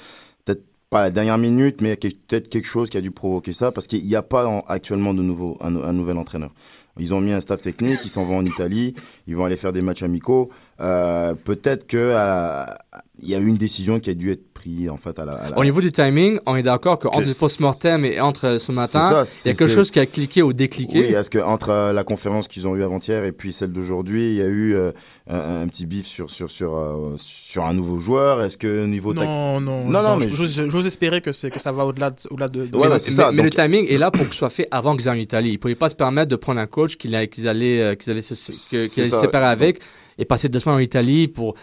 peut-être 0.45 0.63
pas 0.89 1.01
à 1.01 1.03
la 1.03 1.11
dernière 1.11 1.37
minute, 1.37 1.81
mais 1.81 1.95
peut-être 1.95 2.49
quelque 2.49 2.67
chose 2.67 2.89
qui 2.89 2.97
a 2.97 3.01
dû 3.01 3.11
provoquer 3.11 3.53
ça, 3.53 3.71
parce 3.71 3.85
qu'il 3.85 4.03
n'y 4.03 4.15
a 4.15 4.23
pas 4.23 4.63
actuellement 4.67 5.13
de 5.13 5.21
nouveau, 5.21 5.57
un 5.61 5.93
nouvel 5.93 6.17
entraîneur. 6.17 6.51
Ils 6.97 7.13
ont 7.13 7.19
mis 7.19 7.31
un 7.31 7.41
staff 7.41 7.61
technique, 7.61 7.99
ils 8.03 8.09
s'en 8.09 8.23
vont 8.23 8.37
en 8.37 8.45
Italie, 8.45 8.93
ils 9.27 9.35
vont 9.35 9.45
aller 9.45 9.57
faire 9.57 9.73
des 9.73 9.81
matchs 9.81 10.03
amicaux. 10.03 10.49
Euh, 10.81 11.33
Peut-être 11.35 11.87
que 11.87 12.13
il 13.21 13.29
y 13.29 13.35
a 13.35 13.39
eu 13.39 13.47
une 13.47 13.57
décision 13.57 13.99
qui 13.99 14.09
a 14.09 14.13
dû 14.13 14.31
être 14.31 14.53
prise 14.53 14.89
en 14.89 14.97
fait 14.97 15.17
à 15.19 15.25
la. 15.25 15.57
Au 15.57 15.63
niveau 15.63 15.81
du 15.81 15.91
timing, 15.91 16.39
on 16.45 16.55
est 16.55 16.63
d'accord 16.63 16.99
qu'entre 16.99 17.21
le 17.21 17.33
post-mortem 17.33 18.03
et 18.05 18.19
entre 18.19 18.57
ce 18.59 18.71
matin, 18.73 19.23
il 19.45 19.47
y 19.47 19.51
a 19.51 19.53
quelque 19.53 19.67
chose 19.67 19.91
qui 19.91 19.99
a 19.99 20.05
cliqué 20.05 20.41
ou 20.41 20.53
décliqué. 20.53 20.99
Oui, 20.99 21.13
est-ce 21.13 21.29
que 21.29 21.39
entre 21.39 21.69
euh, 21.69 21.93
la 21.93 22.03
conférence 22.03 22.47
qu'ils 22.47 22.67
ont 22.67 22.75
eue 22.75 22.83
avant-hier 22.83 23.23
et 23.23 23.31
puis 23.31 23.53
celle 23.53 23.71
d'aujourd'hui, 23.71 24.31
il 24.31 24.35
y 24.35 24.41
a 24.41 24.47
eu 24.47 24.75
euh, 24.75 24.91
un, 25.27 25.67
petit 25.67 25.85
bif 25.85 26.05
sur 26.05 26.29
sur 26.29 26.49
sur 26.51 26.75
euh, 26.75 27.13
sur 27.17 27.65
un 27.65 27.73
nouveau 27.73 27.99
joueur? 27.99 28.41
Est-ce 28.41 28.57
que 28.57 28.83
au 28.83 28.87
niveau 28.87 29.13
non, 29.13 29.61
non 29.61 29.85
non 29.85 30.03
non, 30.03 30.17
mais 30.17 30.27
j'ose 30.29 30.85
espérer 30.85 31.21
que 31.21 31.31
c'est 31.31 31.51
que 31.51 31.59
ça 31.59 31.71
va 31.71 31.85
au-delà 31.85 32.09
de, 32.09 32.15
au-delà 32.29 32.47
de. 32.47 32.67
Voilà, 32.73 32.95
mais, 32.95 32.99
ça. 32.99 33.31
mais 33.31 33.43
le 33.43 33.49
timing 33.49 33.87
est 33.87 33.97
là 33.97 34.11
pour 34.11 34.25
que 34.27 34.33
ce 34.33 34.39
soit 34.39 34.49
fait 34.49 34.67
avant 34.71 34.95
qu'ils 34.95 35.07
aient 35.07 35.11
en 35.11 35.15
Italie. 35.15 35.51
Ils 35.51 35.59
pouvaient 35.59 35.75
pas 35.75 35.89
se 35.89 35.95
permettre 35.95 36.29
de 36.29 36.35
prendre 36.35 36.59
un 36.59 36.67
coach 36.67 36.97
qu'ils 36.97 37.15
allaient, 37.15 37.29
qu'ils 37.29 37.47
allaient, 37.47 37.95
qu'ils 37.97 38.11
allaient 38.11 38.21
se, 38.21 38.33
qu'ils 38.69 39.01
allaient 39.01 39.09
se 39.09 39.19
séparer 39.19 39.47
avec 39.47 39.79
et 40.17 40.25
passer 40.25 40.49
deux 40.49 40.59
semaines 40.59 40.77
en 40.77 40.79
Italie 40.79 41.27
pour 41.27 41.55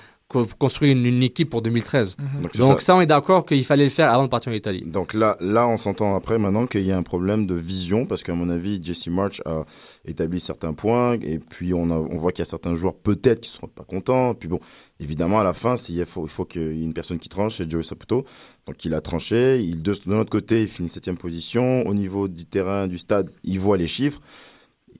construire 0.58 0.96
une, 0.96 1.22
équipe 1.22 1.50
pour 1.50 1.62
2013. 1.62 2.16
Mhm. 2.18 2.42
Donc, 2.58 2.82
ça, 2.82 2.96
on 2.96 3.00
est 3.00 3.06
d'accord 3.06 3.44
qu'il 3.44 3.64
fallait 3.64 3.84
le 3.84 3.90
faire 3.90 4.12
avant 4.12 4.24
de 4.24 4.28
partir 4.28 4.52
en 4.52 4.54
Italie. 4.54 4.82
Donc 4.86 5.14
là, 5.14 5.36
là 5.40 5.66
on 5.68 5.76
s'entend 5.76 6.14
après 6.14 6.38
maintenant 6.38 6.66
qu'il 6.66 6.82
y 6.82 6.92
a 6.92 6.96
un 6.96 7.02
problème 7.02 7.46
de 7.46 7.54
vision 7.54 8.06
parce 8.06 8.22
qu'à 8.22 8.34
mon 8.34 8.48
avis, 8.48 8.82
Jesse 8.82 9.08
March 9.08 9.42
a 9.44 9.64
établi 10.04 10.40
certains 10.40 10.72
points 10.72 11.14
et 11.20 11.38
puis 11.38 11.74
on, 11.74 11.90
a, 11.90 11.94
on 11.94 12.18
voit 12.18 12.32
qu'il 12.32 12.40
y 12.40 12.48
a 12.48 12.50
certains 12.50 12.74
joueurs 12.74 12.94
peut-être 12.94 13.40
qui 13.40 13.50
ne 13.50 13.54
seront 13.54 13.68
pas 13.68 13.84
contents. 13.84 14.34
Puis 14.34 14.48
bon, 14.48 14.60
évidemment, 15.00 15.40
à 15.40 15.44
la 15.44 15.52
fin, 15.52 15.74
il 15.88 16.04
faut, 16.06 16.24
il 16.24 16.30
faut 16.30 16.44
qu'il 16.44 16.76
y 16.76 16.80
ait 16.80 16.84
une 16.84 16.94
personne 16.94 17.18
qui 17.18 17.28
tranche, 17.28 17.56
c'est 17.56 17.70
Joey 17.70 17.82
Saputo. 17.82 18.24
Donc 18.66 18.84
il 18.84 18.94
a 18.94 19.00
tranché. 19.00 19.60
Il, 19.60 19.82
de, 19.82 19.92
de 19.92 20.00
notre 20.06 20.30
côté, 20.30 20.62
il 20.62 20.68
finit 20.68 20.88
septième 20.88 21.18
position. 21.18 21.86
Au 21.86 21.94
niveau 21.94 22.28
du 22.28 22.46
terrain, 22.46 22.86
du 22.86 22.98
stade, 22.98 23.30
il 23.44 23.60
voit 23.60 23.76
les 23.76 23.88
chiffres 23.88 24.20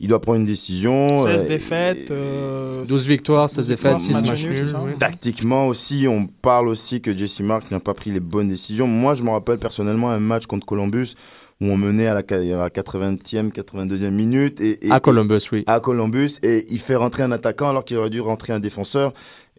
il 0.02 0.08
doit 0.08 0.20
prendre 0.20 0.40
une 0.40 0.44
décision. 0.44 1.16
16 1.16 1.26
euh, 1.26 1.48
défaites. 1.48 2.08
12 2.08 2.10
euh, 2.10 2.84
victoires, 3.08 3.48
16 3.48 3.68
défaites, 3.68 4.00
6 4.00 4.22
matchs 4.22 4.46
nuls. 4.46 4.74
Tactiquement 4.98 5.68
aussi, 5.68 6.06
on 6.08 6.26
parle 6.26 6.68
aussi 6.68 7.00
que 7.00 7.16
Jesse 7.16 7.40
Mark 7.40 7.70
n'a 7.70 7.78
pas 7.78 7.94
pris 7.94 8.10
les 8.10 8.20
bonnes 8.20 8.48
décisions. 8.48 8.88
Moi, 8.88 9.14
je 9.14 9.22
me 9.22 9.30
rappelle 9.30 9.58
personnellement 9.58 10.10
un 10.10 10.18
match 10.18 10.46
contre 10.46 10.66
Columbus 10.66 11.14
où 11.60 11.66
on 11.66 11.76
menait 11.76 12.08
à 12.08 12.14
la 12.14 12.22
80e, 12.22 13.52
82e 13.52 14.10
minute. 14.10 14.60
Et, 14.60 14.78
à 14.90 14.98
Columbus, 14.98 15.42
oui. 15.52 15.62
À 15.68 15.78
Columbus. 15.78 16.32
Et 16.42 16.64
il 16.68 16.80
fait 16.80 16.96
rentrer 16.96 17.22
un 17.22 17.30
attaquant 17.30 17.70
alors 17.70 17.84
qu'il 17.84 17.96
aurait 17.96 18.10
dû 18.10 18.20
rentrer 18.20 18.52
un 18.52 18.58
défenseur. 18.58 19.12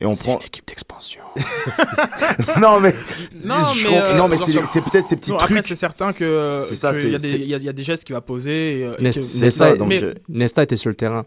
Et 0.04 0.06
on 0.06 0.16
prend 0.16 0.38
une 0.40 0.46
équipe 0.46 0.68
d'expansion. 0.68 1.22
non 2.60 2.82
mais 2.82 2.94
non 3.46 3.56
mais, 3.74 3.98
euh, 3.98 4.16
non 4.18 4.28
mais 4.28 4.38
c'est 4.38 4.82
peut-être 4.82 5.08
ces 5.08 5.16
petits 5.16 5.32
non, 5.32 5.38
trucs. 5.38 5.52
Après 5.52 5.62
c'est 5.62 5.76
certain 5.76 6.12
que 6.12 6.66
c'est 6.68 6.76
ça. 6.76 6.92
Il 6.94 7.10
y, 7.10 7.48
y, 7.48 7.70
a 7.70 7.74
des 7.74 7.84
gestes 7.84 8.04
qu'il 8.04 8.14
va 8.14 8.20
poser. 8.20 8.82
Et, 8.82 9.02
Nesta, 9.02 9.78
donc, 9.78 9.88
mais... 9.88 10.02
Nesta 10.28 10.62
était 10.64 10.76
sur 10.76 10.90
le 10.90 10.96
terrain. 10.96 11.26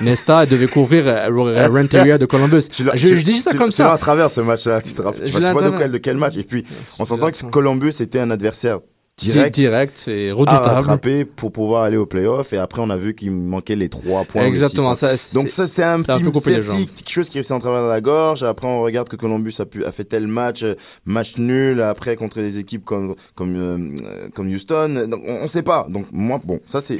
Nesta 0.00 0.46
devait 0.46 0.66
couvrir 0.66 1.04
euh, 1.06 1.68
Renteria 1.68 2.18
de 2.18 2.26
Columbus. 2.26 2.62
Tu 2.70 2.84
je, 2.94 3.14
je, 3.14 3.24
dis 3.24 3.40
ça 3.40 3.54
comme 3.54 3.72
ça. 3.72 3.84
Tu 3.84 3.90
à 3.90 3.98
travers 3.98 4.30
ce 4.30 4.40
match-là. 4.40 4.80
Tu, 4.80 4.94
te 4.94 5.02
rappelles, 5.02 5.24
tu, 5.24 5.30
vois 5.30 5.62
de 5.62 5.76
quel, 5.76 5.90
de 5.92 5.98
quel 5.98 6.16
match. 6.16 6.36
Et 6.36 6.44
puis, 6.44 6.64
on 6.98 7.04
s'entend 7.04 7.30
que 7.30 7.44
Columbus 7.46 7.94
était 8.00 8.20
un 8.20 8.30
adversaire 8.30 8.80
direct, 9.16 9.54
direct 9.54 10.08
et 10.08 10.32
redoutable. 10.32 10.68
À 10.68 10.72
rattraper 10.74 11.24
pour 11.24 11.52
pouvoir 11.52 11.84
aller 11.84 11.96
au 11.96 12.06
playoff. 12.06 12.52
Et 12.52 12.58
après, 12.58 12.82
on 12.82 12.90
a 12.90 12.96
vu 12.96 13.14
qu'il 13.14 13.30
manquait 13.30 13.76
les 13.76 13.88
trois 13.88 14.24
points. 14.24 14.44
Exactement. 14.44 14.94
ça, 14.94 15.14
Donc 15.32 15.50
ça, 15.50 15.66
c'est 15.66 15.82
un, 15.82 16.00
petit, 16.00 16.22
petit, 16.22 16.86
petit 16.86 17.12
chose 17.12 17.28
qui 17.28 17.38
restait 17.38 17.54
en 17.54 17.58
travers 17.58 17.82
de 17.82 17.88
la 17.88 18.00
gorge. 18.00 18.42
Après, 18.42 18.66
on 18.66 18.82
regarde 18.82 19.08
que 19.08 19.16
Columbus 19.16 19.54
a, 19.58 19.66
pu, 19.66 19.84
a 19.84 19.92
fait 19.92 20.04
tel 20.04 20.26
match, 20.26 20.64
match 21.04 21.36
nul. 21.36 21.80
Après, 21.80 22.16
contre 22.16 22.38
des 22.38 22.58
équipes 22.58 22.84
comme 22.84 23.14
comme 23.34 23.54
euh, 23.56 24.28
comme 24.34 24.48
Houston. 24.48 25.06
Donc, 25.08 25.22
on, 25.26 25.42
on 25.42 25.46
sait 25.46 25.62
pas. 25.62 25.86
Donc 25.88 26.06
moi, 26.12 26.40
bon, 26.42 26.60
ça 26.64 26.80
c'est 26.80 26.98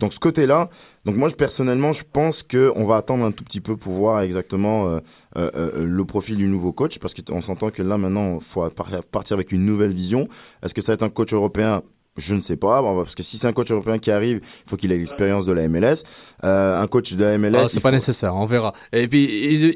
donc 0.00 0.12
ce 0.12 0.20
côté-là. 0.20 0.68
Donc 1.04 1.16
moi, 1.16 1.28
je, 1.28 1.34
personnellement, 1.34 1.92
je 1.92 2.02
pense 2.10 2.42
qu'on 2.42 2.84
va 2.84 2.96
attendre 2.96 3.24
un 3.24 3.32
tout 3.32 3.44
petit 3.44 3.60
peu 3.60 3.76
pour 3.76 3.92
voir 3.92 4.22
exactement 4.22 4.88
euh, 4.88 5.00
euh, 5.36 5.50
euh, 5.54 5.84
le 5.84 6.04
profil 6.04 6.36
du 6.36 6.46
nouveau 6.46 6.72
coach, 6.72 6.98
parce 6.98 7.12
qu'on 7.12 7.42
s'entend 7.42 7.70
que 7.70 7.82
là, 7.82 7.98
maintenant, 7.98 8.36
il 8.36 8.44
faut 8.44 8.68
partir 8.70 9.34
avec 9.34 9.52
une 9.52 9.66
nouvelle 9.66 9.92
vision. 9.92 10.28
Est-ce 10.62 10.72
que 10.72 10.80
ça 10.80 10.92
va 10.92 10.94
être 10.94 11.02
un 11.02 11.10
coach 11.10 11.32
européen? 11.34 11.82
Je 12.16 12.34
ne 12.34 12.40
sais 12.40 12.56
pas, 12.56 12.82
parce 12.82 13.14
que 13.14 13.22
si 13.22 13.38
c'est 13.38 13.46
un 13.48 13.52
coach 13.52 13.70
européen 13.70 13.98
qui 13.98 14.10
arrive, 14.10 14.40
il 14.42 14.70
faut 14.70 14.76
qu'il 14.76 14.92
ait 14.92 14.98
l'expérience 14.98 15.46
de 15.46 15.52
la 15.52 15.68
MLS. 15.68 16.04
Euh, 16.44 16.80
un 16.80 16.86
coach 16.86 17.12
de 17.14 17.24
la 17.24 17.38
MLS, 17.38 17.56
ah, 17.56 17.68
c'est 17.68 17.80
pas 17.80 17.90
nécessaire, 17.90 18.36
on 18.36 18.46
verra. 18.46 18.72
Et 18.92 19.08
puis 19.08 19.24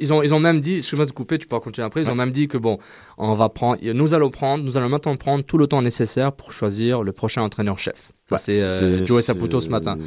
ils, 0.00 0.12
ont 0.12 0.22
ils 0.22 0.32
ont 0.32 0.38
même 0.38 0.60
dit, 0.60 0.76
excuse-moi 0.76 1.06
de 1.06 1.10
couper, 1.10 1.38
tu 1.38 1.48
pourras 1.48 1.60
continuer 1.60 1.86
après. 1.86 2.02
Ils 2.02 2.10
ont 2.10 2.14
même 2.14 2.30
dit 2.30 2.46
que 2.46 2.56
bon, 2.56 2.78
on 3.16 3.34
va 3.34 3.48
prendre, 3.48 3.78
nous 3.82 4.14
allons 4.14 4.30
prendre, 4.30 4.62
nous 4.62 4.76
allons 4.76 4.88
maintenant 4.88 5.16
prendre 5.16 5.44
tout 5.44 5.58
le 5.58 5.66
temps 5.66 5.82
nécessaire 5.82 6.32
pour 6.32 6.52
choisir 6.52 7.02
le 7.02 7.12
prochain 7.12 7.42
entraîneur-chef. 7.42 8.12
Ça 8.28 8.38
c'est 8.38 8.60
euh, 8.60 9.04
Joe 9.04 9.24
Saputo 9.24 9.60
ce 9.60 9.68
matin. 9.68 9.98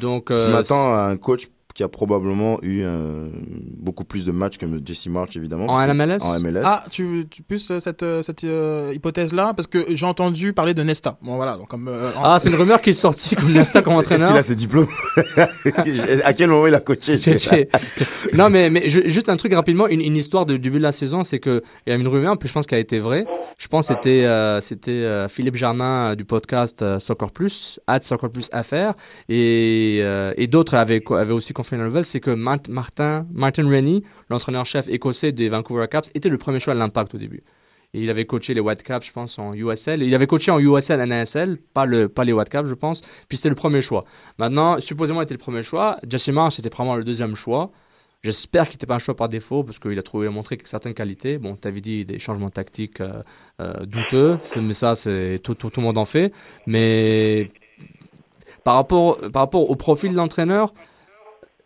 Donc 0.00 0.26
je 0.30 0.34
euh, 0.34 0.48
m'attends 0.48 0.92
à 0.94 1.02
un 1.02 1.16
coach 1.16 1.46
qui 1.76 1.82
a 1.82 1.88
probablement 1.88 2.58
eu 2.62 2.84
beaucoup 3.76 4.04
plus 4.04 4.24
de 4.24 4.32
matchs 4.32 4.56
que 4.56 4.64
Jesse 4.82 5.08
March, 5.08 5.36
évidemment. 5.36 5.66
En 5.66 5.94
MLS 5.94 6.22
En 6.22 6.40
MLS. 6.40 6.62
Ah, 6.64 6.84
tu, 6.90 7.26
tu 7.30 7.42
plus 7.42 7.70
cette, 7.80 8.04
cette 8.22 8.42
hypothèse-là 8.42 9.52
Parce 9.54 9.66
que 9.66 9.84
j'ai 9.90 10.06
entendu 10.06 10.54
parler 10.54 10.72
de 10.72 10.82
Nesta. 10.82 11.18
Bon, 11.20 11.36
voilà. 11.36 11.58
Donc, 11.58 11.68
comme, 11.68 11.90
ah, 12.16 12.38
c'est 12.40 12.48
une 12.48 12.54
rumeur 12.54 12.80
qui 12.80 12.90
est 12.90 12.94
sortie 12.94 13.36
comme 13.36 13.52
Nesta 13.52 13.82
comme 13.82 13.92
entraîneur. 13.96 14.30
Est-ce 14.30 14.32
qu'il 14.32 14.38
a 14.38 14.42
ses 14.42 14.54
diplômes 14.54 14.88
À 16.24 16.32
quel 16.32 16.48
moment 16.48 16.66
il 16.66 16.74
a 16.74 16.80
coaché 16.80 17.14
Non, 18.32 18.48
mais, 18.48 18.70
mais 18.70 18.88
juste 18.88 19.28
un 19.28 19.36
truc 19.36 19.52
rapidement. 19.52 19.86
Une, 19.86 20.00
une 20.00 20.16
histoire 20.16 20.46
du 20.46 20.58
début 20.58 20.78
de 20.78 20.82
la 20.82 20.92
saison, 20.92 21.24
c'est 21.24 21.40
qu'il 21.40 21.62
y 21.86 21.90
a 21.90 21.94
une 21.94 22.08
rumeur, 22.08 22.38
puis 22.38 22.48
je 22.48 22.54
pense 22.54 22.66
qu'elle 22.66 22.78
a 22.78 22.80
été 22.80 22.98
vraie. 22.98 23.26
Je 23.58 23.68
pense 23.68 23.88
que 23.88 23.94
c'était 23.94 24.24
euh, 24.24 24.60
c'était 24.60 24.90
euh, 24.90 25.28
Philippe 25.28 25.56
Germain 25.56 26.10
euh, 26.10 26.14
du 26.14 26.24
podcast 26.24 26.84
Soccer 26.98 27.30
Plus, 27.30 27.80
at 27.86 28.00
Soccer 28.02 28.30
Plus 28.30 28.50
FR, 28.50 28.92
et, 29.28 30.02
et 30.36 30.46
d'autres 30.46 30.74
avaient, 30.74 31.02
avaient 31.10 31.32
aussi 31.32 31.52
confirmé 31.52 31.65
c'est 32.02 32.20
que 32.20 32.30
Martin, 32.30 33.26
Martin 33.32 33.68
Rennie, 33.68 34.02
l'entraîneur-chef 34.30 34.88
écossais 34.88 35.32
des 35.32 35.48
Vancouver 35.48 35.86
Caps, 35.90 36.10
était 36.14 36.28
le 36.28 36.38
premier 36.38 36.60
choix 36.60 36.74
de 36.74 36.78
l'impact 36.78 37.14
au 37.14 37.18
début. 37.18 37.42
Et 37.94 38.02
il 38.02 38.10
avait 38.10 38.26
coaché 38.26 38.52
les 38.52 38.60
Whitecaps, 38.60 39.06
je 39.06 39.12
pense, 39.12 39.38
en 39.38 39.54
USL. 39.54 40.02
il 40.02 40.14
avait 40.14 40.26
coaché 40.26 40.50
en 40.50 40.58
USL 40.58 41.02
NASL, 41.02 41.56
pas, 41.72 41.86
le, 41.86 42.08
pas 42.08 42.24
les 42.24 42.32
Whitecaps, 42.32 42.68
je 42.68 42.74
pense. 42.74 43.00
Puis 43.28 43.38
c'était 43.38 43.48
le 43.48 43.54
premier 43.54 43.80
choix. 43.80 44.04
Maintenant, 44.38 44.78
supposément, 44.80 45.20
il 45.20 45.24
était 45.24 45.34
le 45.34 45.38
premier 45.38 45.62
choix. 45.62 45.98
Jesse 46.06 46.28
Marsh 46.28 46.58
était 46.58 46.70
probablement 46.70 46.96
le 46.96 47.04
deuxième 47.04 47.36
choix. 47.36 47.70
J'espère 48.22 48.64
qu'il 48.64 48.74
n'était 48.74 48.86
pas 48.86 48.96
un 48.96 48.98
choix 48.98 49.14
par 49.14 49.28
défaut 49.28 49.62
parce 49.62 49.78
qu'il 49.78 49.98
a 49.98 50.02
trouvé, 50.02 50.28
montré 50.28 50.58
certaines 50.64 50.94
qualités. 50.94 51.38
Bon, 51.38 51.56
tu 51.56 51.68
avais 51.68 51.80
dit 51.80 52.04
des 52.04 52.18
changements 52.18 52.50
tactiques 52.50 53.00
euh, 53.00 53.22
euh, 53.60 53.86
douteux, 53.86 54.38
mais 54.60 54.74
ça, 54.74 54.94
c'est 54.94 55.38
tout, 55.42 55.54
tout, 55.54 55.70
le 55.76 55.82
monde 55.82 55.96
en 55.96 56.04
fait. 56.04 56.32
Mais 56.66 57.50
par 58.64 58.74
rapport, 58.74 59.20
par 59.32 59.42
rapport 59.42 59.70
au 59.70 59.76
profil 59.76 60.10
de 60.10 60.16
l'entraîneur, 60.16 60.74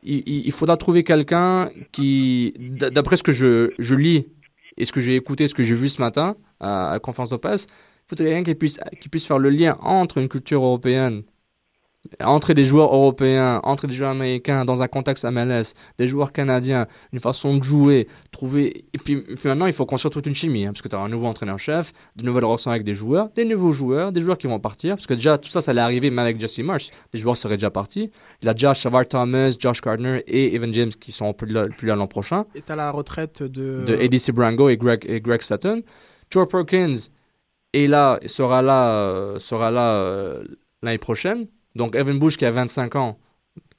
il, 0.03 0.53
faudra 0.53 0.77
trouver 0.77 1.05
quelqu'un 1.05 1.71
qui, 1.93 2.55
d'après 2.59 3.17
ce 3.17 3.23
que 3.23 3.33
je, 3.33 3.73
je, 3.79 3.95
lis 3.95 4.27
et 4.77 4.85
ce 4.85 4.93
que 4.93 5.01
j'ai 5.01 5.17
écouté, 5.17 5.49
ce 5.49 5.55
que 5.55 5.63
j'ai 5.63 5.75
vu 5.75 5.89
ce 5.89 6.01
matin 6.01 6.37
à, 6.59 6.91
la 6.93 6.99
conférence 6.99 7.31
de 7.31 7.37
presse, 7.37 7.67
il 7.69 8.09
faudrait 8.09 8.27
quelqu'un 8.27 8.51
qui 8.51 8.55
puisse, 8.55 8.81
qui 9.01 9.09
puisse 9.09 9.27
faire 9.27 9.39
le 9.39 9.51
lien 9.51 9.77
entre 9.81 10.19
une 10.19 10.29
culture 10.29 10.65
européenne 10.65 11.23
entrer 12.21 12.55
des 12.55 12.65
joueurs 12.65 12.95
européens, 12.95 13.61
entrer 13.63 13.87
des 13.87 13.95
joueurs 13.95 14.11
américains 14.11 14.65
dans 14.65 14.83
un 14.83 14.89
contexte 14.89 15.25
MLS, 15.25 15.75
des 15.99 16.07
joueurs 16.07 16.33
canadiens, 16.33 16.87
une 17.13 17.21
façon 17.21 17.57
de 17.57 17.63
jouer, 17.63 18.09
trouver. 18.33 18.85
Et 18.95 18.99
puis, 18.99 19.25
maintenant, 19.45 19.67
il 19.67 19.73
faut 19.73 19.87
construire 19.87 20.11
toute 20.11 20.27
une 20.27 20.35
chimie, 20.35 20.65
hein, 20.65 20.73
parce 20.73 20.83
que 20.83 20.89
tu 20.89 20.97
as 20.97 20.99
un 20.99 21.09
nouveau 21.09 21.27
entraîneur-chef, 21.27 21.93
de 22.17 22.25
nouvelles 22.25 22.45
relations 22.45 22.71
avec 22.71 22.85
des 22.85 22.95
joueurs, 22.95 23.29
des 23.35 23.45
nouveaux 23.45 23.73
joueurs, 23.73 24.13
des 24.13 24.21
joueurs 24.21 24.39
qui 24.39 24.47
vont 24.47 24.59
partir, 24.59 24.97
parce 24.97 25.07
que 25.07 25.15
déjà, 25.15 25.39
tout 25.39 25.51
ça, 25.51 25.61
ça 25.61 25.73
allait 25.73 25.81
arriver 25.81 26.11
même 26.11 26.19
avec 26.21 26.41
Jesse 26.41 26.61
Marsh. 26.61 26.91
Les 27.13 27.21
joueurs 27.21 27.37
seraient 27.37 27.57
déjà 27.57 27.71
partis. 27.71 28.11
Il 28.43 28.49
a 28.49 28.55
déjà 28.55 28.75
Shavar 28.75 29.07
Thomas, 29.07 29.55
Josh 29.59 29.81
Gardner 29.81 30.23
et 30.27 30.55
Evan 30.55 30.73
James 30.73 30.91
qui 30.91 31.13
sont 31.13 31.33
plus 31.33 31.53
là, 31.53 31.69
plus 31.69 31.87
là 31.87 31.97
l'an 31.97 32.07
prochain. 32.07 32.47
Et 32.55 32.63
tu 32.63 32.75
la 32.75 32.91
retraite 32.91 33.43
de. 33.43 33.85
De 33.85 33.95
ADC 33.95 34.33
Brango 34.33 34.69
et 34.69 34.77
Greg, 34.77 35.05
et 35.09 35.21
Greg 35.21 35.43
Sutton. 35.43 35.83
Joe 36.31 36.49
Perkins 36.49 36.95
est 37.73 37.87
là, 37.87 38.19
sera 38.27 38.63
là, 38.63 38.91
euh, 38.93 39.39
sera 39.39 39.71
là 39.71 39.95
euh, 39.95 40.45
l'année 40.83 40.99
prochaine. 40.99 41.47
Donc 41.77 41.95
Evan 41.95 42.19
Bush 42.19 42.37
qui 42.37 42.45
a 42.45 42.51
25 42.51 42.97
ans, 42.97 43.19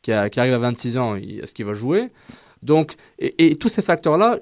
qui, 0.02 0.12
arrive 0.12 0.54
à 0.54 0.58
26 0.58 0.98
ans, 0.98 1.16
est-ce 1.16 1.54
qu'il 1.54 1.66
va 1.66 1.74
jouer? 1.74 2.10
Donc, 2.64 2.94
et, 3.20 3.56
tous 3.56 3.70
ces 3.70 3.82
facteurs-là, 3.82 4.40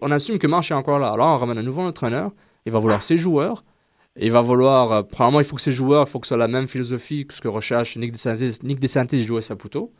on 0.00 0.10
assume 0.10 0.38
que 0.38 0.46
March 0.46 0.70
est 0.70 0.74
encore 0.74 0.98
là. 0.98 1.10
Alors 1.10 1.28
on 1.28 1.36
ramène 1.36 1.58
un 1.58 1.62
nouveau 1.62 1.82
entraîneur, 1.82 2.32
il 2.66 2.72
va 2.72 2.78
vouloir 2.78 3.02
ses 3.02 3.16
joueurs, 3.16 3.64
il 4.18 4.30
va 4.32 4.40
vouloir, 4.40 4.92
euh, 4.92 5.02
probablement 5.02 5.40
il 5.40 5.46
faut 5.46 5.56
que 5.56 5.62
ses 5.62 5.72
joueurs, 5.72 6.06
il 6.06 6.10
faut 6.10 6.20
que 6.20 6.26
ce 6.26 6.28
soit 6.28 6.36
la 6.36 6.48
même 6.48 6.68
philosophie 6.68 7.26
que 7.26 7.34
ce 7.34 7.40
que 7.40 7.48
recherche 7.48 7.96
Nick 7.96 8.12
DeSantis, 8.12 8.58
Nick 8.62 8.80
DeSantis 8.80 9.24
jouer 9.24 9.42
Saputo. 9.42 9.92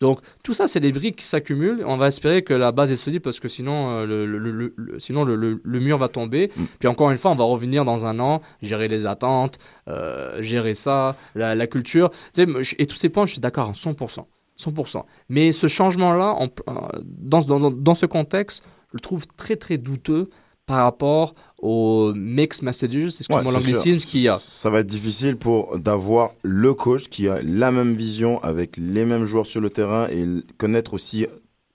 Donc 0.00 0.20
tout 0.42 0.54
ça, 0.54 0.66
c'est 0.66 0.80
des 0.80 0.92
briques 0.92 1.16
qui 1.16 1.26
s'accumulent. 1.26 1.84
On 1.86 1.98
va 1.98 2.08
espérer 2.08 2.42
que 2.42 2.54
la 2.54 2.72
base 2.72 2.90
est 2.90 2.96
solide 2.96 3.22
parce 3.22 3.38
que 3.38 3.48
sinon, 3.48 3.90
euh, 3.90 4.06
le, 4.06 4.24
le, 4.26 4.74
sinon 4.98 5.24
le, 5.24 5.60
mur 5.64 5.98
va 5.98 6.08
tomber. 6.08 6.50
Mm. 6.56 6.64
Puis 6.78 6.88
encore 6.88 7.10
une 7.10 7.18
fois, 7.18 7.30
on 7.30 7.34
va 7.34 7.44
revenir 7.44 7.84
dans 7.84 8.06
un 8.06 8.18
an, 8.18 8.40
gérer 8.62 8.88
les 8.88 9.06
attentes, 9.06 9.58
euh, 9.88 10.42
gérer 10.42 10.74
ça, 10.74 11.16
la, 11.34 11.66
culture. 11.66 12.10
Tu 12.34 12.44
sais, 12.44 12.74
et 12.78 12.86
tous 12.86 12.96
ces 12.96 13.10
points, 13.10 13.26
je 13.26 13.32
suis 13.32 13.40
d'accord 13.40 13.68
à 13.68 13.72
100%. 13.72 14.24
100%. 14.58 15.04
Mais 15.28 15.52
ce 15.52 15.66
changement-là, 15.66 16.36
euh, 16.40 16.72
dans, 17.04 17.40
dans, 17.40 17.70
dans 17.70 17.94
ce 17.94 18.06
contexte, 18.06 18.64
je 18.88 18.94
le 18.94 19.00
trouve 19.00 19.26
très 19.36 19.56
très 19.56 19.76
douteux 19.76 20.30
par 20.64 20.84
rapport 20.84 21.32
aux 21.60 22.12
mixed 22.14 22.62
messages, 22.62 22.94
excuse-moi 22.94 23.42
ouais, 23.42 23.52
l'anglicisme 23.52 23.98
qu'il 23.98 24.20
y 24.20 24.28
a. 24.28 24.36
Ça 24.38 24.70
va 24.70 24.80
être 24.80 24.86
difficile 24.86 25.36
pour 25.36 25.78
d'avoir 25.78 26.30
le 26.42 26.74
coach 26.74 27.08
qui 27.08 27.28
a 27.28 27.40
la 27.42 27.70
même 27.70 27.94
vision 27.94 28.42
avec 28.42 28.76
les 28.76 29.04
mêmes 29.04 29.24
joueurs 29.24 29.46
sur 29.46 29.60
le 29.60 29.70
terrain 29.70 30.08
et 30.08 30.26
connaître 30.56 30.94
aussi 30.94 31.26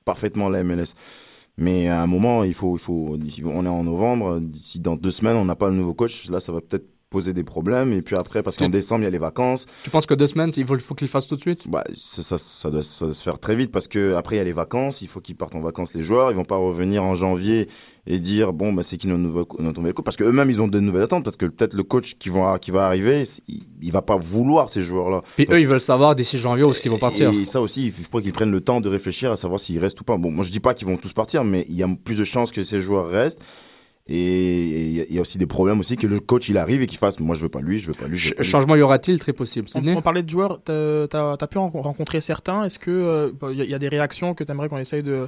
parfaitement 0.03 0.49
la 0.49 0.63
MLS. 0.63 0.95
Mais 1.57 1.87
à 1.87 2.01
un 2.01 2.07
moment, 2.07 2.43
il 2.43 2.53
faut, 2.53 2.75
il 2.75 2.79
faut, 2.79 3.17
on 3.45 3.65
est 3.65 3.69
en 3.69 3.83
novembre, 3.83 4.39
d'ici 4.39 4.79
dans 4.79 4.95
deux 4.95 5.11
semaines, 5.11 5.37
on 5.37 5.45
n'a 5.45 5.55
pas 5.55 5.69
le 5.69 5.75
nouveau 5.75 5.93
coach, 5.93 6.29
là, 6.29 6.39
ça 6.39 6.51
va 6.51 6.59
peut-être 6.61 6.87
poser 7.15 7.32
des 7.32 7.45
problèmes. 7.45 7.93
Et 7.93 8.01
puis 8.01 8.17
après, 8.17 8.43
parce 8.43 8.58
qu'en 8.58 8.67
décembre, 8.67 9.04
il 9.04 9.06
y 9.06 9.08
a 9.08 9.10
les 9.10 9.17
vacances. 9.17 9.67
Tu 9.84 9.89
penses 9.89 10.06
que 10.06 10.13
deux 10.13 10.28
semaines, 10.28 10.51
il 10.58 10.67
faut, 10.67 10.78
faut 10.80 10.95
qu'il 10.95 11.08
fasse 11.08 11.25
tout 11.28 11.38
de 11.38 11.41
suite? 11.41 11.65
Bah, 11.65 11.82
ça, 11.93 12.38
ça, 12.38 12.69
doit, 12.69 12.82
se 12.82 13.06
faire 13.23 13.39
très 13.39 13.56
vite 13.56 13.71
parce 13.71 13.88
qu'après, 13.88 14.36
il 14.36 14.39
y 14.39 14.41
a 14.41 14.43
les 14.43 14.51
vacances. 14.51 15.01
Il 15.01 15.08
faut 15.08 15.21
qu'ils 15.21 15.38
partent 15.38 15.56
en 15.56 15.62
vacances, 15.62 15.93
les 15.93 16.04
joueurs. 16.04 16.30
Ils 16.32 16.36
vont 16.36 16.43
pas 16.43 16.58
revenir 16.58 17.04
en 17.04 17.15
janvier 17.15 17.69
et 18.06 18.19
dire 18.19 18.51
bon, 18.51 18.73
bah, 18.73 18.84
c'est 18.84 18.97
qui 18.97 19.08
notre, 19.08 19.21
nouveau, 19.21 19.47
notre 19.60 19.80
nouvel 19.80 19.93
coach 19.93 20.04
Parce 20.04 20.17
qu'eux-mêmes, 20.17 20.49
ils 20.49 20.62
ont 20.62 20.67
de 20.67 20.78
nouvelles 20.82 21.04
attentes. 21.04 21.23
Parce 21.23 21.38
que 21.38 21.45
peut-être 21.45 21.73
le 21.73 21.84
coach 21.84 22.15
qui 22.19 22.28
va, 22.28 22.60
qui 22.60 22.71
va 22.71 22.86
arriver, 22.86 23.23
il, 23.47 23.62
il 23.82 23.91
va 23.93 24.01
pas 24.01 24.17
vouloir 24.17 24.69
ces 24.69 24.82
joueurs-là. 24.82 25.21
Puis 25.38 25.47
eux, 25.49 25.62
ils 25.62 25.67
veulent 25.67 25.80
savoir 25.80 26.15
d'ici 26.15 26.38
janvier 26.38 26.65
où 26.65 26.71
est-ce 26.71 26.82
qu'ils 26.82 26.91
vont 26.91 26.99
partir. 26.99 27.32
Et 27.32 27.45
ça 27.45 27.62
aussi, 27.62 27.86
il 27.86 27.93
faut 27.93 28.19
qu'ils 28.19 28.34
prennent 28.34 28.51
le 28.51 28.62
temps 28.62 28.82
de 28.82 28.89
réfléchir 28.89 29.32
à 29.32 29.38
savoir 29.38 29.62
s'ils 29.62 29.80
restent 29.80 30.01
ou 30.01 30.04
pas. 30.04 30.17
Bon, 30.17 30.32
moi, 30.32 30.43
je 30.43 30.51
dis 30.51 30.60
pas 30.60 30.73
qu'ils 30.73 30.88
vont 30.88 30.97
tous 30.97 31.13
partir, 31.13 31.45
mais 31.45 31.65
il 31.69 31.75
y 31.75 31.84
a 31.84 31.88
plus 32.04 32.17
de 32.17 32.25
chances 32.25 32.51
que 32.51 32.63
ces 32.63 32.82
joueurs 32.82 33.08
restent. 33.08 33.41
Et 34.07 35.05
il 35.09 35.13
y 35.13 35.17
a 35.17 35.21
aussi 35.21 35.39
des 35.39 35.47
problèmes 35.47 35.79
aussi 35.79 35.97
que 35.97 36.05
le 36.05 36.19
coach 36.19 36.47
il 36.47 36.59
arrive 36.59 36.83
et 36.83 36.85
qu'il 36.85 36.99
fasse 36.99 37.19
moi 37.19 37.35
je 37.35 37.41
veux 37.41 37.49
pas 37.49 37.61
lui, 37.61 37.79
je 37.79 37.87
veux 37.87 37.93
pas 37.93 38.05
lui. 38.05 38.19
Changement 38.19 38.75
y 38.75 38.81
aura-t-il? 38.83 39.19
Très 39.19 39.33
possible 39.33 39.67
on, 39.75 40.01
parlait 40.01 40.21
de 40.21 40.29
joueurs, 40.29 40.59
tu 40.63 40.71
as, 40.71 41.47
pu 41.49 41.57
rencontrer 41.57 42.21
certains. 42.21 42.65
Est-ce 42.65 42.77
que 42.77 43.33
il 43.51 43.61
euh, 43.61 43.65
y, 43.65 43.73
a 43.73 43.79
des 43.79 43.87
réactions 43.87 44.35
que 44.35 44.43
tu 44.43 44.51
aimerais 44.51 44.69
qu'on 44.69 44.77
essaye 44.77 45.01
de. 45.01 45.27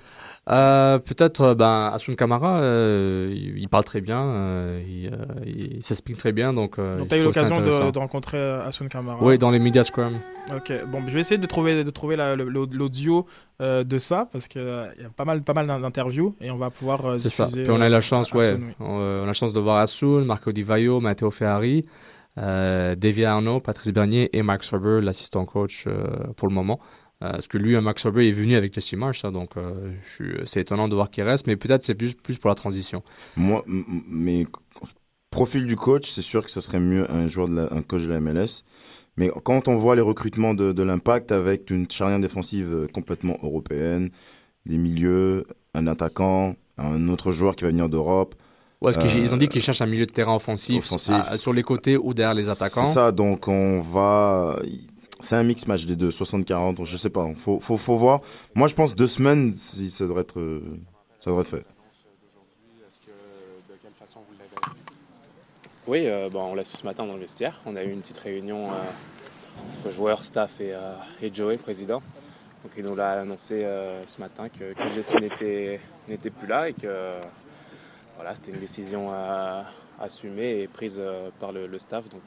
Euh, 0.50 1.00
Peut-être 1.00 1.42
euh, 1.42 1.56
ben, 1.56 1.92
Asun 1.92 2.14
Kamara, 2.14 2.60
euh, 2.60 3.34
il, 3.34 3.68
parle 3.68 3.84
très 3.84 4.02
bien, 4.02 4.78
il, 4.86 5.84
s'explique 5.84 6.18
très 6.18 6.32
bien. 6.32 6.54
Donc, 6.54 6.80
donc 6.80 7.08
tu 7.08 7.16
as 7.16 7.18
eu 7.18 7.24
l'occasion 7.24 7.60
de, 7.62 7.98
rencontrer 7.98 8.38
Asun 8.38 8.88
Kamara 8.90 9.24
Oui, 9.24 9.40
dans 9.40 9.50
les 9.50 9.60
Media 9.60 9.84
Scrum. 9.84 10.20
Ok, 10.56 10.72
bon, 10.92 11.02
je 11.08 11.14
vais 11.14 11.22
essayer 11.22 11.40
de 11.40 11.48
trouver, 11.48 11.84
de 11.84 11.90
trouver 11.90 12.16
l'audio 12.16 13.26
euh, 13.60 13.84
de 13.84 13.98
ça 13.98 14.30
parce 14.32 14.48
qu'il 14.48 14.62
euh, 14.62 14.86
y 15.02 15.04
a 15.04 15.10
pas 15.10 15.26
mal, 15.26 15.42
pas 15.42 15.54
mal 15.54 15.66
d'interviews 15.66 16.36
et 16.40 16.52
on 16.52 16.58
va 16.58 16.70
pouvoir. 16.70 17.04
Euh, 17.06 17.18
c'est 17.18 17.30
ça. 17.30 17.46
Puis 17.46 17.66
on 17.70 17.82
a 17.82 17.90
la 17.90 18.02
chance, 18.02 18.32
ouais, 18.34 18.54
on, 18.80 19.24
a 19.24 19.26
la 19.26 19.34
chance 19.34 19.52
de 19.52 19.60
voir 19.60 19.78
Asun, 19.78 20.26
Marco 20.26 20.52
Di 20.52 20.62
Vaio, 20.62 21.00
Matteo 21.00 21.32
Ferrari, 21.32 21.84
Davy 22.36 23.26
Arnaud, 23.26 23.60
Patrice 23.60 23.92
Bernier 23.92 24.30
et 24.38 24.44
Max 24.44 24.70
Ferber, 24.70 25.02
l'assistant 25.02 25.46
coach 25.46 25.88
pour 26.36 26.48
le 26.48 26.54
moment. 26.54 26.80
parce 27.20 27.48
que 27.48 27.58
lui, 27.58 27.76
Max 27.82 28.04
Ferber 28.04 28.28
est 28.28 28.32
venu 28.32 28.56
avec 28.56 28.76
Jesse 28.76 28.94
Marsh, 28.94 29.22
ça, 29.22 29.32
donc 29.32 29.54
c'est 30.46 30.62
étonnant 30.62 30.88
de 30.88 30.94
voir 30.94 31.10
qu'il 31.10 31.24
reste, 31.24 31.48
mais 31.48 31.56
peut-être 31.56 31.82
c'est 31.82 31.96
plus, 31.96 32.14
plus 32.14 32.38
pour 32.38 32.50
la 32.50 32.56
transition. 32.56 33.02
Moi, 33.38 33.64
mais 33.66 34.46
profil 35.32 35.66
du 35.66 35.76
coach, 35.76 36.12
c'est 36.12 36.22
sûr 36.22 36.46
que 36.46 36.52
ce 36.52 36.62
serait 36.62 36.80
mieux 36.80 37.10
un 37.12 37.28
joueur 37.28 37.48
de 37.48 37.68
un 37.72 37.82
coach 37.82 38.04
de 38.04 38.10
la 38.10 38.20
MLS. 38.20 38.64
Mais 39.18 39.32
quand 39.44 39.68
on 39.68 39.78
voit 39.78 39.96
les 39.96 40.02
recrutements 40.02 40.54
de, 40.54 40.72
de 40.72 40.84
l'impact 40.84 41.32
avec 41.32 41.72
une 41.72 41.90
charnière 41.90 42.20
défensive 42.20 42.72
euh, 42.72 42.88
complètement 42.88 43.38
européenne, 43.42 44.12
des 44.66 44.78
milieux, 44.78 45.46
un 45.74 45.88
attaquant, 45.88 46.56
un 46.78 47.10
autre 47.10 47.32
joueur 47.32 47.56
qui 47.56 47.64
va 47.64 47.72
venir 47.72 47.90
d'Europe. 47.90 48.36
Ouais, 48.80 48.92
parce 48.94 49.12
qu'ils 49.12 49.34
ont 49.34 49.38
dit 49.38 49.48
qu'ils 49.48 49.62
cherchent 49.62 49.82
un 49.82 49.88
milieu 49.88 50.06
de 50.06 50.12
terrain 50.12 50.36
offensif, 50.36 50.86
sur 51.38 51.52
les 51.54 51.64
côtés 51.64 51.98
ou 51.98 52.14
derrière 52.14 52.36
les 52.36 52.50
attaquants. 52.50 52.86
C'est 52.86 52.94
ça, 52.94 53.12
donc 53.12 53.48
on 53.48 53.82
va. 53.82 54.60
C'est 55.20 55.36
un 55.36 55.44
mix 55.44 55.66
match 55.66 55.88
des 55.88 55.96
deux, 55.96 56.10
60-40, 56.10 56.86
je 56.86 56.96
sais 56.96 57.10
pas, 57.10 57.28
faut, 57.36 57.60
faut, 57.60 57.78
faut 57.78 57.98
voir. 57.98 58.22
Moi 58.54 58.68
je 58.68 58.76
pense 58.76 58.94
deux 58.94 59.08
semaines, 59.08 59.54
si 59.58 59.90
ça 59.90 60.06
devrait 60.06 60.22
être, 60.22 60.40
euh, 60.40 60.62
ça 61.20 61.32
devrait 61.32 61.42
être 61.42 61.50
fait. 61.50 61.66
Oui, 65.88 66.06
euh, 66.06 66.28
bon, 66.28 66.52
on 66.52 66.54
l'a 66.54 66.66
su 66.66 66.76
ce 66.76 66.84
matin 66.84 67.06
dans 67.06 67.14
le 67.14 67.22
vestiaire. 67.22 67.62
On 67.66 67.78
a 67.78 67.84
eu 67.84 67.90
une 67.90 68.02
petite 68.02 68.18
réunion 68.18 68.70
euh, 68.70 68.76
entre 69.72 69.90
joueurs, 69.90 70.26
staff 70.26 70.60
et, 70.60 70.74
euh, 70.74 70.92
et 71.22 71.34
Joey, 71.34 71.56
président. 71.56 72.04
Il 72.76 72.84
nous 72.84 72.94
l'a 72.94 73.22
annoncé 73.22 73.66
ce 74.08 74.20
matin 74.20 74.50
que, 74.50 74.74
Jesse 74.94 75.16
n'était 75.16 76.30
plus 76.30 76.48
là 76.48 76.68
et 76.68 76.74
que 76.74 77.14
voilà, 78.18 78.36
c'était 78.36 78.52
une 78.52 78.60
décision 78.60 79.10
assumée 80.02 80.64
et 80.64 80.68
prise 80.68 81.02
par 81.40 81.54
le, 81.54 81.80
staff. 81.80 82.10
Donc 82.10 82.24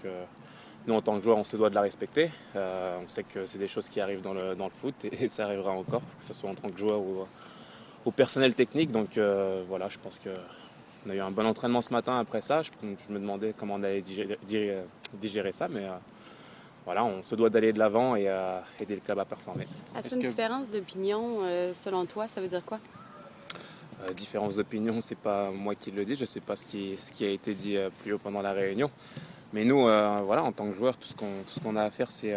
nous, 0.87 0.95
en 0.95 1.03
tant 1.03 1.19
que 1.19 1.23
joueurs, 1.23 1.37
on 1.37 1.45
se 1.45 1.59
doit 1.59 1.69
de 1.69 1.75
la 1.75 1.83
respecter. 1.83 2.31
on 2.55 3.07
sait 3.07 3.25
que 3.25 3.45
c'est 3.45 3.59
des 3.59 3.69
choses 3.69 3.91
qui 3.91 4.01
arrivent 4.01 4.23
dans 4.23 4.33
le, 4.33 4.55
dans 4.55 4.65
le 4.65 4.71
foot 4.71 4.95
et, 5.05 5.29
ça 5.29 5.45
arrivera 5.45 5.73
encore, 5.73 6.01
que 6.19 6.25
ce 6.25 6.33
soit 6.33 6.49
en 6.49 6.55
tant 6.55 6.71
que 6.71 6.79
joueur 6.79 7.01
ou 7.01 7.27
au 8.07 8.11
personnel 8.11 8.55
technique. 8.55 8.93
Donc 8.93 9.19
voilà, 9.69 9.91
je 9.91 9.99
pense 9.99 10.19
que 10.19 10.31
on 11.07 11.11
a 11.11 11.15
eu 11.15 11.21
un 11.21 11.31
bon 11.31 11.47
entraînement 11.47 11.83
ce 11.83 11.93
matin 11.93 12.19
après 12.19 12.41
ça. 12.41 12.63
Je, 12.63 12.71
me 12.83 13.19
demandais 13.19 13.55
comment 13.57 13.75
on 13.75 13.83
allait 13.83 14.03
digérer, 14.03 15.53
ça, 15.53 15.69
mais 15.69 15.85
euh, 15.85 15.93
voilà, 16.85 17.05
on 17.05 17.23
se 17.23 17.35
doit 17.35 17.51
d'aller 17.51 17.73
de 17.73 17.79
l'avant 17.79 18.17
et 18.17 18.31
aider 18.81 18.95
le 18.95 19.01
club 19.01 19.19
à 19.19 19.25
performer. 19.25 19.67
Est-ce 19.97 20.17
une 20.17 20.23
différence 20.23 20.71
d'opinion, 20.71 21.39
selon 21.75 22.07
toi, 22.07 22.29
ça 22.29 22.41
veut 22.41 22.49
dire 22.49 22.65
quoi? 22.65 22.79
Différence 24.17 24.57
d'opinion, 24.57 25.01
c'est 25.01 25.19
pas 25.19 25.51
moi 25.51 25.75
qui 25.75 25.91
le 25.91 26.05
dis, 26.05 26.17
je 26.17 26.23
ne 26.23 26.27
sais 26.27 26.41
pas 26.41 26.57
ce 26.57 26.65
qui, 26.65 26.97
ce 26.99 27.13
qui 27.13 27.25
a 27.25 27.31
été 27.31 27.55
dit 27.55 27.77
plus 28.03 28.15
haut 28.15 28.19
pendant 28.19 28.41
la 28.41 28.53
réunion. 28.53 28.91
Mais 29.53 29.65
nous, 29.65 29.83
voilà, 29.83 30.43
en 30.43 30.53
tant 30.53 30.69
que 30.71 30.77
joueurs, 30.77 30.97
tout 30.97 31.09
ce 31.09 31.61
qu'on 31.61 31.77
a 31.77 31.83
à 31.83 31.91
faire, 31.91 32.11
c'est 32.11 32.35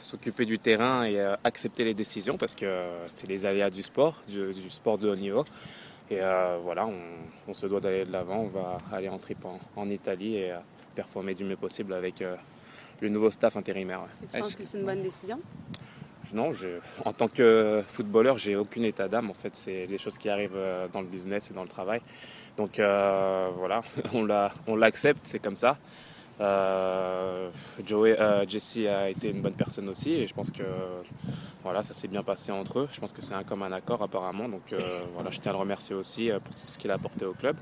s'occuper 0.00 0.44
du 0.44 0.58
terrain 0.58 1.04
et 1.04 1.20
accepter 1.44 1.84
les 1.84 1.94
décisions 1.94 2.36
parce 2.36 2.54
que 2.54 2.66
c'est 3.08 3.28
les 3.28 3.46
aléas 3.46 3.70
du 3.70 3.82
sport, 3.82 4.20
du, 4.28 4.52
du, 4.52 4.70
sport 4.70 4.98
de 4.98 5.08
haut 5.08 5.16
niveau. 5.16 5.44
Et 6.10 6.20
voilà, 6.62 6.86
on, 6.86 6.94
on, 7.48 7.52
se 7.52 7.66
doit 7.66 7.80
d'aller 7.80 8.04
de 8.04 8.12
l'avant. 8.12 8.40
On 8.40 8.48
va 8.48 8.78
aller 8.92 9.08
en 9.08 9.18
trip 9.18 9.44
en, 9.44 9.58
en 9.74 9.88
Italie 9.88 10.36
et 10.36 10.54
performer 10.94 11.34
du 11.34 11.44
mieux 11.44 11.56
possible 11.56 11.92
avec 11.92 12.22
euh, 12.22 12.36
le 13.00 13.08
nouveau 13.08 13.30
staff 13.30 13.56
intérimaire. 13.56 14.00
Est-ce 14.10 14.20
que 14.20 14.26
tu 14.26 14.38
penses 14.40 14.54
que 14.54 14.64
c'est 14.64 14.78
une 14.78 14.86
bonne 14.86 15.02
décision? 15.02 15.40
Non, 16.32 16.52
je, 16.52 16.78
en 17.04 17.12
tant 17.12 17.28
que 17.28 17.82
footballeur, 17.86 18.38
j'ai 18.38 18.56
aucun 18.56 18.82
état 18.82 19.08
d'âme. 19.08 19.30
En 19.30 19.34
fait, 19.34 19.54
c'est 19.54 19.86
des 19.86 19.98
choses 19.98 20.16
qui 20.16 20.30
arrivent 20.30 20.56
euh, 20.56 20.88
dans 20.88 21.02
le 21.02 21.06
business 21.06 21.50
et 21.50 21.54
dans 21.54 21.62
le 21.62 21.68
travail. 21.68 22.00
Donc 22.56 22.78
euh, 22.78 23.48
voilà, 23.56 23.82
on 24.66 24.76
l'accepte, 24.76 25.20
c'est 25.24 25.40
comme 25.40 25.56
ça. 25.56 25.76
Euh, 26.40 27.48
Joey, 27.86 28.18
euh, 28.18 28.44
Jesse 28.48 28.78
a 28.88 29.08
été 29.08 29.30
une 29.30 29.40
bonne 29.40 29.54
personne 29.54 29.88
aussi 29.88 30.12
et 30.12 30.26
je 30.26 30.34
pense 30.34 30.50
que 30.50 30.64
voilà, 31.62 31.82
ça 31.82 31.94
s'est 31.94 32.08
bien 32.08 32.22
passé 32.22 32.50
entre 32.52 32.80
eux. 32.80 32.88
Je 32.92 33.00
pense 33.00 33.12
que 33.12 33.22
c'est 33.22 33.34
un 33.34 33.44
comme 33.44 33.62
un 33.62 33.72
accord 33.72 34.02
apparemment. 34.02 34.48
Donc 34.48 34.72
euh, 34.72 35.04
voilà, 35.14 35.30
je 35.30 35.40
tiens 35.40 35.52
à 35.52 35.54
le 35.54 35.60
remercier 35.60 35.94
aussi 35.94 36.30
pour 36.44 36.52
ce 36.52 36.76
qu'il 36.76 36.90
a 36.90 36.94
apporté 36.94 37.24
au 37.24 37.32
club 37.32 37.56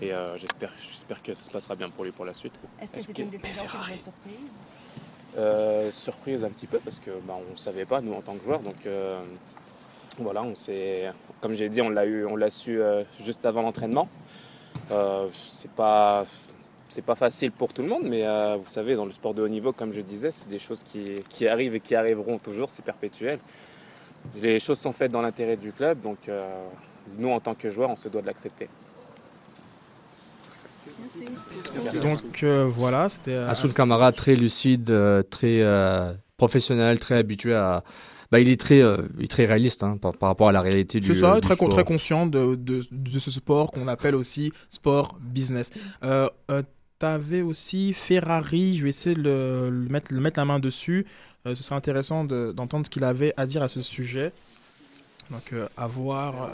et 0.00 0.12
j'espère, 0.36 0.72
j'espère 0.80 1.22
que 1.22 1.34
ça 1.34 1.44
se 1.44 1.50
passera 1.50 1.74
bien 1.74 1.88
pour 1.88 2.04
lui 2.04 2.12
pour 2.12 2.24
la 2.24 2.34
suite. 2.34 2.58
Est-ce 2.80 2.94
que 2.94 3.00
c'est 3.00 3.18
une 3.18 3.30
décision 3.30 3.64
qui 3.64 3.76
vous 3.76 3.96
surprise? 3.96 5.92
Surprise 5.92 6.44
un 6.44 6.50
petit 6.50 6.66
peu 6.66 6.78
parce 6.78 6.98
que 6.98 7.10
bah, 7.26 7.36
on 7.48 7.52
ne 7.52 7.56
savait 7.58 7.86
pas 7.86 8.00
nous 8.00 8.12
en 8.12 8.22
tant 8.22 8.34
que 8.34 8.44
joueurs. 8.44 8.60
Donc 8.60 8.86
voilà, 10.18 10.42
on 10.42 10.54
s'est, 10.54 11.10
comme 11.40 11.54
j'ai 11.54 11.68
dit, 11.70 11.80
on 11.80 11.88
l'a 11.88 12.04
eu, 12.04 12.26
on 12.26 12.36
l'a 12.36 12.50
su 12.50 12.80
juste 13.24 13.46
avant 13.46 13.62
l'entraînement. 13.62 14.08
c'est 15.48 15.70
pas 15.70 16.24
c'est 16.90 17.02
pas 17.02 17.14
facile 17.14 17.52
pour 17.52 17.72
tout 17.72 17.82
le 17.82 17.88
monde, 17.88 18.02
mais 18.04 18.26
euh, 18.26 18.56
vous 18.56 18.68
savez, 18.68 18.96
dans 18.96 19.06
le 19.06 19.12
sport 19.12 19.32
de 19.32 19.42
haut 19.42 19.48
niveau, 19.48 19.72
comme 19.72 19.92
je 19.92 20.00
disais, 20.00 20.30
c'est 20.32 20.50
des 20.50 20.58
choses 20.58 20.82
qui, 20.82 21.16
qui, 21.28 21.46
arrivent 21.46 21.74
et 21.74 21.80
qui 21.80 21.94
arriveront 21.94 22.38
toujours, 22.38 22.70
c'est 22.70 22.84
perpétuel. 22.84 23.38
Les 24.42 24.58
choses 24.58 24.78
sont 24.78 24.92
faites 24.92 25.10
dans 25.10 25.22
l'intérêt 25.22 25.56
du 25.56 25.72
club, 25.72 26.00
donc 26.00 26.28
euh, 26.28 26.46
nous, 27.16 27.30
en 27.30 27.40
tant 27.40 27.54
que 27.54 27.70
joueurs, 27.70 27.90
on 27.90 27.96
se 27.96 28.08
doit 28.08 28.20
de 28.20 28.26
l'accepter. 28.26 28.68
Donc 32.02 32.42
euh, 32.42 32.66
voilà, 32.68 33.08
c'était. 33.08 33.34
Assoul 33.34 33.72
Kamara, 33.72 34.12
très 34.12 34.34
lucide, 34.34 34.92
très 35.30 35.64
professionnel, 36.36 36.98
très 36.98 37.16
habitué 37.16 37.54
à, 37.54 37.82
bah, 38.30 38.38
il 38.38 38.48
est 38.48 38.60
très, 38.60 38.80
euh, 38.80 38.98
il 39.18 39.24
est 39.24 39.28
très 39.28 39.44
réaliste 39.44 39.82
hein, 39.82 39.96
par, 40.00 40.16
par, 40.16 40.28
rapport 40.28 40.48
à 40.48 40.52
la 40.52 40.60
réalité 40.60 41.00
du, 41.00 41.08
C'est 41.08 41.20
ça, 41.20 41.34
du 41.34 41.40
très, 41.40 41.54
sport. 41.54 41.68
très 41.70 41.84
conscient 41.84 42.26
de, 42.26 42.54
de, 42.54 42.80
de, 42.92 43.18
ce 43.18 43.30
sport 43.30 43.72
qu'on 43.72 43.88
appelle 43.88 44.14
aussi 44.14 44.52
sport 44.68 45.18
business. 45.20 45.70
Euh, 46.04 46.28
euh, 47.00 47.00
tu 47.00 47.06
avais 47.06 47.42
aussi 47.42 47.92
Ferrari, 47.92 48.76
je 48.76 48.84
vais 48.84 48.90
essayer 48.90 49.14
de 49.14 49.22
le, 49.22 49.70
le 49.70 49.88
mettre, 49.88 50.12
le 50.12 50.20
mettre 50.20 50.38
la 50.38 50.44
main 50.44 50.58
dessus. 50.58 51.06
Euh, 51.46 51.54
ce 51.54 51.62
serait 51.62 51.76
intéressant 51.76 52.24
d'entendre 52.24 52.86
ce 52.86 52.90
qu'il 52.90 53.04
avait 53.04 53.32
à 53.36 53.46
dire 53.46 53.62
à 53.62 53.68
ce 53.68 53.82
sujet. 53.82 54.32
Donc, 55.30 55.52
euh, 55.52 55.68
à 55.76 55.86
voir. 55.86 56.50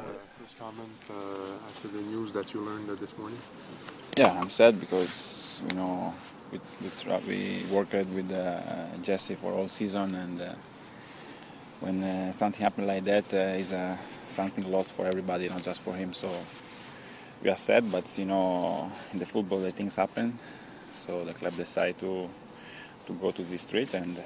Yeah, 4.16 4.32
I'm 4.40 4.48
sad 4.48 4.78
because, 4.80 5.60
you 5.68 5.76
know, 5.76 6.14
we, 6.50 6.58
we, 6.80 7.20
we 7.28 7.64
worked 7.70 7.92
with 8.14 8.32
uh, 8.32 8.60
Jesse 9.02 9.34
for 9.34 9.52
all 9.52 9.68
season 9.68 10.14
and 10.14 10.40
uh, 10.40 10.54
when 11.80 12.02
uh, 12.02 12.32
something 12.32 12.62
happened 12.62 12.86
like 12.86 13.04
that 13.04 13.24
uh, 13.34 13.58
is 13.60 13.72
uh, 13.72 13.94
something 14.28 14.70
lost 14.70 14.92
for 14.92 15.06
everybody, 15.06 15.48
not 15.48 15.62
just 15.62 15.82
for 15.82 15.92
him. 15.94 16.14
So 16.14 16.28
we 17.46 17.52
are 17.52 17.54
sad, 17.54 17.92
but 17.92 18.18
you 18.18 18.24
know, 18.24 18.90
in 19.12 19.20
the 19.20 19.24
football, 19.24 19.60
the 19.60 19.70
things 19.70 19.94
happen. 19.94 20.36
So 21.06 21.24
the 21.24 21.32
club 21.32 21.54
decided 21.54 21.96
to 22.00 22.28
to 23.06 23.12
go 23.12 23.30
to 23.30 23.42
this 23.44 23.62
street, 23.62 23.94
and 23.94 24.20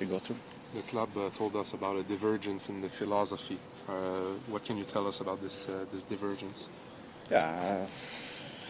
we 0.00 0.06
go 0.06 0.18
through. 0.18 0.34
The 0.74 0.82
club 0.82 1.16
uh, 1.16 1.30
told 1.30 1.54
us 1.54 1.74
about 1.74 1.96
a 1.96 2.02
divergence 2.02 2.68
in 2.70 2.80
the 2.82 2.88
philosophy. 2.88 3.56
Uh, 3.88 4.34
what 4.48 4.64
can 4.64 4.76
you 4.76 4.82
tell 4.82 5.06
us 5.06 5.20
about 5.20 5.40
this 5.40 5.68
uh, 5.68 5.84
this 5.92 6.04
divergence? 6.04 6.68
Yeah, 7.30 7.86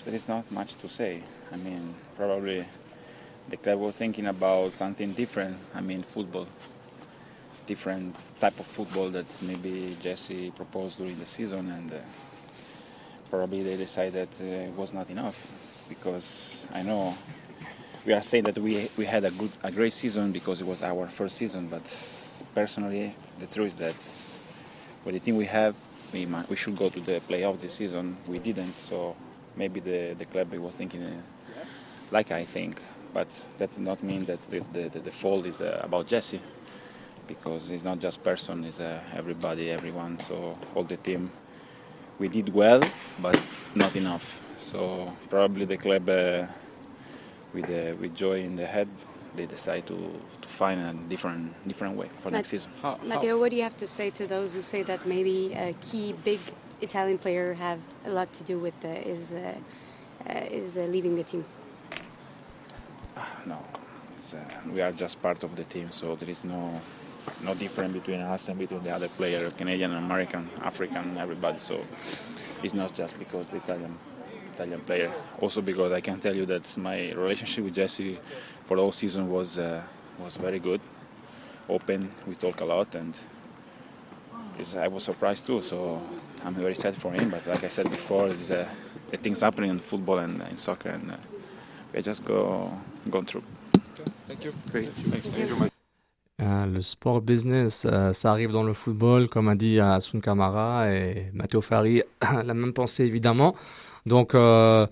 there 0.04 0.14
is 0.14 0.28
not 0.28 0.52
much 0.52 0.74
to 0.82 0.86
say. 0.86 1.22
I 1.50 1.56
mean, 1.56 1.94
probably 2.16 2.66
the 3.48 3.56
club 3.56 3.78
was 3.78 3.96
thinking 3.96 4.26
about 4.26 4.72
something 4.72 5.12
different. 5.12 5.56
I 5.74 5.80
mean, 5.80 6.02
football 6.02 6.46
different 7.66 8.14
type 8.38 8.60
of 8.60 8.66
football 8.66 9.08
that 9.08 9.26
maybe 9.42 9.96
Jesse 10.00 10.52
proposed 10.52 10.98
during 10.98 11.18
the 11.18 11.26
season, 11.26 11.68
and 11.70 11.92
uh, 11.92 11.96
probably 13.30 13.62
they 13.62 13.76
decided 13.76 14.28
uh, 14.40 14.44
it 14.44 14.72
was 14.76 14.92
not 14.92 15.10
enough 15.10 15.84
because 15.88 16.66
I 16.72 16.82
know 16.82 17.14
we 18.04 18.12
are 18.12 18.22
saying 18.22 18.44
that 18.44 18.58
we 18.58 18.88
we 18.96 19.04
had 19.04 19.24
a 19.24 19.30
good 19.30 19.50
a 19.62 19.70
great 19.70 19.92
season 19.92 20.32
because 20.32 20.60
it 20.60 20.66
was 20.66 20.82
our 20.82 21.08
first 21.08 21.36
season, 21.36 21.68
but 21.68 21.84
personally 22.54 23.14
the 23.38 23.46
truth 23.46 23.68
is 23.68 23.74
that 23.76 25.04
with 25.04 25.14
the 25.14 25.20
team 25.20 25.36
we 25.36 25.46
have, 25.46 25.74
we 26.12 26.26
might, 26.26 26.48
we 26.48 26.56
should 26.56 26.76
go 26.76 26.88
to 26.88 27.00
the 27.00 27.20
playoff 27.28 27.60
this 27.60 27.74
season. 27.74 28.16
We 28.28 28.38
didn't, 28.38 28.74
so 28.74 29.16
maybe 29.56 29.80
the 29.80 30.14
the 30.18 30.24
club 30.24 30.52
was 30.54 30.76
thinking 30.76 31.02
uh, 31.02 31.22
like 32.10 32.30
I 32.32 32.44
think, 32.44 32.80
but 33.12 33.28
that 33.58 33.70
does 33.70 33.78
not 33.78 34.02
mean 34.02 34.24
that 34.26 34.40
the 34.50 34.60
the, 34.72 35.00
the 35.00 35.10
fault 35.10 35.46
is 35.46 35.60
uh, 35.60 35.80
about 35.82 36.06
Jesse 36.06 36.40
because 37.26 37.70
it's 37.70 37.84
not 37.84 37.98
just 37.98 38.22
person, 38.22 38.64
it's 38.64 38.80
uh, 38.80 39.00
everybody, 39.14 39.70
everyone. 39.70 40.18
So 40.20 40.56
all 40.74 40.84
the 40.84 40.96
team, 40.96 41.30
we 42.18 42.28
did 42.28 42.52
well, 42.54 42.82
but 43.20 43.40
not 43.74 43.96
enough. 43.96 44.40
So 44.58 45.12
probably 45.28 45.64
the 45.64 45.76
club, 45.76 46.08
uh, 46.08 46.46
with 47.52 47.64
uh, 47.70 47.94
with 48.00 48.14
joy 48.14 48.40
in 48.40 48.56
the 48.56 48.66
head, 48.66 48.88
they 49.36 49.46
decide 49.46 49.86
to, 49.86 49.96
to 50.40 50.48
find 50.48 50.80
a 50.80 50.92
different 51.08 51.52
different 51.68 51.96
way 51.96 52.08
for 52.20 52.30
Matt, 52.30 52.38
next 52.38 52.48
season. 52.48 52.70
How, 52.82 52.96
Matteo, 53.02 53.38
what 53.38 53.50
do 53.50 53.56
you 53.56 53.62
have 53.62 53.76
to 53.78 53.86
say 53.86 54.10
to 54.10 54.26
those 54.26 54.54
who 54.54 54.62
say 54.62 54.82
that 54.82 55.06
maybe 55.06 55.52
a 55.54 55.74
key 55.80 56.14
big 56.24 56.40
Italian 56.80 57.18
player 57.18 57.54
have 57.54 57.80
a 58.04 58.10
lot 58.10 58.32
to 58.34 58.44
do 58.44 58.58
with 58.58 58.74
uh, 58.84 58.88
is 58.88 59.32
uh, 59.32 59.54
uh, 60.28 60.32
is 60.50 60.76
leaving 60.76 61.16
the 61.16 61.24
team? 61.24 61.44
No, 63.46 63.58
we 64.72 64.80
are 64.80 64.92
just 64.92 65.22
part 65.22 65.44
of 65.44 65.54
the 65.56 65.64
team, 65.64 65.90
so 65.90 66.16
there 66.16 66.28
is 66.28 66.44
no 66.44 66.80
no 67.42 67.54
different 67.54 67.92
between 67.92 68.20
us 68.20 68.48
and 68.48 68.58
between 68.58 68.82
the 68.82 68.90
other 68.90 69.08
player, 69.08 69.50
Canadian, 69.50 69.94
American, 69.94 70.48
African, 70.62 71.16
everybody. 71.18 71.58
So 71.60 71.84
it's 72.62 72.74
not 72.74 72.94
just 72.94 73.18
because 73.18 73.50
the 73.50 73.58
Italian 73.58 73.96
Italian 74.54 74.80
player. 74.80 75.12
Also 75.40 75.60
because 75.60 75.92
I 75.92 76.00
can 76.00 76.18
tell 76.20 76.34
you 76.34 76.46
that 76.46 76.76
my 76.78 77.12
relationship 77.12 77.64
with 77.64 77.74
Jesse 77.74 78.18
for 78.64 78.76
the 78.76 78.82
whole 78.82 78.92
season 78.92 79.30
was 79.30 79.58
uh, 79.58 79.82
was 80.18 80.36
very 80.36 80.58
good, 80.58 80.80
open. 81.68 82.10
We 82.26 82.34
talk 82.34 82.60
a 82.60 82.64
lot, 82.64 82.94
and 82.94 83.14
I 84.76 84.88
was 84.88 85.04
surprised 85.04 85.46
too. 85.46 85.60
So 85.62 86.00
I'm 86.44 86.54
very 86.54 86.74
sad 86.74 86.96
for 86.96 87.12
him. 87.12 87.30
But 87.30 87.46
like 87.46 87.64
I 87.64 87.68
said 87.68 87.90
before, 87.90 88.28
there's 88.28 88.50
uh, 88.50 88.68
the 89.10 89.18
things 89.18 89.40
happening 89.40 89.70
in 89.70 89.78
football 89.78 90.18
and 90.18 90.40
in 90.48 90.56
soccer, 90.56 90.90
and 90.90 91.12
uh, 91.12 91.16
we 91.92 92.02
just 92.02 92.24
go 92.24 92.72
gone 93.10 93.26
through. 93.26 93.44
Okay, 93.76 94.10
thank 94.26 94.44
you. 94.44 94.54
Great. 94.72 94.88
Thanks. 94.88 95.28
Thank 95.28 95.50
you. 95.50 95.70
Euh, 96.42 96.66
le 96.66 96.82
sport 96.82 97.22
business, 97.22 97.86
euh, 97.90 98.12
ça 98.12 98.30
arrive 98.30 98.50
dans 98.50 98.62
le 98.62 98.74
football, 98.74 99.26
comme 99.28 99.48
a 99.48 99.54
dit 99.54 99.80
Asun 99.80 100.20
Kamara 100.20 100.92
et 100.92 101.30
Matteo 101.32 101.62
Fari, 101.62 102.02
la 102.44 102.52
même 102.52 102.74
pensée 102.74 103.04
évidemment. 103.04 103.54
Donc, 104.04 104.34
euh, 104.34 104.86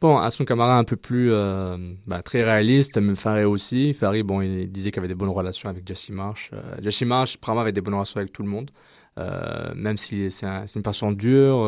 bon, 0.00 0.16
Asun 0.16 0.46
Kamara 0.46 0.78
un 0.78 0.84
peu 0.84 0.96
plus 0.96 1.30
euh, 1.30 1.76
bah, 2.06 2.22
très 2.22 2.42
réaliste, 2.42 2.96
même 2.96 3.16
Fari 3.16 3.44
aussi. 3.44 3.92
Fari, 3.92 4.22
bon, 4.22 4.40
il 4.40 4.72
disait 4.72 4.90
qu'il 4.90 5.00
avait 5.00 5.08
des 5.08 5.14
bonnes 5.14 5.28
relations 5.28 5.68
avec 5.68 5.86
Jesse 5.86 6.08
Marsh. 6.08 6.50
Euh, 6.54 6.76
Jesse 6.80 7.02
Marsh, 7.02 7.36
probablement, 7.36 7.62
avait 7.62 7.72
des 7.72 7.82
bonnes 7.82 7.94
relations 7.94 8.20
avec 8.20 8.32
tout 8.32 8.42
le 8.42 8.48
monde. 8.48 8.70
Euh, 9.18 9.72
même 9.74 9.98
si 9.98 10.30
c'est 10.30 10.46
un, 10.46 10.64
une 10.64 10.82
personne 10.82 11.16
dure, 11.16 11.66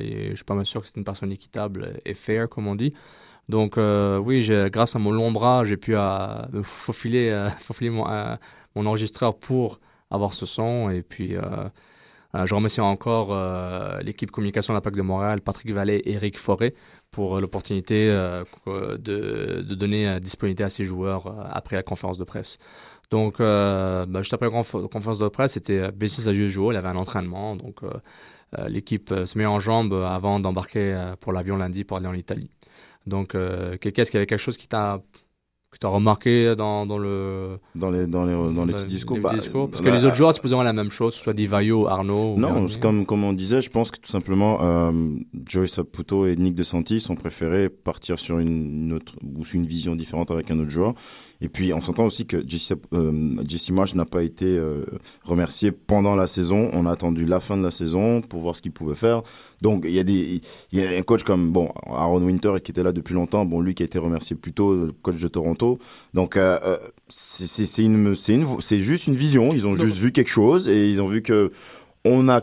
et 0.00 0.30
je 0.30 0.34
suis 0.34 0.44
pas 0.44 0.54
mal 0.54 0.66
sûr 0.66 0.82
que 0.82 0.88
c'est 0.88 0.96
une 0.96 1.04
personne 1.04 1.30
équitable 1.30 2.00
et 2.04 2.14
fair, 2.14 2.48
comme 2.48 2.66
on 2.66 2.74
dit. 2.74 2.94
Donc 3.48 3.78
euh, 3.78 4.18
oui, 4.18 4.48
grâce 4.72 4.96
à 4.96 4.98
mon 4.98 5.12
long 5.12 5.30
bras, 5.30 5.64
j'ai 5.64 5.76
pu 5.76 5.96
euh, 5.96 6.62
faufiler, 6.62 7.28
euh, 7.30 7.48
euh, 7.82 8.36
mon, 8.74 8.86
enregistreur 8.86 9.38
pour 9.38 9.80
avoir 10.10 10.34
ce 10.34 10.46
son. 10.46 10.90
Et 10.90 11.02
puis, 11.02 11.36
je 12.34 12.54
remercie 12.54 12.80
encore 12.80 13.34
l'équipe 14.02 14.30
communication 14.30 14.72
de 14.72 14.76
la 14.76 14.80
PAC 14.80 14.94
de 14.94 15.02
Montréal, 15.02 15.40
Patrick 15.40 15.72
Vallée 15.72 15.96
et 15.96 16.12
Eric 16.12 16.38
Forêt, 16.38 16.74
pour 17.10 17.40
l'opportunité 17.40 18.08
de, 18.08 18.96
de, 18.96 19.74
donner 19.74 20.20
disponibilité 20.20 20.64
à 20.64 20.68
ces 20.68 20.84
joueurs 20.84 21.34
après 21.50 21.76
la 21.76 21.82
conférence 21.82 22.18
de 22.18 22.24
presse. 22.24 22.58
Donc, 23.10 23.38
bah, 23.38 24.06
juste 24.18 24.34
après 24.34 24.46
la 24.46 24.62
conférence 24.62 25.18
de 25.18 25.28
presse, 25.28 25.52
c'était 25.52 25.80
as 25.80 26.32
usual, 26.32 26.74
il 26.74 26.76
avait 26.76 26.88
un 26.88 26.96
entraînement. 26.96 27.56
Donc, 27.56 27.80
l'équipe 28.68 29.12
se 29.24 29.38
met 29.38 29.46
en 29.46 29.58
jambes 29.58 29.94
avant 29.94 30.38
d'embarquer 30.38 31.14
pour 31.20 31.32
l'avion 31.32 31.56
lundi 31.56 31.84
pour 31.84 31.96
aller 31.96 32.06
en 32.06 32.14
Italie. 32.14 32.50
Donc, 33.06 33.34
euh, 33.34 33.76
qu'est-ce 33.78 34.10
qu'il 34.10 34.18
y 34.18 34.20
avait 34.20 34.26
quelque 34.26 34.38
chose 34.38 34.56
qui 34.56 34.68
t'a 34.68 35.02
que 35.76 35.78
tu 35.80 35.86
as 35.86 35.90
remarqué 35.90 36.54
dans, 36.56 36.86
dans, 36.86 36.98
le... 36.98 37.58
dans 37.74 37.90
les, 37.90 38.06
dans 38.06 38.24
les, 38.24 38.32
dans 38.32 38.64
les 38.64 38.72
petits 38.72 38.86
discours, 38.86 39.18
bah, 39.18 39.32
Parce 39.32 39.48
que 39.48 39.88
les 39.88 40.04
autres 40.04 40.14
joueurs, 40.14 40.32
supposément 40.32 40.62
la 40.62 40.72
même 40.72 40.90
chose, 40.90 41.14
soit 41.14 41.34
Divayo, 41.34 41.86
Arnaud. 41.88 42.36
Non, 42.36 42.66
comme, 42.80 43.04
comme 43.04 43.24
on 43.24 43.32
disait, 43.32 43.60
je 43.62 43.70
pense 43.70 43.90
que 43.90 43.98
tout 43.98 44.10
simplement, 44.10 44.58
euh, 44.62 44.92
Joey 45.48 45.66
Saputo 45.66 46.26
et 46.26 46.36
Nick 46.36 46.54
DeSantis 46.54 47.06
ont 47.10 47.16
préféré 47.16 47.68
partir 47.68 48.18
sur 48.18 48.38
une, 48.38 48.92
autre, 48.92 49.14
ou 49.22 49.44
sur 49.44 49.56
une 49.56 49.66
vision 49.66 49.96
différente 49.96 50.30
avec 50.30 50.50
un 50.50 50.58
autre 50.60 50.70
joueur. 50.70 50.94
Et 51.40 51.48
puis, 51.48 51.74
on 51.74 51.80
s'entend 51.80 52.06
aussi 52.06 52.26
que 52.26 52.42
Jesse, 52.48 52.72
euh, 52.94 53.36
Jesse 53.46 53.70
Marsh 53.70 53.94
n'a 53.94 54.06
pas 54.06 54.22
été 54.22 54.46
euh, 54.46 54.86
remercié 55.24 55.72
pendant 55.72 56.14
la 56.14 56.26
saison. 56.26 56.70
On 56.72 56.86
a 56.86 56.92
attendu 56.92 57.26
la 57.26 57.40
fin 57.40 57.58
de 57.58 57.62
la 57.62 57.70
saison 57.70 58.22
pour 58.22 58.40
voir 58.40 58.56
ce 58.56 58.62
qu'il 58.62 58.72
pouvait 58.72 58.94
faire. 58.94 59.22
Donc, 59.62 59.84
il 59.86 59.92
y 59.92 59.98
a 59.98 60.04
des, 60.04 60.40
il 60.72 60.80
y 60.80 60.86
a 60.86 60.90
un 60.90 61.02
coach 61.02 61.22
comme, 61.22 61.52
bon, 61.52 61.70
Aaron 61.86 62.22
Winter 62.22 62.54
qui 62.62 62.70
était 62.70 62.82
là 62.82 62.92
depuis 62.92 63.14
longtemps. 63.14 63.44
Bon, 63.44 63.60
lui 63.60 63.74
qui 63.74 63.82
a 63.82 63.86
été 63.86 63.98
remercié 63.98 64.36
plus 64.36 64.52
tôt, 64.52 64.74
le 64.74 64.92
coach 64.92 65.20
de 65.20 65.28
Toronto. 65.28 65.78
Donc, 66.14 66.36
euh, 66.36 66.58
euh 66.62 66.76
c'est 67.08 67.84
une, 67.84 68.14
c'est 68.16 68.34
une, 68.34 68.60
c'est 68.60 68.80
juste 68.80 69.06
une 69.06 69.14
vision. 69.14 69.52
Ils 69.52 69.66
ont 69.66 69.76
juste 69.76 69.98
vu 69.98 70.10
quelque 70.10 70.28
chose 70.28 70.66
et 70.66 70.90
ils 70.90 71.00
ont 71.00 71.08
vu 71.08 71.22
que 71.22 71.52
on 72.04 72.28
a 72.28 72.42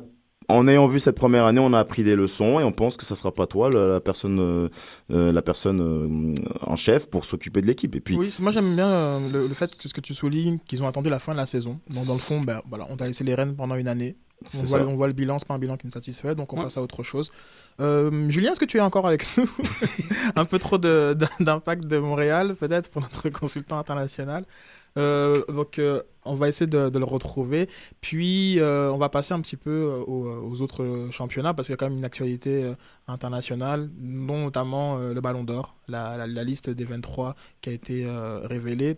en 0.49 0.67
ayant 0.67 0.87
vu 0.87 0.99
cette 0.99 1.15
première 1.15 1.45
année, 1.45 1.59
on 1.59 1.73
a 1.73 1.79
appris 1.79 2.03
des 2.03 2.15
leçons 2.15 2.59
et 2.59 2.63
on 2.63 2.71
pense 2.71 2.97
que 2.97 3.05
ça 3.05 3.15
sera 3.15 3.33
pas 3.33 3.47
toi 3.47 3.69
la, 3.69 3.99
personne, 3.99 4.39
euh, 4.39 4.69
euh, 5.11 5.31
la 5.31 5.41
personne 5.41 5.81
euh, 5.81 6.33
en 6.61 6.75
chef 6.75 7.09
pour 7.09 7.25
s'occuper 7.25 7.61
de 7.61 7.67
l'équipe. 7.67 7.95
Et 7.95 7.99
puis, 7.99 8.15
oui, 8.15 8.33
moi 8.39 8.51
j'aime 8.51 8.75
bien 8.75 9.19
le, 9.33 9.47
fait 9.49 9.75
que 9.77 9.87
ce 9.87 9.93
que 9.93 10.01
tu 10.01 10.13
soulignes, 10.13 10.59
qu'ils 10.67 10.83
ont 10.83 10.87
attendu 10.87 11.09
la 11.09 11.19
fin 11.19 11.33
de 11.33 11.37
la 11.37 11.45
saison. 11.45 11.79
Donc, 11.89 12.05
dans 12.05 12.13
le 12.13 12.19
fond, 12.19 12.41
ben, 12.41 12.61
voilà, 12.69 12.87
on 12.89 12.95
t'a 12.95 13.07
laissé 13.07 13.23
les 13.23 13.35
rênes 13.35 13.55
pendant 13.55 13.75
une 13.75 13.87
année. 13.87 14.15
On 14.55 14.63
voit, 14.63 14.81
on 14.81 14.95
voit, 14.95 15.07
le 15.07 15.13
bilan, 15.13 15.39
c'est 15.39 15.47
pas 15.47 15.53
un 15.53 15.59
bilan 15.59 15.77
qui 15.77 15.87
nous 15.87 15.93
satisfait, 15.93 16.35
donc 16.35 16.51
on 16.51 16.57
passe 16.61 16.75
à 16.75 16.81
autre 16.81 17.01
chose. 17.03 17.31
Julien, 17.79 18.51
est-ce 18.51 18.59
que 18.59 18.65
tu 18.65 18.77
es 18.77 18.81
encore 18.81 19.07
avec 19.07 19.25
nous 19.37 19.49
Un 20.35 20.43
peu 20.43 20.59
trop 20.59 20.77
d'impact 20.77 21.83
de, 21.83 21.87
de 21.87 21.97
Montréal, 21.97 22.55
peut-être, 22.55 22.89
pour 22.89 23.01
notre 23.01 23.29
consultant 23.29 23.79
international. 23.79 24.45
Euh, 24.97 25.43
donc, 25.47 25.79
euh, 25.79 26.01
on 26.25 26.35
va 26.35 26.47
essayer 26.47 26.67
de, 26.67 26.97
le 26.97 27.05
retrouver. 27.05 27.69
Puis, 28.01 28.59
euh, 28.59 28.91
on 28.91 28.97
va 28.97 29.09
passer 29.09 29.33
un 29.33 29.41
petit 29.41 29.57
peu 29.57 30.03
aux, 30.07 30.61
autres 30.61 31.09
championnats 31.11 31.53
parce 31.53 31.67
qu'il 31.67 31.73
y 31.73 31.75
a 31.75 31.77
quand 31.77 31.89
même 31.89 31.97
une 31.97 32.05
actualité 32.05 32.73
internationale, 33.07 33.89
dont 33.97 34.43
notamment 34.43 34.97
le 34.97 35.19
Ballon 35.21 35.43
d'Or, 35.43 35.75
la, 35.87 36.27
liste 36.27 36.69
des 36.69 36.85
23 36.85 37.35
qui 37.61 37.69
a 37.69 37.73
été 37.73 38.07
révélée 38.43 38.97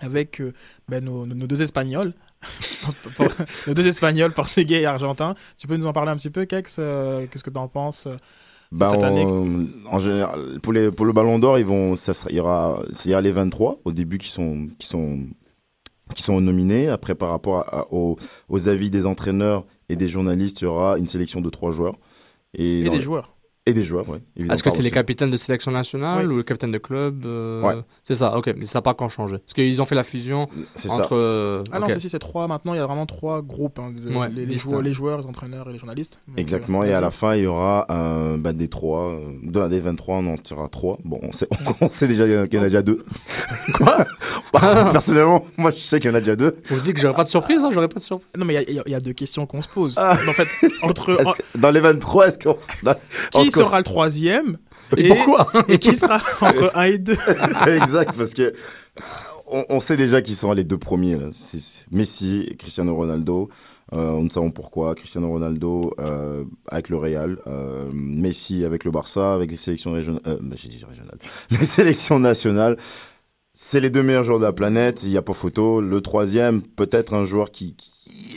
avec 0.00 0.42
ben, 0.88 1.04
nos, 1.04 1.26
deux 1.26 1.62
Espagnols, 1.62 2.14
nos 3.66 3.74
deux 3.74 3.86
Espagnols, 3.86 4.32
portugais 4.32 4.82
et 4.82 4.86
argentins. 4.86 5.34
Tu 5.56 5.66
peux 5.66 5.76
nous 5.76 5.86
en 5.86 5.92
parler 5.92 6.10
un 6.10 6.16
petit 6.16 6.30
peu, 6.30 6.44
Kex 6.44 6.76
Qu'est-ce 6.76 7.44
que 7.44 7.50
tu 7.50 7.58
en 7.58 7.68
penses 7.68 8.08
bah, 8.72 8.90
en 9.90 9.98
général, 9.98 10.58
pour, 10.62 10.72
les, 10.72 10.90
pour 10.90 11.04
le 11.04 11.12
Ballon 11.12 11.38
d'Or, 11.38 11.58
ils 11.58 11.64
vont, 11.64 11.94
ça 11.94 12.14
sera, 12.14 12.30
il 12.30 12.36
y 12.36 12.40
aura, 12.40 12.82
il 13.04 13.10
y 13.10 13.14
a 13.14 13.20
les 13.20 13.30
23 13.30 13.80
au 13.84 13.92
début 13.92 14.16
qui 14.16 14.30
sont, 14.30 14.68
qui 14.78 14.86
sont, 14.86 15.20
qui 16.14 16.22
sont 16.22 16.40
nominés. 16.40 16.88
Après, 16.88 17.14
par 17.14 17.28
rapport 17.28 17.86
aux, 17.90 18.16
aux, 18.48 18.68
avis 18.68 18.90
des 18.90 19.06
entraîneurs 19.06 19.66
et 19.90 19.96
des 19.96 20.08
journalistes, 20.08 20.62
il 20.62 20.64
y 20.64 20.66
aura 20.66 20.96
une 20.96 21.06
sélection 21.06 21.42
de 21.42 21.50
trois 21.50 21.70
joueurs. 21.70 21.98
Et, 22.54 22.80
et 22.86 22.90
des 22.90 23.02
joueurs. 23.02 23.34
Et 23.64 23.74
des 23.74 23.84
joueurs, 23.84 24.06
oui. 24.08 24.18
Est-ce 24.50 24.60
que 24.60 24.70
c'est 24.70 24.82
les 24.82 24.90
capitaines 24.90 25.30
de 25.30 25.36
sélection 25.36 25.70
nationale 25.70 26.32
ou 26.32 26.36
le 26.38 26.42
capitaine 26.42 26.72
de 26.72 26.78
club 26.78 27.24
euh, 27.26 27.62
ouais. 27.62 27.74
C'est 28.02 28.16
ça, 28.16 28.36
ok. 28.36 28.52
Mais 28.56 28.64
ça 28.64 28.78
n'a 28.78 28.82
pas 28.82 28.90
encore 28.90 29.08
changé. 29.08 29.38
Parce 29.38 29.52
qu'ils 29.52 29.80
ont 29.80 29.86
fait 29.86 29.94
la 29.94 30.02
fusion 30.02 30.48
entre. 30.88 31.08
Ça. 31.08 31.14
Euh, 31.14 31.62
ah 31.70 31.78
non, 31.78 31.86
si, 31.96 32.08
c'est 32.08 32.18
trois. 32.18 32.48
Maintenant, 32.48 32.74
il 32.74 32.78
y 32.78 32.80
a 32.80 32.86
vraiment 32.86 33.06
trois 33.06 33.40
groupes 33.40 33.78
hein, 33.78 33.92
les, 33.94 34.56
joueurs, 34.56 34.82
les, 34.82 34.92
joueurs, 34.92 35.18
les 35.20 35.26
entraîneurs 35.26 35.70
et 35.70 35.72
les 35.74 35.78
journalistes. 35.78 36.18
Exactement. 36.36 36.82
Euh, 36.82 36.86
et 36.86 36.92
à 36.92 37.00
la 37.00 37.12
fin, 37.12 37.36
il 37.36 37.44
y 37.44 37.46
aura 37.46 37.86
bah, 38.36 38.52
des 38.52 38.66
trois. 38.66 39.16
des 39.44 39.78
23, 39.78 40.16
on 40.16 40.26
en 40.26 40.36
tirera 40.38 40.68
trois. 40.68 40.98
Bon, 41.04 41.20
on 41.22 41.30
sait, 41.30 41.46
on 41.80 41.88
sait 41.88 42.08
déjà 42.08 42.24
qu'il 42.24 42.54
y 42.54 42.58
en 42.58 42.62
a 42.62 42.66
déjà 42.66 42.82
deux. 42.82 43.04
Quoi? 43.74 44.06
Bah, 44.52 44.88
Personnellement, 44.90 45.44
moi, 45.56 45.70
je 45.70 45.78
sais 45.78 46.00
qu'il 46.00 46.10
y 46.10 46.12
en 46.12 46.16
a 46.16 46.20
déjà 46.20 46.34
deux. 46.34 46.56
Vous 46.64 46.80
dites 46.80 46.94
que 46.94 47.00
j'aurais 47.00 47.14
pas 47.14 47.22
de 47.22 47.28
surprise, 47.28 47.60
hein, 47.62 47.70
j'aurais 47.72 47.86
pas 47.86 48.00
de 48.00 48.04
surprise. 48.04 48.28
Non, 48.36 48.44
mais 48.44 48.66
il 48.66 48.82
y, 48.90 48.94
a 48.94 49.00
deux 49.00 49.12
questions 49.12 49.46
qu'on 49.46 49.62
se 49.62 49.68
pose. 49.68 49.94
Ah. 49.98 50.18
En 50.28 50.32
fait, 50.32 50.48
entre. 50.82 51.16
Dans 51.56 51.70
les 51.70 51.80
23, 51.80 52.26
est-ce 52.26 52.38
qu'on 52.38 52.56
sera 53.52 53.78
le 53.78 53.84
troisième 53.84 54.58
et, 54.96 55.08
pourquoi 55.08 55.50
Et 55.68 55.78
qui 55.78 55.96
sera 55.96 56.20
entre 56.40 56.76
1 56.76 56.82
et 56.82 56.98
2 56.98 57.12
Exact, 57.68 58.14
parce 58.16 58.34
que 58.34 58.52
on, 59.68 59.80
sait 59.80 59.96
déjà 59.96 60.22
qui 60.22 60.34
sont 60.34 60.52
les 60.52 60.64
deux 60.64 60.78
premiers. 60.78 61.16
Là. 61.16 61.26
Messi 61.90 62.46
et 62.50 62.56
Cristiano 62.56 62.94
Ronaldo. 62.94 63.50
Euh, 63.92 64.18
nous 64.18 64.30
savons 64.30 64.50
pourquoi. 64.50 64.94
Cristiano 64.94 65.28
Ronaldo 65.28 65.94
euh, 65.98 66.44
avec 66.68 66.88
le 66.88 66.96
Real, 66.96 67.38
euh, 67.46 67.90
Messi 67.92 68.64
avec 68.64 68.84
le 68.84 68.90
Barça, 68.90 69.34
avec 69.34 69.50
les 69.50 69.56
sélections 69.56 69.92
régionales. 69.92 70.22
Euh, 70.26 70.38
bah, 70.40 70.56
j'ai 70.58 70.68
dit 70.68 70.82
régionales. 70.88 71.18
Les 71.50 71.66
sélections 71.66 72.18
nationales. 72.18 72.78
C'est 73.54 73.80
les 73.80 73.90
deux 73.90 74.02
meilleurs 74.02 74.24
joueurs 74.24 74.38
de 74.38 74.44
la 74.44 74.52
planète. 74.54 75.02
Il 75.02 75.10
n'y 75.10 75.18
a 75.18 75.22
pas 75.22 75.34
photo. 75.34 75.82
Le 75.82 76.00
troisième, 76.00 76.62
peut-être 76.62 77.12
un 77.12 77.26
joueur 77.26 77.50
qui, 77.50 77.74
qui 77.76 78.31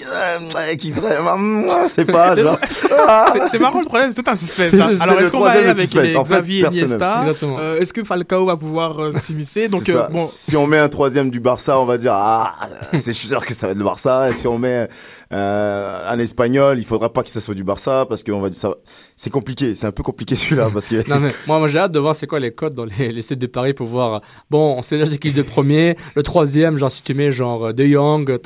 vraiment, 0.91 1.87
c'est 1.89 2.05
pas, 2.05 2.35
c'est 3.51 3.59
marrant 3.59 3.79
le 3.79 3.85
problème, 3.85 4.11
c'est 4.15 4.23
tout 4.23 4.29
un 4.29 4.35
suspense. 4.35 4.73
Hein. 4.73 4.97
Alors, 4.99 5.19
est-ce 5.19 5.31
qu'on 5.31 5.39
va 5.39 5.51
aller 5.51 5.67
avec 5.67 5.93
les 5.93 6.13
Xavier 6.13 6.61
et 6.61 6.65
Iniesta 6.65 7.25
euh, 7.43 7.79
Est-ce 7.79 7.93
que 7.93 8.03
Falcao 8.03 8.45
va 8.45 8.57
pouvoir 8.57 8.99
euh, 8.99 9.13
s'immiscer? 9.13 9.67
Donc, 9.67 9.87
euh, 9.89 10.07
bon. 10.09 10.25
Si 10.25 10.55
on 10.55 10.67
met 10.67 10.77
un 10.77 10.89
troisième 10.89 11.29
du 11.29 11.39
Barça, 11.39 11.79
on 11.79 11.85
va 11.85 11.97
dire, 11.97 12.13
ah, 12.13 12.55
c'est 12.93 13.13
sûr 13.13 13.45
que 13.45 13.53
ça 13.53 13.67
va 13.67 13.71
être 13.71 13.79
le 13.79 13.83
Barça. 13.83 14.29
Et 14.29 14.33
si 14.33 14.47
on 14.47 14.57
met 14.57 14.87
euh, 15.33 15.99
un 16.07 16.19
espagnol, 16.19 16.77
il 16.77 16.85
faudra 16.85 17.11
pas 17.11 17.23
que 17.23 17.29
ça 17.29 17.39
soit 17.39 17.55
du 17.55 17.63
Barça 17.63 18.05
parce 18.07 18.23
qu'on 18.23 18.39
va 18.39 18.49
dire 18.49 18.59
ça. 18.59 18.75
C'est 19.15 19.31
compliqué, 19.31 19.73
c'est 19.75 19.87
un 19.87 19.91
peu 19.91 20.03
compliqué 20.03 20.35
celui-là 20.35 20.69
parce 20.71 20.87
que. 20.87 21.07
non, 21.09 21.19
mais 21.19 21.31
moi, 21.47 21.59
moi 21.59 21.67
j'ai 21.67 21.79
hâte 21.79 21.91
de 21.91 21.99
voir 21.99 22.15
c'est 22.15 22.27
quoi 22.27 22.39
les 22.39 22.51
codes 22.51 22.75
dans 22.75 22.85
les, 22.85 23.11
les 23.11 23.21
sites 23.21 23.39
de 23.39 23.47
Paris 23.47 23.73
pour 23.73 23.87
voir. 23.87 24.21
Bon, 24.51 24.75
on 24.77 24.81
sait 24.81 24.97
déjà 24.97 25.09
c'est 25.09 25.17
qui 25.17 25.31
le 25.31 25.43
premier, 25.43 25.97
le 26.15 26.23
troisième, 26.23 26.77
genre 26.77 26.91
si 26.91 27.01
tu 27.01 27.13
mets 27.13 27.31
genre 27.31 27.73
De 27.73 27.85
Jong, 27.85 28.37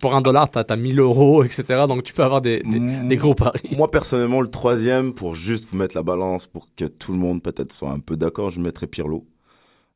pour 0.00 0.14
un 0.14 0.20
dollar, 0.20 0.48
t'as 0.48 0.69
as 0.72 0.76
1000 0.76 1.00
euros, 1.00 1.44
etc. 1.44 1.84
Donc 1.88 2.02
tu 2.02 2.12
peux 2.12 2.22
avoir 2.22 2.40
des, 2.40 2.62
des, 2.62 3.16
gros 3.16 3.34
paris. 3.34 3.70
Moi 3.76 3.90
personnellement, 3.90 4.40
le 4.40 4.50
troisième, 4.50 5.12
pour 5.12 5.34
juste 5.34 5.72
mettre 5.72 5.96
la 5.96 6.02
balance, 6.02 6.46
pour 6.46 6.66
que 6.74 6.84
tout 6.84 7.12
le 7.12 7.18
monde 7.18 7.42
peut-être 7.42 7.72
soit 7.72 7.90
un 7.90 8.00
peu 8.00 8.16
d'accord, 8.16 8.50
je 8.50 8.60
mettrais 8.60 8.86
Pirlo. 8.86 9.26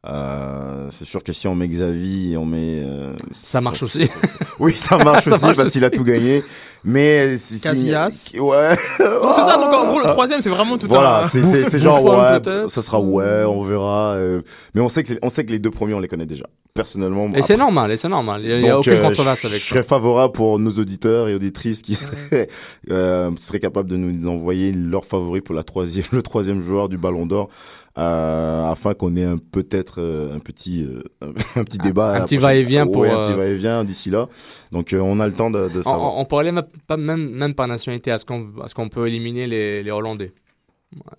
Euh, 0.07 0.89
c'est 0.91 1.07
sûr 1.07 1.23
que 1.23 1.33
si 1.33 1.49
on 1.49 1.55
met 1.55 1.69
Xavi, 1.69 2.37
on 2.37 2.45
met. 2.45 2.83
Euh, 2.85 3.15
ça 3.33 3.63
marche 3.63 3.83
aussi. 3.83 4.11
oui, 4.59 4.75
ça 4.77 4.99
marche 5.05 5.27
aussi 5.27 5.41
parce 5.41 5.71
qu'il 5.71 5.85
a 5.85 5.91
tout 5.91 6.05
gagné. 6.05 6.45
Mais 6.85 7.37
Casillas. 7.63 8.31
Ouais. 8.39 8.77
Donc 8.99 9.35
c'est 9.35 9.43
ça. 9.43 9.57
Donc 9.57 9.73
en 9.73 9.87
gros, 9.87 10.01
le 10.01 10.05
troisième, 10.09 10.43
c'est 10.43 10.51
vraiment 10.51 10.77
tout 10.77 10.87
voilà, 10.89 11.27
c'est 11.31 11.79
genre 11.79 12.05
ouais, 12.05 12.69
ça 12.69 12.83
sera 12.83 13.01
ouais, 13.01 13.45
on 13.45 13.63
verra. 13.63 14.15
Euh, 14.17 14.43
mais 14.75 14.83
on 14.83 14.91
sait 14.91 15.03
que 15.03 15.15
on 15.23 15.31
sait 15.31 15.47
que 15.47 15.51
les 15.51 15.59
deux 15.59 15.71
premiers, 15.71 15.95
on 15.95 16.01
les 16.01 16.09
connaît 16.09 16.27
déjà. 16.27 16.45
Personnellement. 16.75 17.31
Et 17.33 17.41
c'est 17.41 17.57
normal. 17.57 17.91
Et 17.93 17.97
c'est 17.97 18.09
normal. 18.09 18.43
Il 18.45 18.61
y 18.61 18.69
a, 18.69 18.79
aucune 18.79 19.01
controverse 19.01 19.45
avec 19.45 19.59
ça. 19.59 19.65
Je 19.65 19.71
serais 19.71 19.83
favorable 19.85 20.35
pour 20.35 20.59
nos 20.59 20.73
auditeurs 20.73 21.29
et 21.29 21.35
auditrices 21.35 21.81
qui 21.81 21.95
seraient, 21.95 22.49
seraient 22.89 23.61
capables 23.61 23.89
de 23.89 23.97
nous 23.97 24.29
envoyer 24.29 24.73
leur 24.73 25.07
favori 25.07 25.41
pour 25.41 25.55
la 25.55 25.63
troisième, 25.63 26.05
le 26.13 26.23
troisième 26.23 26.61
joueur 26.61 26.91
du 26.91 26.99
Ballon 26.99 27.25
d'Or 27.25 27.49
euh, 27.97 28.71
afin 28.71 28.95
qu'on 28.95 29.15
ait 29.15 29.25
un 29.25 29.39
peut-être 29.39 30.01
euh, 30.01 30.35
un 30.35 30.41
petit 30.41 30.83
euh, 30.83 31.03
un 31.57 31.65
petit 31.65 31.79
débat, 31.79 32.15
un, 32.15 32.25
petit 32.25 32.37
va-et-vient 32.37 32.87
pour 32.87 33.05
un 33.05 33.23
petit 33.23 33.33
va-et-vient 33.33 33.85
d'ici 33.85 34.11
là. 34.11 34.29
Donc 34.73 34.95
on 34.99 35.21
a 35.21 35.27
le 35.27 35.33
temps 35.33 35.51
de, 35.51 35.69
de 35.69 35.83
savoir. 35.83 36.17
On, 36.17 36.21
on, 36.21 36.25
pourrait 36.25 36.49
aller 36.49 36.63
même, 36.97 37.31
même 37.31 37.55
par 37.55 37.69
nationalité. 37.69 38.11
Est-ce 38.11 38.25
qu'on 38.25 38.53
est-ce 38.65 38.75
qu'on 38.75 38.89
peut 38.89 39.07
éliminer 39.07 39.47
les, 39.47 39.83
les 39.83 39.91
Hollandais 39.91 40.33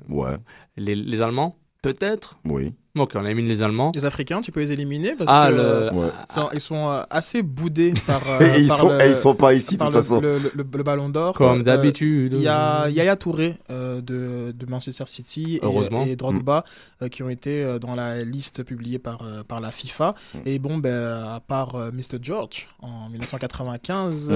Ouais. 0.10 0.36
Les, 0.78 0.96
les 0.96 1.22
Allemands? 1.22 1.58
Peut-être. 1.86 2.38
Oui. 2.46 2.74
Ok, 2.98 3.12
on 3.16 3.26
élimine 3.26 3.48
les 3.48 3.62
Allemands. 3.62 3.92
Les 3.94 4.06
Africains, 4.06 4.42
tu 4.42 4.52
peux 4.54 4.62
les 4.62 4.72
éliminer 4.72 5.16
parce 5.16 5.30
ah, 5.32 5.50
que 5.52 5.56
euh, 5.56 6.10
ils 6.54 6.62
sont 6.62 6.90
euh, 6.90 7.04
assez 7.10 7.44
boudés 7.44 7.94
par. 8.08 8.42
et 8.42 8.62
ils, 8.62 8.72
sont, 8.72 8.98
ils 9.06 9.16
sont 9.16 9.36
pas 9.36 9.54
ici 9.54 9.78
de 9.78 9.84
toute 9.84 9.94
façon. 9.94 10.22
Le, 10.22 10.40
le, 10.56 10.64
Ballon 10.64 11.10
d'Or. 11.10 11.34
Comme 11.34 11.60
euh, 11.60 11.64
d'habitude. 11.64 12.34
Il 12.34 12.42
y 12.42 12.48
a 12.48 12.90
Yaya 12.90 13.18
Touré 13.18 13.58
de, 13.70 14.02
de, 14.02 14.66
Manchester 14.68 15.04
City 15.08 15.60
et, 15.62 16.10
et, 16.10 16.16
Drogba 16.16 16.64
mm. 17.02 17.10
qui 17.10 17.22
ont 17.22 17.30
été 17.30 17.78
dans 17.82 17.96
la 17.96 18.24
liste 18.24 18.64
publiée 18.64 18.98
par, 18.98 19.24
par 19.48 19.60
la 19.60 19.72
FIFA. 19.72 20.16
Mm. 20.34 20.38
Et 20.46 20.58
bon, 20.58 20.78
ben, 20.78 21.26
à 21.36 21.42
part 21.46 21.76
Mr. 21.76 22.18
George 22.22 22.70
en 22.82 23.10
1995, 23.10 24.30
mm. 24.30 24.34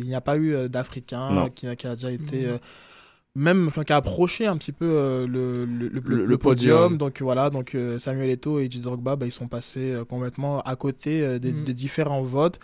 il 0.00 0.06
n'y 0.06 0.14
a 0.14 0.22
pas 0.22 0.38
eu 0.38 0.68
d'Africain 0.70 1.50
qui, 1.54 1.66
qui, 1.76 1.86
a 1.86 1.94
déjà 1.94 2.10
été 2.10 2.48
même 3.34 3.70
qui 3.70 3.92
a 3.92 3.96
approché 3.96 4.46
un 4.46 4.56
petit 4.56 4.72
peu 4.72 4.86
euh, 4.86 5.26
le, 5.26 5.64
le, 5.64 6.38
podium. 6.38 6.98
Donc 6.98 7.22
voilà, 7.22 7.50
donc 7.50 7.74
euh, 7.74 7.98
Samuel 7.98 8.30
Eto'o 8.30 8.58
et 8.58 8.68
Didier 8.68 8.82
Drogba, 8.82 9.16
bah, 9.16 9.26
ils 9.26 9.32
sont 9.32 9.48
passés 9.48 9.92
euh, 9.92 10.04
complètement 10.04 10.60
à 10.62 10.76
côté 10.76 11.38
des, 11.38 11.52
mm. 11.52 11.64
des, 11.64 11.74
différents 11.74 12.22
votes. 12.22 12.58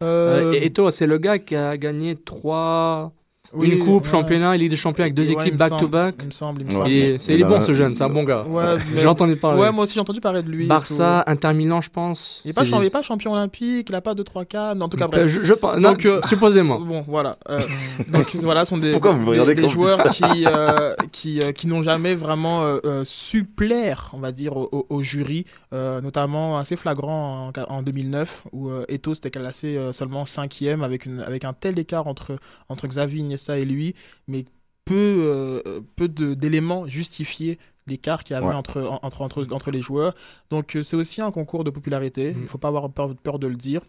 Eto'o, 0.00 0.90
c'est 0.90 1.06
le 1.06 1.18
gars 1.18 1.38
qui 1.38 1.56
a 1.56 1.76
gagné 1.76 2.14
trois 2.14 3.12
une 3.60 3.78
coupe, 3.78 4.06
championnat, 4.06 4.56
Ligue 4.56 4.70
des 4.70 4.76
champions 4.76 5.02
avec 5.02 5.14
deux 5.14 5.30
équipes 5.30 5.56
back-to-back. 5.56 6.16
Il 6.20 6.26
me 6.26 6.30
semble, 6.30 6.62
il 6.62 6.68
me 6.68 6.72
semble. 6.72 7.20
C'est 7.20 7.38
bon 7.38 7.60
ce 7.60 7.74
jeune, 7.74 7.94
c'est 7.94 8.04
un 8.04 8.08
bon 8.08 8.24
gars. 8.24 8.44
j'ai 8.96 9.06
entendu 9.06 9.36
parler. 9.36 9.60
Ouais, 9.60 9.72
moi 9.72 9.84
aussi 9.84 9.94
j'ai 9.94 10.00
entendu 10.00 10.20
parler 10.20 10.42
de 10.42 10.48
lui. 10.48 10.66
Barça, 10.66 11.24
Inter 11.26 11.52
Milan, 11.52 11.80
je 11.80 11.90
pense. 11.90 12.42
Il 12.44 12.48
n'est 12.80 12.90
pas, 12.90 13.02
champion 13.02 13.32
olympique, 13.32 13.88
il 13.88 13.92
n'a 13.92 14.00
pas 14.00 14.14
2-3 14.14 14.46
cas, 14.46 14.74
en 14.74 14.88
tout 14.88 14.96
cas 14.96 15.08
bref. 15.08 15.26
je, 15.26 15.52
pense, 15.52 15.78
donc, 15.80 16.04
euh, 16.04 16.20
supposément. 16.24 16.80
Bon, 16.86 17.04
voilà. 17.08 17.36
Euh, 17.48 17.60
donc 18.08 18.32
voilà, 18.36 18.64
ce 18.64 18.70
sont 18.70 18.78
des, 18.78 18.92
des, 18.92 19.54
des 19.54 19.68
joueurs 19.68 20.02
qui, 20.10 20.22
euh, 20.46 20.94
qui, 21.10 21.40
qui 21.54 21.66
n'ont 21.66 21.82
jamais 21.82 22.14
vraiment 22.14 22.78
su 23.04 23.44
plaire, 23.44 24.10
on 24.12 24.18
va 24.18 24.32
dire, 24.32 24.56
au, 24.56 25.02
jury, 25.02 25.46
notamment 25.72 26.58
assez 26.58 26.76
flagrant 26.76 27.50
en, 27.56 27.74
en 27.74 27.82
2009 27.82 28.44
où 28.52 28.70
Eto 28.88 29.14
s'était 29.14 29.30
classé 29.30 29.78
seulement 29.92 30.24
5e 30.24 30.82
avec, 30.82 31.06
une, 31.06 31.20
avec 31.20 31.44
un 31.44 31.52
tel 31.52 31.78
écart 31.78 32.06
entre, 32.06 32.38
entre 32.68 32.86
Xavi, 32.86 33.22
Iniesta 33.36 33.58
et 33.58 33.64
lui, 33.64 33.94
mais 34.26 34.44
peu, 34.86 34.94
euh, 34.94 35.80
peu 35.96 36.08
d'éléments 36.08 36.86
justifiés 36.86 37.58
l'écart 37.86 38.24
qu'il 38.24 38.34
y 38.34 38.36
avait 38.36 38.46
entre, 38.46 38.80
entre, 39.02 39.22
entre, 39.22 39.52
entre, 39.52 39.70
les 39.70 39.82
joueurs. 39.82 40.14
Donc 40.50 40.74
euh, 40.74 40.82
c'est 40.82 40.96
aussi 40.96 41.20
un 41.20 41.30
concours 41.30 41.64
de 41.64 41.70
popularité, 41.70 42.32
mm. 42.32 42.36
il 42.36 42.42
ne 42.42 42.48
faut 42.48 42.58
pas 42.58 42.68
avoir 42.68 42.90
peur, 42.90 43.14
peur, 43.16 43.38
de 43.38 43.46
le 43.46 43.56
dire. 43.56 43.82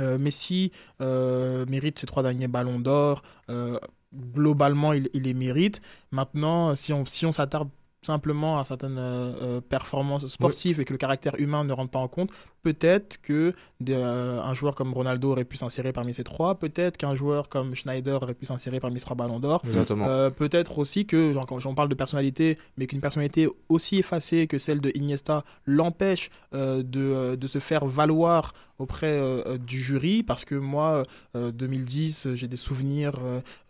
Euh, 0.00 0.16
Messi 0.16 0.72
mérite 1.00 1.98
ses 1.98 2.06
trois 2.06 2.22
derniers 2.22 2.48
ballons 2.48 2.80
d'or. 2.80 3.22
globalement, 4.14 4.92
il, 4.92 5.10
il, 5.12 5.24
les 5.24 5.34
mérite. 5.34 5.82
Maintenant, 6.12 6.74
si 6.74 6.92
on 6.92 7.04
si 7.04 7.26
on 7.26 7.32
s'attarde 7.32 7.68
simplement 8.04 8.58
à 8.58 8.64
certaines 8.64 9.60
performances 9.68 10.26
sportives 10.26 10.80
et 10.80 10.84
que 10.84 10.92
le 10.92 10.98
caractère 10.98 11.38
humain 11.38 11.64
ne 11.64 11.72
rentre 11.72 11.90
pas 11.90 12.00
en 12.00 12.08
compte, 12.08 12.30
peut-être 12.62 13.20
que 13.20 13.54
euh, 13.90 14.40
un 14.40 14.54
joueur 14.54 14.74
comme 14.74 14.92
Ronaldo 14.92 15.32
aurait 15.32 15.44
pu 15.44 15.56
s'insérer 15.56 15.92
parmi 15.92 16.14
ces 16.14 16.24
trois, 16.24 16.54
peut-être 16.54 16.96
qu'un 16.96 17.14
joueur 17.14 17.48
comme 17.48 17.74
Schneider 17.74 18.22
aurait 18.22 18.34
pu 18.34 18.46
s'insérer 18.46 18.80
parmi 18.80 19.00
ces 19.00 19.04
trois 19.04 19.16
ballons 19.16 19.40
d'or. 19.40 19.62
Euh, 19.90 20.30
peut-être 20.30 20.78
aussi 20.78 21.06
que, 21.06 21.34
quand 21.46 21.58
j'en 21.58 21.74
parle 21.74 21.88
de 21.88 21.94
personnalité, 21.94 22.58
mais 22.76 22.86
qu'une 22.86 23.00
personnalité 23.00 23.48
aussi 23.68 23.98
effacée 23.98 24.46
que 24.46 24.58
celle 24.58 24.80
de 24.80 24.92
Iniesta 24.94 25.44
l'empêche 25.66 26.30
euh, 26.54 26.82
de, 26.82 27.36
de, 27.36 27.46
se 27.46 27.58
faire 27.58 27.84
valoir 27.86 28.54
auprès 28.78 29.20
du 29.64 29.80
jury, 29.80 30.24
parce 30.24 30.44
que 30.44 30.56
moi, 30.56 31.04
2010, 31.34 32.28
j'ai 32.34 32.48
des 32.48 32.56
souvenirs 32.56 33.14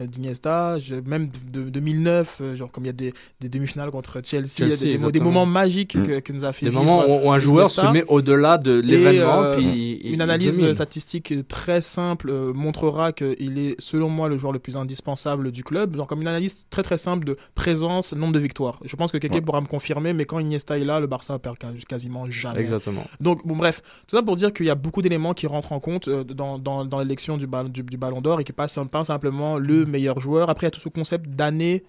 d'Iniesta, 0.01 0.78
même 1.05 1.28
de, 1.53 1.68
2009, 1.68 2.55
genre 2.55 2.70
comme 2.70 2.84
il 2.84 2.86
y 2.86 2.90
a 2.90 2.95
des, 2.95 3.12
des 3.40 3.51
demi-finales 3.51 3.90
contre 3.90 4.22
Chelsea, 4.24 4.49
il 4.61 4.68
y 4.68 5.05
a 5.05 5.11
des, 5.11 5.20
moments 5.20 5.45
magiques 5.45 5.97
mm. 5.97 6.22
que, 6.22 6.32
nous 6.32 6.45
a 6.45 6.53
fait 6.55 6.64
Des 6.64 6.72
moments 6.72 7.05
où 7.07 7.30
un 7.30 7.38
joueur 7.38 7.68
se 7.68 7.86
met 7.88 8.05
au-delà 8.09 8.57
de 8.57 8.82
l'événement. 8.83 9.43
Euh, 9.45 9.61
une 10.05 10.20
analyse 10.20 10.72
statistique 10.72 11.47
très 11.49 11.83
simple 11.83 12.30
euh, 12.30 12.53
montrera 12.53 13.12
qu'il 13.12 13.59
est, 13.59 13.76
selon 13.78 14.09
moi, 14.09 14.28
le 14.28 14.37
joueur 14.39 14.53
le 14.53 14.59
plus 14.59 14.76
indispensable 14.76 15.53
du 15.53 15.64
club. 15.64 15.97
Genre, 15.97 16.07
comme 16.07 16.20
une 16.20 16.28
analyse 16.28 16.66
très 16.70 16.83
très 16.83 16.99
simple 16.99 17.24
de 17.24 17.37
présence, 17.55 18.12
nombre 18.12 18.33
de 18.33 18.39
victoires. 18.39 18.80
Je 18.85 18.97
pense 18.97 19.12
que 19.12 19.18
quelqu'un 19.18 19.41
pourra 19.41 19.61
me 19.61 19.66
confirmer, 19.66 20.12
mais 20.12 20.24
quand 20.24 20.39
Iniesta 20.39 20.78
est 20.78 20.85
là, 20.85 21.01
le 21.01 21.07
Barça 21.07 21.39
perd 21.39 21.57
quasiment 21.89 22.24
jamais. 22.26 22.61
Exactement. 22.61 23.05
Donc, 23.20 23.47
bon, 23.47 23.57
bref, 23.57 23.83
tout 24.07 24.16
ça 24.16 24.22
pour 24.22 24.37
dire 24.37 24.53
qu'il 24.53 24.66
y 24.66 24.70
a 24.70 24.74
beaucoup 24.74 25.03
d'éléments 25.03 25.35
qui 25.35 25.47
rentrent 25.47 25.72
en 25.72 25.80
compte 25.80 26.09
euh, 26.09 26.24
dans, 26.24 26.59
dans, 26.59 26.85
dans 26.85 26.99
l'élection 26.99 27.37
du, 27.37 27.47
du, 27.47 27.97
Ballon 27.97 28.20
d'Or 28.20 28.41
et 28.41 28.45
qui 28.45 28.53
passe 28.53 28.78
pas 28.91 29.05
simplement 29.05 29.59
le 29.59 29.85
mm. 29.85 29.89
meilleur 29.89 30.20
joueur. 30.20 30.51
Après, 30.51 30.66
il 30.66 30.68
y 30.68 30.72
a 30.72 30.72
tout 30.72 30.80
ce 30.80 30.89
concept 30.89 31.28
d'année, 31.30 31.85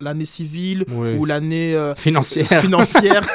l'année 0.00 0.26
civile 0.26 0.84
ou 0.90 1.24
l'année 1.24 1.76
financière. 1.96 2.46
financière. 2.60 3.26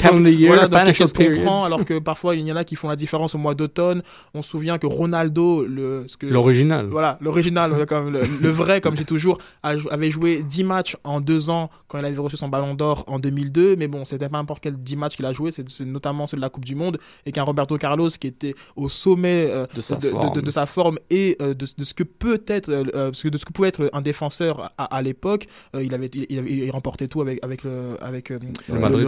donc, 0.04 0.26
voilà, 0.46 0.68
donc 0.68 0.92
chose 0.92 1.12
qu'on 1.12 1.30
prend 1.42 1.64
alors 1.64 1.84
que 1.84 1.98
parfois 2.10 2.34
il 2.34 2.44
y 2.44 2.52
en 2.52 2.56
a 2.56 2.64
qui 2.64 2.74
font 2.74 2.88
la 2.88 2.96
différence 2.96 3.36
au 3.36 3.38
mois 3.38 3.54
d'automne. 3.54 4.02
On 4.34 4.42
se 4.42 4.50
souvient 4.50 4.78
que 4.78 4.88
Ronaldo, 4.88 5.64
le 5.64 6.06
l'original, 6.22 6.86
voilà, 6.86 7.18
l'original, 7.20 7.70
le, 7.70 8.48
vrai, 8.48 8.80
comme 8.80 8.96
j'ai 8.96 9.04
toujours, 9.04 9.38
avait 9.62 10.10
joué 10.10 10.42
10 10.42 10.64
matchs 10.64 10.96
en 11.04 11.20
deux 11.20 11.50
ans 11.50 11.70
quand 11.86 11.98
il 12.00 12.04
avait 12.04 12.16
reçu 12.18 12.36
son 12.36 12.48
Ballon 12.48 12.74
d'Or 12.74 13.04
en 13.06 13.20
2002. 13.20 13.76
Mais 13.76 13.86
bon, 13.86 14.04
c'était 14.04 14.28
pas 14.28 14.38
n'importe 14.38 14.60
quel 14.60 14.76
10 14.76 14.96
matchs 14.96 15.16
qu'il 15.16 15.26
a 15.26 15.32
joué, 15.32 15.52
c'est 15.52 15.80
notamment 15.82 16.26
ceux 16.26 16.36
de 16.36 16.42
la 16.42 16.48
Coupe 16.48 16.64
du 16.64 16.74
Monde 16.74 16.98
et 17.26 17.30
qu'un 17.30 17.44
Roberto 17.44 17.78
Carlos 17.78 18.08
qui 18.08 18.26
était 18.26 18.54
au 18.74 18.88
sommet 18.88 19.46
euh, 19.48 19.66
de, 19.72 19.80
sa 19.80 19.96
de, 19.96 20.50
sa 20.50 20.66
forme 20.66 20.98
et 21.10 21.36
euh, 21.40 21.54
de, 21.54 21.66
ce 21.66 21.94
que 21.94 22.02
peut 22.02 22.42
être, 22.48 22.70
euh, 22.70 23.10
de 23.10 23.38
ce 23.38 23.44
que 23.44 23.52
pouvait 23.52 23.68
être 23.68 23.88
un 23.92 24.02
défenseur 24.02 24.72
à, 24.76 25.02
l'époque. 25.02 25.46
il 25.80 25.94
avait, 25.94 26.08
il, 26.08 26.70
remportait 26.72 27.06
tout 27.06 27.20
avec 27.20 27.38
avec 27.44 27.62
le 27.62 27.96
avec 28.00 28.28
le, 28.30 28.38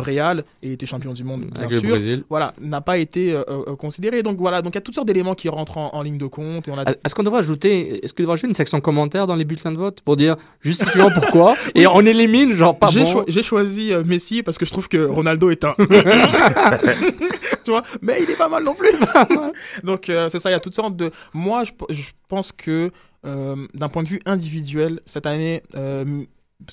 Real 0.00 0.44
et 0.62 0.72
était 0.72 0.86
champion 0.86 1.12
du 1.12 1.24
monde 1.24 1.46
bien 1.46 1.68
sûr. 1.68 1.96
Voilà, 2.28 2.54
n'a 2.60 2.80
pas 2.80 2.91
été 2.98 3.32
euh, 3.32 3.42
euh, 3.48 3.76
considéré. 3.76 4.22
Donc 4.22 4.38
voilà, 4.38 4.62
donc 4.62 4.74
il 4.74 4.76
y 4.76 4.78
a 4.78 4.80
toutes 4.80 4.94
sortes 4.94 5.06
d'éléments 5.06 5.34
qui 5.34 5.48
rentrent 5.48 5.78
en, 5.78 6.02
ligne 6.02 6.18
de 6.18 6.26
compte. 6.26 6.68
Et 6.68 6.70
on 6.70 6.78
a... 6.78 6.90
Est-ce 6.90 7.14
qu'on 7.14 7.22
devrait 7.22 7.40
ajouter, 7.40 8.04
est-ce 8.04 8.12
qu'il 8.12 8.24
devrait 8.24 8.34
ajouter 8.34 8.48
une 8.48 8.54
section 8.54 8.80
commentaire 8.80 9.26
dans 9.26 9.34
les 9.34 9.44
bulletins 9.44 9.72
de 9.72 9.78
vote 9.78 10.00
pour 10.00 10.16
dire 10.16 10.36
justifiant 10.60 11.08
pourquoi 11.14 11.54
et 11.74 11.86
on 11.86 12.00
élimine 12.00 12.52
genre 12.52 12.78
pas 12.78 12.90
bon. 12.90 13.24
J'ai 13.28 13.42
choisi 13.42 13.92
euh, 13.92 14.04
Messi 14.04 14.42
parce 14.42 14.58
que 14.58 14.64
je 14.64 14.70
trouve 14.70 14.88
que 14.88 15.04
Ronaldo 15.04 15.50
est 15.50 15.64
un. 15.64 15.74
tu 17.64 17.70
vois, 17.70 17.82
mais 18.00 18.18
il 18.22 18.30
est 18.30 18.36
pas 18.36 18.48
mal 18.48 18.64
non 18.64 18.74
plus. 18.74 18.92
donc 19.84 20.04
c'est 20.06 20.38
ça, 20.38 20.50
il 20.50 20.52
y 20.52 20.56
a 20.56 20.60
toutes 20.60 20.74
sortes 20.74 20.96
de. 20.96 21.10
Moi, 21.32 21.64
je, 21.64 21.72
je 21.90 22.10
pense 22.28 22.52
que 22.52 22.90
d'un 23.24 23.88
point 23.88 24.02
de 24.02 24.08
vue 24.08 24.20
individuel, 24.26 25.00
cette 25.06 25.26
année 25.26 25.62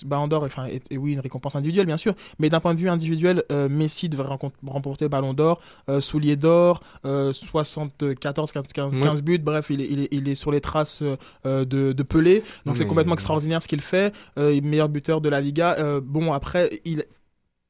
Ballon 0.06 0.28
d'Or, 0.28 0.44
enfin, 0.44 0.68
et, 0.68 0.98
oui, 0.98 1.14
une 1.14 1.20
récompense 1.20 1.56
individuelle, 1.56 1.86
bien 1.86 1.98
sûr, 1.98 2.14
mais 2.40 2.50
d'un 2.50 2.60
point 2.60 2.74
de 2.74 2.80
vue 2.80 2.90
individuel, 2.90 3.44
euh, 3.52 3.70
Messi 3.70 4.10
devrait 4.10 4.38
remporter 4.66 5.06
le 5.06 5.10
Ballon 5.10 5.34
d'Or, 5.34 5.60
euh, 5.90 6.02
Soulier 6.02 6.36
d'Or, 6.36 6.82
74, 7.04 8.52
15, 8.52 8.68
15, 8.74 9.22
buts, 9.22 9.40
bref, 9.40 9.68
il 9.70 9.82
est, 9.82 9.88
il 9.90 10.00
est, 10.02 10.08
il 10.12 10.30
est 10.30 10.36
sur 10.36 10.52
les 10.52 10.62
traces 10.62 11.02
euh, 11.02 11.66
de, 11.66 11.94
de, 11.94 12.04
Pelé, 12.04 12.44
donc 12.66 12.78
c'est 12.78 12.86
complètement 12.86 13.14
extraordinaire 13.14 13.62
ce 13.62 13.68
qu'il 13.68 13.82
fait, 13.82 14.14
meilleur 14.38 14.90
buteur 14.90 15.22
de 15.22 15.30
la 15.30 15.42
Liga. 15.42 16.00
bon, 16.02 16.34
après, 16.34 16.82
il 16.86 17.04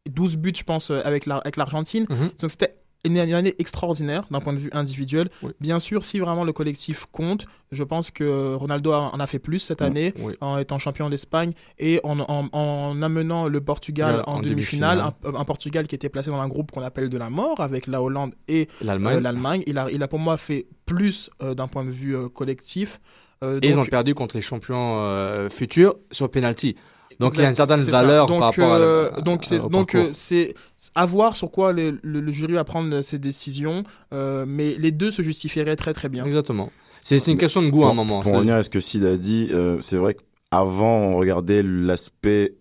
12 0.09 0.37
buts, 0.37 0.53
je 0.55 0.63
pense, 0.63 0.91
avec 0.91 1.25
l'Argentine, 1.25 2.05
la, 2.09 2.15
avec 2.15 2.39
donc 2.39 2.49
c'était 2.49 2.75
une 3.05 3.17
année 3.17 3.55
extraordinaire 3.59 4.25
d'un 4.29 4.39
point 4.39 4.53
de 4.53 4.59
vue 4.59 4.69
individuel. 4.73 5.29
Bien 5.59 5.79
sûr, 5.79 6.03
si 6.03 6.19
vraiment 6.19 6.43
le 6.43 6.53
collectif 6.53 7.05
compte, 7.11 7.45
je 7.71 7.83
pense 7.83 8.11
que 8.11 8.55
Ronaldo 8.55 8.93
en 8.93 9.19
a 9.19 9.27
fait 9.27 9.39
plus 9.39 9.59
cette 9.59 9.81
année 9.81 10.13
en 10.41 10.57
étant 10.57 10.79
champion 10.79 11.09
d'Espagne 11.09 11.53
et 11.77 11.99
en, 12.03 12.19
en, 12.19 13.01
amenant 13.01 13.47
le 13.47 13.61
Portugal 13.61 14.23
en, 14.27 14.41
demi-finale, 14.41 15.01
un, 15.23 15.45
Portugal 15.45 15.87
qui 15.87 15.95
était 15.95 16.09
placé 16.09 16.29
dans 16.29 16.39
un 16.39 16.47
groupe 16.47 16.71
qu'on 16.71 16.81
appelle 16.81 17.09
de 17.09 17.17
la 17.17 17.29
mort 17.29 17.59
avec 17.59 17.87
la 17.87 18.01
Hollande 18.01 18.33
et 18.47 18.67
l'Allemagne. 18.81 19.61
Euh, 19.61 19.63
il, 19.67 19.77
a, 19.77 19.89
il 19.91 20.03
a 20.03 20.07
pour 20.07 20.19
moi 20.19 20.37
fait 20.37 20.67
plus 20.85 21.29
euh, 21.41 21.53
d'un 21.53 21.67
point 21.67 21.85
de 21.85 21.91
vue 21.91 22.15
euh, 22.15 22.29
collectif. 22.29 22.99
et 23.41 23.67
ils 23.67 23.79
ont 23.79 23.85
perdu 23.85 24.13
contre 24.13 24.35
les 24.35 24.41
champions 24.41 25.47
futurs 25.49 25.95
sur 26.11 26.29
penalty. 26.29 26.75
Donc 27.19 27.35
il 27.35 27.41
y 27.41 27.45
a 27.45 27.49
une 27.49 27.53
certaine 27.53 27.81
valeur 27.81 28.27
donc, 28.27 28.39
par 28.39 28.49
rapport 28.49 28.73
à, 28.73 28.77
euh, 28.77 29.21
donc 29.21 29.43
c'est 29.43 29.59
donc 29.69 29.93
euh, 29.93 30.11
c'est 30.13 30.55
à 30.95 31.05
voir 31.05 31.35
sur 31.35 31.51
quoi 31.51 31.73
le, 31.73 32.31
jury 32.31 32.53
va 32.53 32.63
prendre 32.63 33.01
ses 33.01 33.19
décisions, 33.19 33.83
euh, 34.13 34.45
mais 34.47 34.75
les 34.75 34.91
deux 34.91 35.11
se 35.11 35.21
justifieraient 35.21 35.75
très 35.75 35.93
très 35.93 36.07
bien. 36.07 36.25
Exactement. 36.25 36.71
C'est 37.03 37.25
une 37.27 37.37
question 37.37 37.61
de 37.61 37.69
goût 37.69 37.83
à 37.83 37.89
un 37.89 37.93
moment. 37.93 38.21
Pour 38.21 38.33
revenir 38.33 38.55
à 38.55 38.63
ce 38.63 38.69
que 38.69 38.79
Sid 38.79 39.03
a 39.03 39.17
dit, 39.17 39.51
c'est 39.81 39.97
vrai 39.97 40.15
qu'avant 40.15 40.97
on 40.99 41.17
regardait 41.17 41.61
l'aspect 41.61 42.55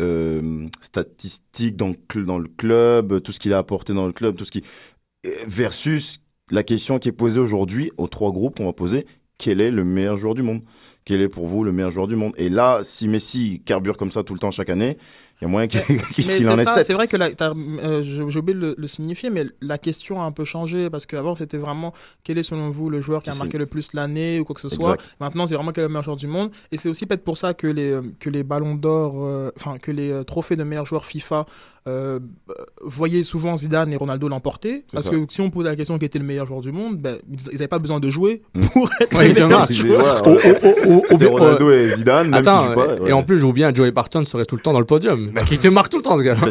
statistique 0.81 1.77
dans 1.77 1.89
le, 1.89 2.25
dans 2.25 2.39
le 2.39 2.49
club, 2.49 3.23
tout 3.23 3.33
ce 3.33 3.39
qu'il 3.39 3.55
a 3.55 3.59
apporté 3.59 3.95
dans 3.95 4.07
le 4.07 4.13
club, 4.13 4.37
tout 4.37 4.45
ce 4.45 4.51
qui 4.51 4.65
versus 5.47 6.21
la 6.51 6.63
question 6.63 6.99
qui 6.99 7.09
est 7.09 7.13
posée 7.13 7.41
aujourd'hui 7.41 7.91
aux 7.97 8.09
trois 8.09 8.33
groupes 8.33 8.57
qu'on 8.57 8.67
va 8.67 8.73
poser 8.73 9.07
quel 9.39 9.61
est 9.61 9.70
le 9.70 9.84
meilleur 9.84 10.16
joueur 10.16 10.34
du 10.34 10.43
monde 10.43 10.62
quel 11.09 11.22
est 11.22 11.28
pour 11.30 11.47
vous 11.47 11.64
le 11.64 11.72
meilleur 11.72 11.91
joueur 11.91 12.07
du 12.07 12.16
monde. 12.16 12.34
Et 12.36 12.51
là, 12.51 12.80
si 12.82 13.09
Messi 13.09 13.62
carbure 13.64 13.97
comme 13.97 14.11
ça 14.11 14.22
tout 14.24 14.34
le 14.34 14.39
temps 14.39 14.51
chaque 14.51 14.68
année, 14.68 14.99
il 15.41 15.45
y 15.45 15.47
a 15.47 15.49
moyen 15.49 15.68
qu'il 15.68 15.82
en 16.51 16.59
ait 16.59 16.64
sept. 16.64 16.86
C'est 16.86 16.93
vrai 16.95 17.07
que 17.07 17.16
euh, 17.16 18.03
j'ai 18.03 18.22
oublié 18.22 18.59
de 18.59 18.74
le, 18.76 18.89
signifier, 18.89 19.30
mais 19.30 19.47
la 19.61 19.78
question 19.78 20.20
a 20.20 20.24
un 20.24 20.32
peu 20.32 20.45
changé 20.45 20.91
parce 20.91 21.07
qu'avant 21.07 21.36
c'était 21.36 21.59
vraiment 21.59 21.93
quel 22.24 22.39
est 22.39 22.43
selon 22.43 22.70
vous 22.70 22.91
le 22.91 23.01
joueur 23.01 23.22
qui 23.22 23.30
a 23.30 23.34
marqué 23.34 23.57
le 23.57 23.66
plus 23.66 23.93
l'année 23.93 24.41
ou 24.41 24.45
quoi 24.45 24.55
que 24.55 24.61
ce 24.61 24.68
soit. 24.68 24.97
Maintenant 25.20 25.47
c'est 25.47 25.55
vraiment 25.55 25.72
quel 25.72 25.84
est 25.84 25.86
le 25.86 25.93
meilleur 25.93 26.05
joueur 26.05 26.16
du 26.16 26.26
monde. 26.26 26.51
Et 26.72 26.76
c'est 26.76 26.89
aussi 26.89 27.07
peut-être 27.07 27.24
pour 27.24 27.39
ça 27.39 27.55
que 27.55 27.66
les, 27.66 27.99
que 28.18 28.30
les 28.30 28.43
ballons 28.43 28.74
d'or, 28.74 29.14
euh, 29.18 29.51
enfin 29.57 29.78
que 29.78 29.93
les 29.93 30.11
euh, 30.11 30.24
trophées 30.24 30.57
de 30.57 30.64
meilleurs 30.64 30.86
joueurs 30.86 31.07
FIFA 31.07 31.47
euh, 31.89 32.18
voyez 32.82 33.22
souvent 33.22 33.57
Zidane 33.57 33.93
et 33.93 33.97
Ronaldo 33.97 34.28
l'emporter. 34.28 34.84
Parce 34.93 35.09
que 35.09 35.24
si 35.28 35.41
on 35.41 35.51
pose 35.51 35.64
la 35.64 35.76
question 35.76 35.99
qui 35.99 36.05
était 36.05 36.18
le 36.18 36.24
meilleur 36.24 36.47
joueur 36.47 36.61
du 36.61 36.72
monde, 36.72 36.99
ben, 36.99 37.18
ils 37.30 37.53
n'avaient 37.53 37.68
pas 37.68 37.78
besoin 37.78 37.99
de 38.01 38.11
jouer 38.11 38.43
mm. 38.55 38.61
pour 38.61 38.91
être 39.01 39.16
ouais, 39.16 39.28
les 39.28 39.34
meilleurs 39.34 39.70
joueurs. 39.72 40.22
Ronaldo 40.24 41.70
et 41.70 41.97
Zidane, 41.97 42.28
même 42.28 42.34
Attends, 42.34 42.68
si 42.68 42.74
pas, 42.74 43.09
Et 43.09 43.12
en 43.12 43.22
plus, 43.22 43.39
je 43.39 43.47
bien, 43.47 43.72
Joey 43.72 43.93
Parton 43.93 44.24
serait 44.24 44.45
tout 44.45 44.57
le 44.57 44.62
temps 44.62 44.72
dans 44.72 44.80
le 44.80 44.86
podium. 44.86 45.28
Parce 45.35 45.47
qu'il 45.47 45.59
te 45.59 45.68
marque 45.68 45.91
tout 45.91 45.99
le 45.99 46.03
temps, 46.03 46.16
ce 46.16 46.22
gars-là. 46.22 46.47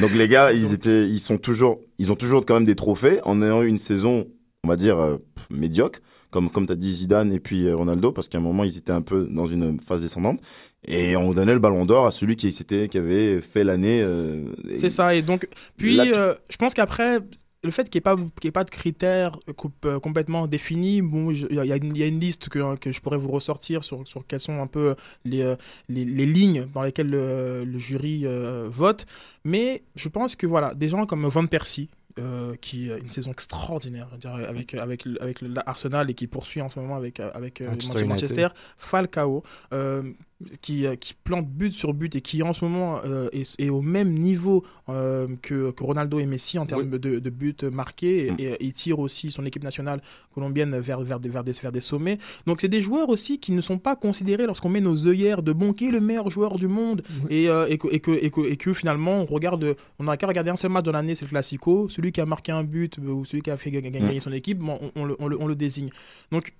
Donc 0.00 0.12
les 0.14 0.28
gars, 0.28 0.52
ils, 0.52 0.72
étaient, 0.72 1.06
ils, 1.06 1.20
sont 1.20 1.38
toujours, 1.38 1.80
ils 1.98 2.12
ont 2.12 2.16
toujours 2.16 2.44
quand 2.46 2.54
même 2.54 2.64
des 2.64 2.76
trophées 2.76 3.20
en 3.24 3.42
ayant 3.42 3.62
eu 3.62 3.68
une 3.68 3.78
saison, 3.78 4.26
on 4.64 4.68
va 4.68 4.76
dire, 4.76 4.98
euh, 4.98 5.16
médiocre 5.50 6.00
comme, 6.34 6.50
comme 6.50 6.66
tu 6.66 6.72
as 6.72 6.76
dit 6.76 6.92
Zidane 6.92 7.32
et 7.32 7.38
puis 7.38 7.68
euh, 7.68 7.76
Ronaldo, 7.76 8.10
parce 8.10 8.28
qu'à 8.28 8.38
un 8.38 8.40
moment, 8.40 8.64
ils 8.64 8.76
étaient 8.76 8.90
un 8.90 9.02
peu 9.02 9.28
dans 9.30 9.46
une 9.46 9.78
phase 9.78 10.02
descendante. 10.02 10.40
Et 10.84 11.14
on 11.14 11.30
donnait 11.30 11.54
le 11.54 11.60
ballon 11.60 11.84
d'or 11.84 12.06
à 12.06 12.10
celui 12.10 12.34
qui, 12.34 12.50
qui 12.50 12.98
avait 12.98 13.40
fait 13.40 13.62
l'année. 13.62 14.02
Euh, 14.02 14.42
c'est 14.74 14.90
ça, 14.90 15.14
et 15.14 15.22
donc, 15.22 15.46
puis 15.76 16.00
euh, 16.00 16.34
je 16.50 16.56
pense 16.56 16.74
qu'après, 16.74 17.20
le 17.64 17.70
fait 17.70 17.88
qu'il 17.88 18.00
n'y 18.04 18.10
ait, 18.10 18.48
ait, 18.48 18.52
pas 18.52 18.64
de 18.64 18.70
critères 18.70 19.38
euh, 19.84 19.98
complètement 19.98 20.46
définis, 20.46 21.02
bon, 21.02 21.30
il 21.30 21.46
y, 21.50 21.66
y, 21.66 21.72
a 21.72 22.06
une 22.06 22.20
liste 22.20 22.48
que, 22.48 22.76
que, 22.76 22.92
je 22.92 23.00
pourrais 23.00 23.16
vous 23.16 23.30
ressortir 23.30 23.84
sur, 23.84 24.06
sur 24.06 24.26
quelles 24.26 24.40
sont 24.40 24.60
un 24.60 24.66
peu 24.66 24.94
les, 25.24 25.54
les, 25.88 26.04
les 26.04 26.26
lignes 26.26 26.66
dans 26.72 26.82
lesquelles 26.82 27.10
le, 27.10 27.64
le 27.64 27.78
jury 27.78 28.26
vote. 28.66 29.06
Mais 29.44 29.82
je 29.96 30.08
pense 30.08 30.36
que 30.36 30.46
voilà, 30.46 30.74
des 30.74 30.88
gens 30.88 31.06
comme 31.06 31.26
Van 31.26 31.46
Persie, 31.46 31.88
euh, 32.20 32.54
qui 32.60 32.92
a 32.92 32.98
une 32.98 33.10
saison 33.10 33.32
extraordinaire 33.32 34.06
avec, 34.48 34.74
avec, 34.74 35.04
avec 35.20 35.40
l'Arsenal 35.40 36.08
et 36.08 36.14
qui 36.14 36.28
poursuit 36.28 36.60
en 36.60 36.70
ce 36.70 36.78
moment 36.78 36.94
avec, 36.94 37.18
avec 37.18 37.60
Manchester, 37.60 38.04
Manchester 38.04 38.48
Falcao. 38.78 39.42
Euh, 39.72 40.12
qui, 40.60 40.86
euh, 40.86 40.96
qui, 40.96 41.14
plante 41.14 41.48
but 41.48 41.72
sur 41.72 41.94
but 41.94 42.14
et 42.16 42.20
qui 42.20 42.42
en 42.42 42.52
ce 42.52 42.64
moment 42.64 43.00
euh, 43.04 43.28
est, 43.32 43.68
au 43.68 43.80
même 43.80 44.12
niveau 44.12 44.64
euh, 44.88 45.28
que, 45.42 45.70
que, 45.70 45.82
Ronaldo 45.82 46.18
et 46.18 46.26
Messi 46.26 46.58
en 46.58 46.66
termes 46.66 46.90
de, 46.90 47.18
de, 47.18 47.30
buts 47.30 47.56
marqués 47.72 48.30
mm. 48.30 48.36
et, 48.38 48.56
il 48.60 48.72
tire 48.72 48.98
aussi 48.98 49.30
son 49.30 49.44
équipe 49.44 49.62
nationale 49.62 50.02
colombienne 50.34 50.78
vers, 50.78 51.00
vers, 51.00 51.20
des, 51.20 51.28
vers, 51.28 51.44
des, 51.44 51.52
vers 51.52 51.72
des 51.72 51.80
sommets. 51.80 52.18
Donc 52.46 52.60
c'est 52.60 52.68
des 52.68 52.80
joueurs 52.80 53.08
aussi 53.08 53.38
qui 53.38 53.52
ne 53.52 53.60
sont 53.60 53.78
pas 53.78 53.96
considérés 53.96 54.46
lorsqu'on 54.46 54.68
met 54.68 54.80
nos 54.80 55.06
œillères 55.06 55.42
de 55.42 55.52
bon 55.52 55.72
qui 55.72 55.88
est 55.88 55.92
le 55.92 56.00
meilleur 56.00 56.30
joueur 56.30 56.58
du 56.58 56.68
monde 56.68 57.02
et, 57.30 57.44
et, 57.44 57.78
que, 57.78 57.88
et, 57.90 58.00
que, 58.00 58.10
et, 58.10 58.30
que, 58.30 58.40
et, 58.40 58.56
que, 58.56 58.72
finalement 58.72 59.22
on 59.22 59.26
regarde, 59.26 59.76
on 59.98 60.04
n'a 60.04 60.16
qu'à 60.16 60.26
regarder 60.26 60.50
un 60.50 60.56
seul 60.56 60.70
match 60.70 60.84
de 60.84 60.90
l'année, 60.90 61.14
c'est 61.14 61.24
le 61.24 61.30
Classico, 61.30 61.88
celui 61.88 62.12
qui 62.12 62.20
a 62.20 62.26
marqué 62.26 62.52
un 62.52 62.64
but 62.64 62.98
ou 62.98 63.24
celui 63.24 63.42
qui 63.42 63.50
a 63.50 63.56
fait 63.56 63.70
gagner 63.70 64.16
mm. 64.16 64.20
son 64.20 64.32
équipe, 64.32 64.62
on, 64.62 64.90
on, 64.96 65.04
le, 65.04 65.16
on, 65.18 65.28
le, 65.28 65.40
on 65.40 65.46
le 65.46 65.54
désigne. 65.54 65.90
Donc 66.30 66.54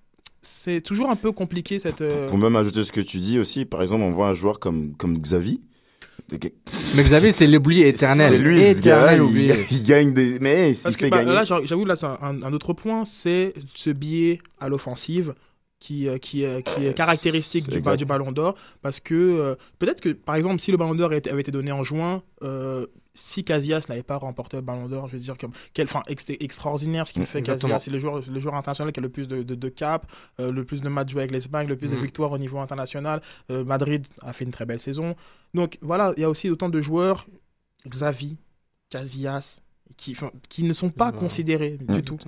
c'est 0.45 0.81
toujours 0.81 1.11
un 1.11 1.17
peu 1.17 1.33
compliqué 1.33 1.79
cette. 1.79 2.03
Euh, 2.03 2.27
Pour 2.27 2.39
même 2.39 2.57
ajouter 2.57 2.85
ce 2.85 2.93
que 2.93 3.01
tu 3.01 3.19
dis 3.19 3.39
aussi, 3.39 3.65
par 3.65 3.83
exemple, 3.83 4.03
on 4.03 4.11
voit 4.11 4.29
un 4.29 4.35
joueur 4.35 4.59
comme, 4.61 4.95
comme 4.97 5.19
Xavi. 5.19 5.61
Mais 6.95 7.03
Xavi, 7.03 7.33
c'est 7.33 7.47
l'oubli 7.47 7.83
éternel. 7.83 8.33
C'est 8.33 8.39
lui, 8.39 8.63
éternel 8.63 9.23
oublié. 9.23 9.67
Il, 9.71 9.83
gagne 9.85 10.13
des. 10.13 10.39
Mais 10.41 10.71
il 10.71 10.77
Parce 10.77 10.97
fait 10.97 11.11
bah, 11.11 11.19
gagner. 11.19 11.33
Là, 11.33 11.45
j'avoue, 11.45 11.85
là, 11.85 11.97
c'est 11.97 12.07
un, 12.07 12.53
autre 12.53 12.73
point, 12.73 13.05
c'est 13.05 13.53
ce 13.75 13.91
biais 13.91 14.41
à 14.61 14.69
l'offensive 14.69 15.35
qui, 15.85 16.09
euh, 16.09 16.17
qui, 16.17 16.47
euh, 16.47 16.63
qui, 16.63 16.87
est 16.87 16.95
caractéristique 16.95 17.69
du, 17.69 17.83
du, 17.83 18.05
Ballon 18.07 18.33
d'Or. 18.33 18.55
Parce 18.81 19.01
que 19.01 19.55
peut-être 19.79 20.01
que, 20.01 20.09
par 20.09 20.35
exemple, 20.35 20.59
si 20.59 20.71
le 20.71 20.79
Ballon 20.79 20.95
d'Or 20.95 21.11
avait 21.11 21.19
été 21.19 21.51
donné 21.51 21.73
en 21.73 21.85
juin, 21.85 22.23
si 23.13 23.45
Casillas 23.45 23.85
n'avait 23.91 24.03
pas 24.03 24.17
remporté 24.17 24.57
le 24.57 24.63
Ballon 24.63 24.89
d'Or, 24.89 25.09
je 25.09 25.13
veux 25.13 25.19
dire, 25.19 25.37
comme, 25.37 25.53
quel, 25.75 25.85
enfin, 25.85 26.03
extraordinaire 26.09 27.07
ce 27.07 27.13
qu'il 27.13 27.23
mm, 27.23 27.27
fait 27.27 27.43
Casillas. 27.43 27.81
C'est 27.81 27.91
le 27.91 27.99
joueur, 27.99 28.23
le 28.27 28.41
joueur 28.41 28.55
international 28.55 28.93
qui 28.95 29.01
a 29.01 29.03
le 29.03 29.11
plus 29.11 29.29
de, 29.29 29.43
de, 29.43 29.69
cap, 29.69 30.11
euh, 30.41 30.51
le 30.51 30.65
plus 30.65 30.81
de 30.81 30.89
matchs 30.89 31.11
joués 31.11 31.23
avec 31.23 31.31
l'Espagne, 31.31 31.69
le 31.69 31.77
plus 31.77 31.91
de 31.91 31.97
mm. 31.97 32.01
victoires 32.01 32.33
au 32.33 32.39
niveau 32.39 32.59
international. 32.59 33.21
Euh, 33.51 33.63
Madrid 33.63 34.07
a 34.23 34.33
fait 34.33 34.45
une 34.45 34.53
très 34.53 34.65
belle 34.65 34.81
saison. 34.81 35.15
Donc 35.53 35.79
voilà, 35.83 36.15
il 36.17 36.23
y 36.23 36.25
a 36.25 36.31
aussi 36.31 36.49
autant 36.49 36.71
de 36.71 36.81
joueurs, 36.81 37.27
Xavi, 37.87 38.39
Casillas, 38.89 39.61
qui, 39.99 40.17
qui 40.49 40.63
ne 40.63 40.73
sont 40.73 40.91
pas 40.91 41.13
considérés 41.13 41.77
du 41.79 42.03
tout. 42.03 42.19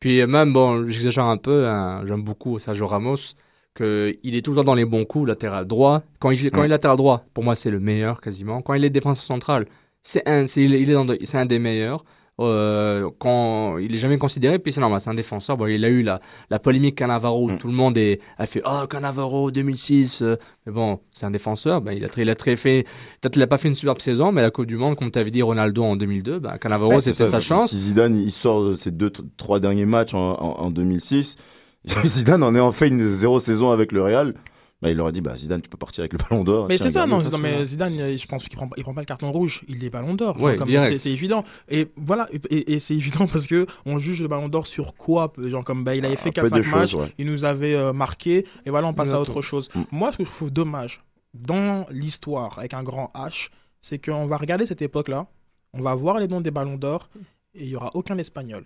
Puis 0.00 0.24
même, 0.26 0.52
bon, 0.52 0.86
j'exagère 0.86 1.24
un 1.24 1.36
peu, 1.36 1.66
hein, 1.68 2.02
j'aime 2.06 2.22
beaucoup 2.22 2.58
Sergio 2.58 2.86
Ramos 2.86 3.34
il 3.80 4.34
est 4.34 4.42
tout 4.42 4.52
le 4.52 4.56
temps 4.56 4.64
dans 4.64 4.74
les 4.74 4.84
bons 4.84 5.04
coups, 5.04 5.28
latéral 5.28 5.66
droit. 5.66 6.02
Quand 6.18 6.30
il, 6.30 6.50
quand 6.50 6.62
il 6.62 6.66
est 6.66 6.68
latéral 6.68 6.96
droit, 6.96 7.24
pour 7.34 7.44
moi, 7.44 7.54
c'est 7.54 7.70
le 7.70 7.80
meilleur 7.80 8.20
quasiment. 8.20 8.62
Quand 8.62 8.74
il 8.74 8.84
est 8.84 8.90
défenseur 8.90 9.22
central, 9.22 9.66
c'est 10.02 10.26
un, 10.28 10.44
il, 10.44 10.74
est 10.74 10.92
dans 10.92 11.06
c'est 11.22 11.38
un 11.38 11.46
des 11.46 11.58
meilleurs. 11.58 12.04
Euh, 12.40 13.10
quand 13.18 13.78
il 13.78 13.94
est 13.94 13.98
jamais 13.98 14.18
considéré, 14.18 14.58
puis 14.58 14.72
c'est 14.72 14.80
normal, 14.80 15.00
c'est 15.00 15.10
un 15.10 15.14
défenseur. 15.14 15.56
Bon, 15.56 15.66
il 15.66 15.84
a 15.84 15.88
eu 15.88 16.02
la, 16.02 16.20
la 16.50 16.58
polémique 16.58 16.96
Canavaro, 16.96 17.48
mm. 17.48 17.58
tout 17.58 17.66
le 17.66 17.74
monde 17.74 17.98
est, 17.98 18.20
a 18.38 18.46
fait 18.46 18.62
Oh, 18.64 18.86
Canavaro 18.88 19.50
2006. 19.50 20.22
Euh. 20.22 20.36
mais 20.66 20.72
bon, 20.72 21.00
c'est 21.12 21.26
un 21.26 21.30
défenseur. 21.30 21.80
Ben, 21.80 21.92
il, 21.92 22.04
a, 22.04 22.08
il 22.16 22.30
a 22.30 22.34
très 22.34 22.56
fait. 22.56 22.84
Peut-être 23.20 23.32
qu'il 23.32 23.40
n'a 23.40 23.46
pas 23.46 23.58
fait 23.58 23.68
une 23.68 23.74
superbe 23.74 24.00
saison, 24.00 24.30
mais 24.30 24.42
la 24.42 24.50
Coupe 24.50 24.66
du 24.66 24.76
Monde, 24.76 24.96
comme 24.96 25.10
tu 25.10 25.18
avais 25.18 25.30
dit, 25.30 25.42
Ronaldo 25.42 25.82
en 25.82 25.96
2002, 25.96 26.38
ben, 26.38 26.58
Canavaro, 26.58 27.00
c'était 27.00 27.24
sa 27.24 27.40
chance. 27.40 27.70
Si 27.70 27.76
Zidane 27.76 28.16
il 28.16 28.32
sort 28.32 28.64
de 28.64 28.74
ses 28.74 28.92
deux, 28.92 29.10
trois 29.36 29.58
derniers 29.58 29.86
matchs 29.86 30.14
en, 30.14 30.32
en, 30.32 30.60
en 30.60 30.70
2006, 30.70 31.36
Zidane 32.04 32.42
en 32.42 32.54
est 32.54 32.60
en 32.60 32.72
fait 32.72 32.88
une 32.88 33.08
zéro 33.08 33.40
saison 33.40 33.70
avec 33.70 33.92
le 33.92 34.02
Real 34.02 34.34
bah, 34.80 34.90
il 34.90 35.00
aurait 35.00 35.10
dit 35.10 35.20
bah, 35.20 35.36
Zidane, 35.36 35.60
tu 35.60 35.68
peux 35.68 35.76
partir 35.76 36.02
avec 36.02 36.12
le 36.12 36.18
ballon 36.18 36.44
d'or. 36.44 36.68
Mais 36.68 36.78
c'est 36.78 36.90
ça, 36.90 37.06
non, 37.06 37.22
mais 37.38 37.64
Zidane, 37.64 37.92
je 37.92 38.26
pense 38.26 38.44
qu'il 38.44 38.56
prend, 38.56 38.70
il 38.76 38.82
prend 38.84 38.94
pas 38.94 39.00
le 39.00 39.06
carton 39.06 39.32
rouge, 39.32 39.64
il 39.68 39.82
est 39.82 39.90
ballon 39.90 40.14
d'or. 40.14 40.36
c'est 40.80 41.10
évident. 41.10 41.44
Et 41.68 41.88
voilà, 41.96 42.28
et, 42.50 42.78
c'est 42.78 42.94
évident 42.94 43.26
parce 43.32 43.46
que 43.46 43.66
on 43.86 43.98
juge 43.98 44.22
le 44.22 44.28
ballon 44.28 44.48
d'or 44.48 44.66
sur 44.66 44.94
quoi 44.94 45.32
Genre, 45.38 45.64
comme 45.64 45.82
bah, 45.84 45.96
il 45.96 46.04
avait 46.04 46.16
fait 46.16 46.30
4-5 46.30 46.70
matchs, 46.70 46.96
il 47.18 47.26
nous 47.26 47.44
avait 47.44 47.74
euh, 47.74 47.92
marqué, 47.92 48.46
et 48.64 48.70
voilà, 48.70 48.86
on 48.86 48.94
passe 48.94 49.12
à 49.12 49.20
autre 49.20 49.42
chose. 49.42 49.68
Mm. 49.74 49.82
Moi, 49.90 50.12
ce 50.12 50.18
que 50.18 50.24
je 50.24 50.30
trouve 50.30 50.50
dommage 50.50 51.02
dans 51.34 51.86
l'histoire 51.90 52.58
avec 52.58 52.74
un 52.74 52.82
grand 52.82 53.10
H, 53.14 53.48
c'est 53.80 54.04
qu'on 54.04 54.26
va 54.26 54.36
regarder 54.36 54.66
cette 54.66 54.82
époque-là, 54.82 55.26
on 55.72 55.82
va 55.82 55.94
voir 55.94 56.18
les 56.18 56.28
noms 56.28 56.40
des 56.40 56.50
ballons 56.50 56.76
d'or, 56.76 57.08
et 57.54 57.64
il 57.64 57.68
y 57.68 57.76
aura 57.76 57.90
aucun 57.94 58.16
espagnol. 58.18 58.64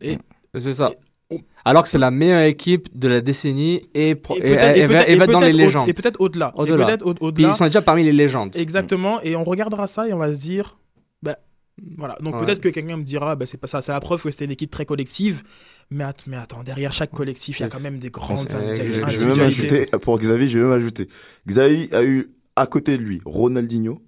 Et. 0.00 0.18
C'est 0.58 0.74
ça. 0.74 0.92
Alors 1.64 1.84
que 1.84 1.88
c'est 1.88 1.98
la 1.98 2.10
meilleure 2.10 2.42
équipe 2.42 2.88
de 2.98 3.08
la 3.08 3.20
décennie 3.20 3.82
et, 3.94 4.10
et, 4.10 4.14
va, 4.16 5.06
être 5.06 5.30
dans 5.30 5.40
les 5.40 5.52
légendes. 5.52 5.88
Et 5.88 5.92
peut-être 5.92 6.20
au-delà. 6.20 6.52
Au 6.56 6.66
ils 6.66 7.54
sont 7.54 7.64
déjà 7.64 7.82
parmi 7.82 8.04
les 8.04 8.12
légendes. 8.12 8.56
Exactement. 8.56 9.20
Et 9.22 9.36
on 9.36 9.44
regardera 9.44 9.86
ça 9.86 10.08
et 10.08 10.12
on 10.12 10.18
va 10.18 10.32
se 10.32 10.40
dire, 10.40 10.78
bah, 11.22 11.36
voilà. 11.96 12.16
Donc 12.20 12.38
peut-être 12.44 12.60
que 12.60 12.68
quelqu'un 12.68 12.96
me 12.96 13.04
dira, 13.04 13.36
bah, 13.36 13.46
c'est 13.46 13.58
pas 13.58 13.66
ça, 13.66 13.80
c'est 13.80 13.92
la 13.92 14.00
preuve 14.00 14.22
que 14.22 14.30
c'était 14.30 14.44
une 14.44 14.50
équipe 14.50 14.70
très 14.70 14.86
collective. 14.86 15.42
Mais, 15.90 16.04
mais 16.26 16.36
attends, 16.36 16.62
derrière 16.62 16.92
chaque 16.92 17.10
collectif, 17.10 17.60
il 17.60 17.62
y 17.62 17.66
a 17.66 17.68
quand 17.68 17.80
même 17.80 17.98
des 17.98 18.10
grandes 18.10 18.48
je, 18.48 18.90
je 19.08 19.18
vais 19.18 19.26
même 19.26 19.40
ajouter, 19.40 19.86
pour 20.00 20.18
Xavier, 20.18 20.46
je 20.46 20.58
vais 20.58 20.64
même 20.64 20.72
ajouter. 20.72 21.08
Xavier 21.46 21.94
a 21.94 22.02
eu 22.02 22.30
à 22.56 22.66
côté 22.66 22.96
de 22.96 23.02
lui 23.02 23.20
Ronaldinho. 23.24 24.00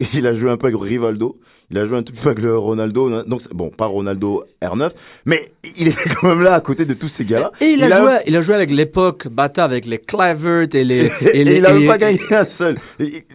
Et 0.00 0.06
il 0.14 0.26
a 0.26 0.32
joué 0.32 0.50
un 0.50 0.56
peu 0.56 0.66
avec 0.66 0.80
Rivaldo. 0.80 1.38
Il 1.70 1.78
a 1.78 1.86
joué 1.86 1.96
un 1.96 2.02
tout 2.02 2.12
petit 2.12 2.22
peu 2.22 2.30
avec 2.30 2.42
le 2.42 2.58
Ronaldo. 2.58 3.22
Donc, 3.24 3.42
bon, 3.52 3.70
pas 3.70 3.86
Ronaldo 3.86 4.44
R9, 4.60 4.90
mais 5.24 5.48
il 5.78 5.88
est 5.88 6.14
quand 6.14 6.28
même 6.28 6.42
là 6.42 6.54
à 6.54 6.60
côté 6.60 6.84
de 6.84 6.94
tous 6.94 7.08
ces 7.08 7.24
gars-là. 7.24 7.52
Et 7.60 7.66
il, 7.66 7.82
a, 7.82 7.98
joué, 7.98 8.18
il 8.26 8.36
a 8.36 8.40
joué 8.40 8.54
avec 8.54 8.70
l'époque 8.70 9.28
Bata, 9.28 9.64
avec 9.64 9.86
les 9.86 9.98
Clavert 9.98 10.68
et 10.74 10.84
les. 10.84 11.10
Et, 11.32 11.44
les, 11.44 11.56
il 11.56 11.62
n'a 11.62 11.70
pas 11.86 11.98
gagné 11.98 12.20
un 12.30 12.44
seul. 12.44 12.76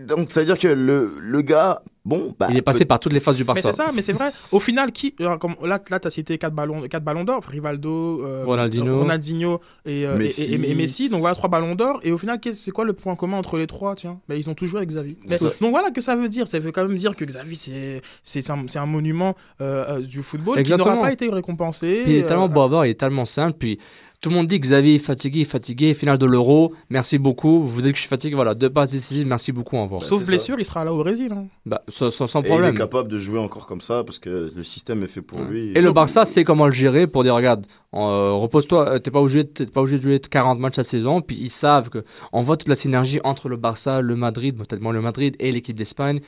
donc, 0.08 0.30
ça 0.30 0.42
veut 0.42 0.46
dire 0.46 0.58
que 0.58 0.68
le, 0.68 1.12
le 1.20 1.42
gars, 1.42 1.82
Bon, 2.06 2.34
bah, 2.40 2.48
il 2.50 2.58
est 2.58 2.62
passé 2.62 2.86
par 2.86 3.00
toutes 3.00 3.14
les 3.14 3.20
phases 3.20 3.36
du 3.36 3.44
Barça. 3.44 3.68
Mais 3.68 3.74
c'est 3.74 3.78
ça, 3.78 3.92
mais 3.94 4.02
c'est 4.02 4.14
vrai. 4.14 4.30
Au 4.52 4.60
final, 4.60 4.92
qui, 4.92 5.14
comme, 5.40 5.56
là, 5.64 5.80
là 5.90 6.00
tu 6.00 6.08
as 6.08 6.10
cité 6.10 6.38
4 6.38 6.54
ballons, 6.54 6.82
quatre 6.88 7.04
ballons 7.04 7.24
d'or, 7.24 7.44
Rivaldo, 7.46 8.26
euh, 8.26 8.44
Ronaldinho, 8.46 9.00
Ronaldinho 9.00 9.60
et, 9.86 10.06
euh, 10.06 10.18
Messi. 10.18 10.54
Et, 10.54 10.58
Messi. 10.76 11.10
Donc 11.10 11.20
voilà, 11.22 11.36
3 11.36 11.50
ballons 11.50 11.76
d'or. 11.76 12.00
Et 12.04 12.12
au 12.12 12.18
final, 12.18 12.40
c'est 12.52 12.72
quoi 12.72 12.86
le 12.86 12.94
point 12.94 13.16
commun 13.16 13.38
entre 13.38 13.58
les 13.58 13.68
trois 13.68 13.96
Tiens, 13.96 14.20
bah, 14.30 14.36
ils 14.36 14.50
ont 14.50 14.54
tous 14.54 14.66
joué 14.66 14.80
avec 14.80 14.90
Xavi. 14.90 15.18
donc 15.62 15.72
voilà 15.72 15.92
que 15.92 16.02
ça 16.02 16.16
veut 16.16 16.30
dire. 16.30 16.48
Ça 16.48 16.60
veut 16.60 16.72
quand 16.72 16.88
même 16.88 16.96
dire 16.96 17.16
que 17.16 17.26
Xavi, 17.26 18.02
c'est 18.24 18.50
un, 18.50 18.66
un, 18.76 18.86
monument 18.86 19.36
euh, 19.62 20.00
du 20.00 20.22
football 20.22 20.60
Exactement. 20.60 20.84
qui 20.84 20.96
n'aura 20.96 21.08
pas 21.08 21.14
été 21.14 21.30
récompensé. 21.30 22.04
il 22.06 22.16
est 22.16 22.26
tellement 22.26 22.48
beau 22.48 22.84
il 22.84 22.92
est 22.92 23.00
tellement 23.00 23.26
simple. 23.26 23.58
Puis 23.58 23.80
tout 24.22 24.30
le 24.30 24.36
monde 24.36 24.48
dit 24.48 24.60
que 24.60 24.66
Xavier 24.66 24.96
est 24.96 25.00
fatigué, 25.00 25.46
fatigué, 25.46 25.94
finale 25.94 26.18
de 26.18 26.26
l'Euro, 26.26 26.74
merci 26.90 27.18
beaucoup. 27.18 27.64
Vous 27.64 27.82
dites 27.82 27.92
que 27.92 27.98
je 27.98 28.02
suis 28.02 28.10
fatigué, 28.10 28.36
voilà, 28.36 28.54
deux 28.54 28.70
passes 28.70 28.92
décisives, 28.92 29.26
merci 29.26 29.54
beaucoup, 29.54 29.78
au 29.78 29.84
revoir. 29.84 30.04
Sauf 30.04 30.26
blessure, 30.26 30.60
il 30.60 30.66
sera 30.66 30.84
là 30.84 30.94
au 30.94 30.98
Brésil. 30.98 31.32
Hein. 31.32 31.46
Bah, 31.66 31.82
sans, 31.88 32.10
problème. 32.42 32.74
il 32.74 32.76
est 32.76 32.78
capable 32.78 33.10
de 33.10 33.18
jouer 33.18 33.40
encore 33.40 33.66
comme 33.66 33.80
ça 33.80 34.04
parce 34.04 34.20
que 34.20 34.52
le 34.54 34.64
système 34.64 35.04
est 35.04 35.08
fait 35.08 35.22
pour 35.22 35.40
lui. 35.40 35.72
Et, 35.74 35.82
le 35.82 35.92
Barça 35.94 36.26
sait 36.26 36.44
comment 36.44 36.66
le 36.66 36.74
gérer 36.74 37.08
pour 37.08 37.24
dire 37.24 37.34
regarde, 37.34 37.66
euh, 37.94 38.34
repose-toi, 38.34 38.90
euh, 38.90 39.00
t'es 39.00 39.10
pas 39.10 39.22
obligé, 39.22 39.46
pas 39.46 39.80
obligé 39.82 39.98
de 39.98 40.04
jouer 40.04 40.20
40 40.20 40.60
matchs 40.60 40.80
à 40.80 40.84
saison. 40.84 41.22
Puis 41.22 41.38
ils 41.40 41.50
savent 41.50 41.90
que 41.90 42.04
on 42.34 42.42
voit 42.42 42.58
toute 42.58 42.68
la 42.68 42.76
synergie 42.76 43.22
entre 43.24 43.48
le 43.48 43.56
Barça, 43.56 44.02
le 44.02 44.18
Madrid, 44.18 44.58
peut-être 44.58 44.82
moins 44.82 44.94
le 44.94 45.02
Madrid 45.02 45.38
et 45.40 45.52
l'équipe 45.52 45.78
d'Espagne 45.78 46.20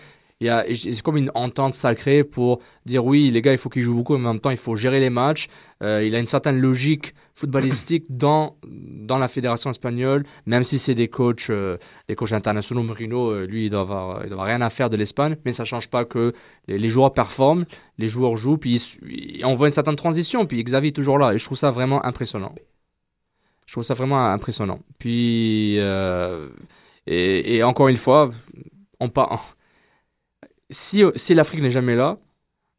c'est 0.74 1.02
comme 1.02 1.18
une 1.18 1.32
entente 1.36 1.76
sacrée 1.76 2.24
pour 2.24 2.60
dire 2.86 3.06
oui, 3.06 3.30
les 3.30 3.42
gars, 3.42 3.52
il 3.52 3.58
faut 3.58 3.70
qu'ils 3.70 3.84
jouent 3.84 3.96
beaucoup, 3.96 4.18
mais 4.18 4.28
en 4.28 4.34
même 4.34 4.42
temps, 4.42 4.50
il 4.50 4.58
faut 4.58 4.76
gérer 4.76 5.00
les 5.00 5.10
matchs. 5.10 5.48
Euh, 5.84 6.04
il 6.04 6.16
a 6.16 6.20
une 6.20 6.28
certaine 6.28 6.60
logique 6.60 7.14
footballistique 7.42 8.06
dans, 8.08 8.56
dans 8.64 9.18
la 9.18 9.28
fédération 9.28 9.72
espagnole, 9.72 10.24
même 10.46 10.64
si 10.64 10.78
c'est 10.78 10.94
des 10.94 11.08
coachs, 11.08 11.50
euh, 11.50 11.78
des 12.08 12.16
internationaux. 12.34 12.84
Marino, 12.84 13.32
euh, 13.32 13.46
lui, 13.48 13.66
il 13.66 13.70
doit 13.70 13.82
avoir, 13.82 14.24
il 14.24 14.30
doit 14.30 14.36
avoir 14.36 14.48
rien 14.48 14.62
à 14.62 14.70
faire 14.70 14.92
de 14.92 14.98
l'Espagne, 14.98 15.36
mais 15.44 15.52
ça 15.52 15.66
change 15.66 15.90
pas 15.90 16.06
que 16.06 16.34
les, 16.68 16.90
joueurs 16.90 17.14
performent, 17.14 17.66
les 17.98 18.08
joueurs 18.08 18.36
jouent, 18.36 18.58
puis 18.58 18.80
on 19.44 19.56
voit 19.56 19.68
une 19.68 19.74
certaine 19.74 19.96
transition, 19.96 20.46
puis 20.46 20.64
Xavier 20.64 20.90
est 20.90 20.96
toujours 20.96 21.18
là, 21.18 21.34
et 21.34 21.40
je 21.40 21.46
trouve 21.46 21.58
ça 21.58 21.72
vraiment 21.72 22.06
impressionnant. 22.06 22.54
Je 23.66 23.74
trouve 23.74 23.84
ça 23.84 23.96
vraiment 23.96 24.24
impressionnant. 24.28 24.80
Puis, 25.00 25.78
et, 27.08 27.64
encore 27.64 27.88
une 27.88 27.98
fois, 27.98 28.30
on 29.00 29.10
si, 30.70 31.04
si 31.16 31.34
l'Afrique 31.34 31.62
n'est 31.62 31.72
jamais 31.72 31.96
là, 31.96 32.18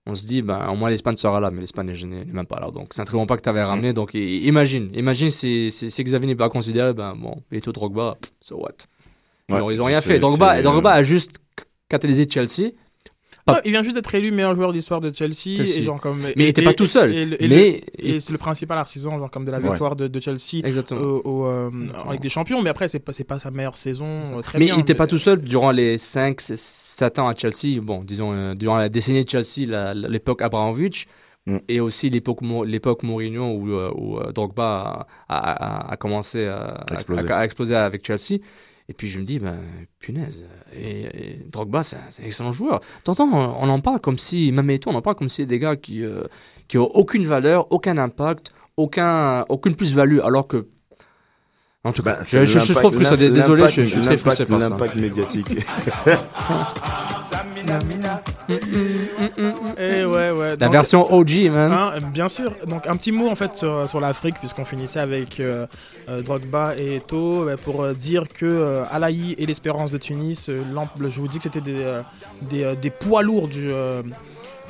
on 0.07 0.15
se 0.15 0.27
dit, 0.27 0.43
ben, 0.43 0.69
au 0.69 0.75
moins 0.75 0.91
l'Espagne 0.91 1.17
sera 1.17 1.39
là, 1.41 1.51
mais 1.51 1.61
l'Espagne 1.61 1.93
n'est 1.93 2.25
même 2.25 2.47
pas 2.47 2.59
là. 2.59 2.71
Donc, 2.71 2.89
c'est 2.93 3.01
un 3.03 3.05
très 3.05 3.17
bon 3.17 3.27
pas 3.27 3.37
que 3.37 3.43
tu 3.43 3.49
avais 3.49 3.63
ramené. 3.63 3.93
Donc, 3.93 4.15
imagine, 4.15 4.91
imagine 4.95 5.31
si, 5.31 5.71
si, 5.71 6.05
Xavier 6.05 6.27
n'est 6.27 6.35
pas 6.35 6.49
considéré, 6.49 6.93
ben, 6.93 7.15
bon, 7.15 7.43
et 7.53 7.61
tout 7.61 7.73
Drogba, 7.73 8.19
so 8.41 8.57
what? 8.57 8.71
ils 9.49 9.77
n'ont 9.77 9.85
rien 9.85 10.01
fait. 10.01 10.19
Drogba, 10.19 10.63
Drogba 10.63 10.93
a 10.93 11.03
juste 11.03 11.39
catalysé 11.89 12.29
Chelsea 12.29 12.71
il 13.65 13.71
vient 13.71 13.83
juste 13.83 13.97
d'être 13.97 14.15
élu 14.15 14.31
meilleur 14.31 14.55
joueur 14.55 14.73
d'histoire 14.73 15.01
de 15.01 15.13
Chelsea. 15.13 15.61
Et 15.61 15.83
genre 15.83 16.01
comme, 16.01 16.21
mais 16.21 16.33
il 16.37 16.45
n'était 16.45 16.63
pas 16.63 16.75
tout 16.75 16.87
seul. 16.87 17.15
Et, 17.15 17.49
mais 17.49 17.81
et 17.99 18.21
c'est 18.21 18.33
le 18.33 18.39
principal 18.39 18.79
artisan 18.79 19.19
genre 19.19 19.31
comme 19.31 19.45
de 19.45 19.51
la 19.51 19.59
victoire 19.59 19.97
de, 19.97 20.09
de, 20.09 20.21
Chelsea 20.21 20.63
au, 20.93 21.47
euh, 21.47 21.71
en 22.05 22.13
Ligue 22.13 22.23
des 22.23 22.29
Champions. 22.29 22.63
Mais 22.63 22.71
après, 22.71 22.89
c'est 22.89 23.01
pas, 23.01 23.13
pas 23.27 23.39
sa 23.39 23.51
meilleure 23.51 23.77
saison. 23.77 24.21
Euh, 24.23 24.41
très 24.41 24.59
mais 24.59 24.67
bien, 24.67 24.75
il 24.75 24.79
n'était 24.79 24.95
pas 24.95 25.07
tout 25.07 25.19
seul 25.19 25.41
durant 25.41 25.71
les 25.71 25.97
5-7 25.97 27.21
ans 27.21 27.29
à 27.29 27.37
Chelsea. 27.37 27.81
Bon, 27.81 28.03
disons, 28.05 28.33
euh, 28.33 28.55
durant 28.55 28.77
la 28.77 28.89
décennie 28.89 29.25
de 29.25 29.31
Chelsea, 29.31 29.95
l'époque 29.95 30.43
Abramovich 30.43 31.07
Mm. 31.47 31.59
Et 31.69 31.81
aussi 31.81 32.09
l'époque 32.09 32.43
Mourinho 33.03 33.47
où, 33.47 33.73
où 33.73 34.33
Drogba 34.33 35.07
a, 35.29 35.93
a, 35.93 35.97
commencé 35.97 36.47
à 36.47 36.85
exploser. 36.93 37.75
avec 37.75 38.07
Chelsea. 38.07 38.41
Et 38.89 38.95
puis 38.95 39.09
je 39.09 39.21
me 39.21 39.25
dis, 39.25 39.39
ben, 39.39 39.59
punaise, 40.01 40.45
et, 40.77 41.39
Drogba, 41.47 41.83
c'est 41.83 41.97
un, 41.97 42.25
excellent 42.25 42.53
joueur. 42.53 42.81
T'entends, 43.05 43.29
on, 43.33 43.69
en 43.69 43.81
parle 43.81 44.01
comme 44.01 44.19
si, 44.19 44.53
même 44.53 44.69
et 44.71 44.81
on 44.87 44.95
en 44.95 45.03
parle 45.03 45.17
comme 45.17 45.29
si 45.29 45.47
des 45.47 45.59
gars 45.59 45.77
qui, 45.77 46.05
qui 46.69 46.79
ont 46.79 46.91
aucune 46.95 47.25
valeur, 47.25 47.71
aucun 47.71 47.97
impact, 47.97 48.53
aucun, 48.77 49.45
aucune 49.49 49.77
plus-value, 49.77 50.21
alors 50.21 50.49
que 50.49 50.67
en 51.85 51.93
tout 51.93 52.03
cas, 52.03 52.17
bah, 52.17 52.23
je, 52.25 52.45
je, 52.45 52.59
suis 52.59 52.75
trop 52.75 52.91
frustré. 52.91 53.17
Désolé, 53.17 53.69
je, 53.69 53.83
suis 53.83 54.01
très 54.01 54.17
frustré 54.17 54.45
par 54.47 54.61
ça. 54.61 54.69
L'impact 54.69 54.95
médiatique. 54.95 55.49
Et 59.79 60.05
ouais, 60.05 60.31
ouais. 60.31 60.57
La 60.59 60.69
version 60.69 61.13
OG, 61.13 61.51
man. 61.51 61.73
Hein, 61.73 61.93
bien 62.13 62.29
sûr. 62.29 62.55
Donc, 62.67 62.87
un 62.87 62.97
petit 62.97 63.13
mot 63.13 63.29
en 63.29 63.35
fait 63.35 63.57
sur, 63.57 63.89
sur 63.89 64.01
l'Afrique, 64.01 64.37
puisqu'on 64.39 64.65
finissait 64.65 65.01
avec 65.01 65.41
euh, 65.41 65.67
euh, 66.09 66.23
Drogba 66.23 66.77
et 66.77 66.97
Eto'o, 66.97 67.47
bah, 67.47 67.57
pour 67.57 67.83
euh, 67.83 67.95
dire 67.95 68.29
que 68.29 68.83
Alaï 68.91 69.35
et 69.39 69.47
l'Espérance 69.47 69.91
de 69.91 69.99
Tunis, 69.99 70.51
je 70.51 71.21
vous 71.21 71.29
dis 71.29 71.39
que 71.39 71.45
c'était 71.45 71.61
des, 71.61 72.01
des, 72.43 72.77
des, 72.81 72.91
poids 72.91 73.23
lourds 73.23 73.49
du 73.49 73.71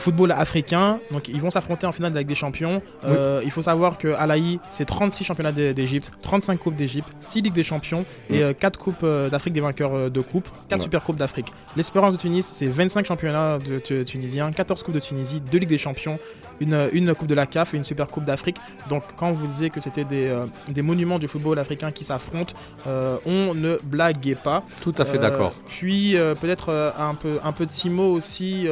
football 0.03 0.32
africain. 0.32 1.00
Donc 1.11 1.28
ils 1.28 1.40
vont 1.40 1.50
s'affronter 1.50 1.86
en 1.86 1.92
finale 1.92 2.11
de 2.11 2.16
la 2.16 2.20
Ligue 2.22 2.28
des 2.28 2.34
Champions. 2.34 2.82
Euh, 3.05 3.40
il 3.44 3.50
faut 3.50 3.62
savoir 3.62 3.98
que 3.98 4.09
Alaï, 4.09 4.59
c'est 4.68 4.84
36 4.84 5.24
championnats 5.24 5.53
d'Égypte, 5.53 6.11
35 6.22 6.59
coupes 6.59 6.74
d'Égypte, 6.74 7.09
6 7.20 7.42
Ligues 7.42 7.55
des 7.55 7.62
Champions 7.62 8.05
et 8.28 8.42
4 8.55 8.78
coupes 8.78 8.96
euh, 9.05 9.30
d'Afrique 9.30 9.55
des 9.55 9.61
vainqueurs 9.61 9.94
euh, 9.94 10.11
de 10.11 10.20
coupes, 10.20 10.48
4 10.68 10.82
super 10.82 11.03
coupes 11.03 11.16
d'Afrique. 11.16 11.53
L'Espérance 11.76 12.14
de 12.14 12.18
Tunis, 12.18 12.46
c'est 12.53 12.66
25 12.66 13.07
championnats 13.07 13.59
de, 13.59 14.03
tunisiens, 14.03 14.50
14 14.50 14.82
coupes 14.82 14.94
de 14.94 15.00
Tunisie, 15.00 15.40
2 15.40 15.59
Ligues 15.59 15.68
des 15.68 15.78
Champions, 15.78 16.18
une, 16.62 16.88
une 16.92 17.14
Coupe 17.14 17.28
de 17.28 17.34
la 17.34 17.46
CAF 17.46 17.74
et 17.74 17.76
une 17.76 17.84
Super 17.84 18.06
Coupe 18.06 18.24
d'Afrique. 18.24 18.56
Donc 18.88 19.02
quand 19.16 19.32
vous 19.32 19.46
disiez 19.46 19.70
que 19.70 19.80
c'était 19.80 20.04
des, 20.04 20.34
des, 20.68 20.82
monuments 20.82 21.18
du 21.18 21.28
football 21.28 21.58
africain 21.58 21.90
qui 21.90 22.04
s'affrontent, 22.04 22.54
on 22.86 23.54
ne 23.54 23.78
blaguait 23.82 24.34
pas. 24.34 24.64
Tout 24.80 24.94
à 24.98 25.04
fait 25.04 25.18
d'accord. 25.18 25.54
Puis 25.66 26.16
peut-être 26.40 26.94
un, 26.98 27.14
peu, 27.14 27.38
un 27.42 27.52
petit 27.52 27.90
mot 27.90 28.12
aussi 28.12 28.66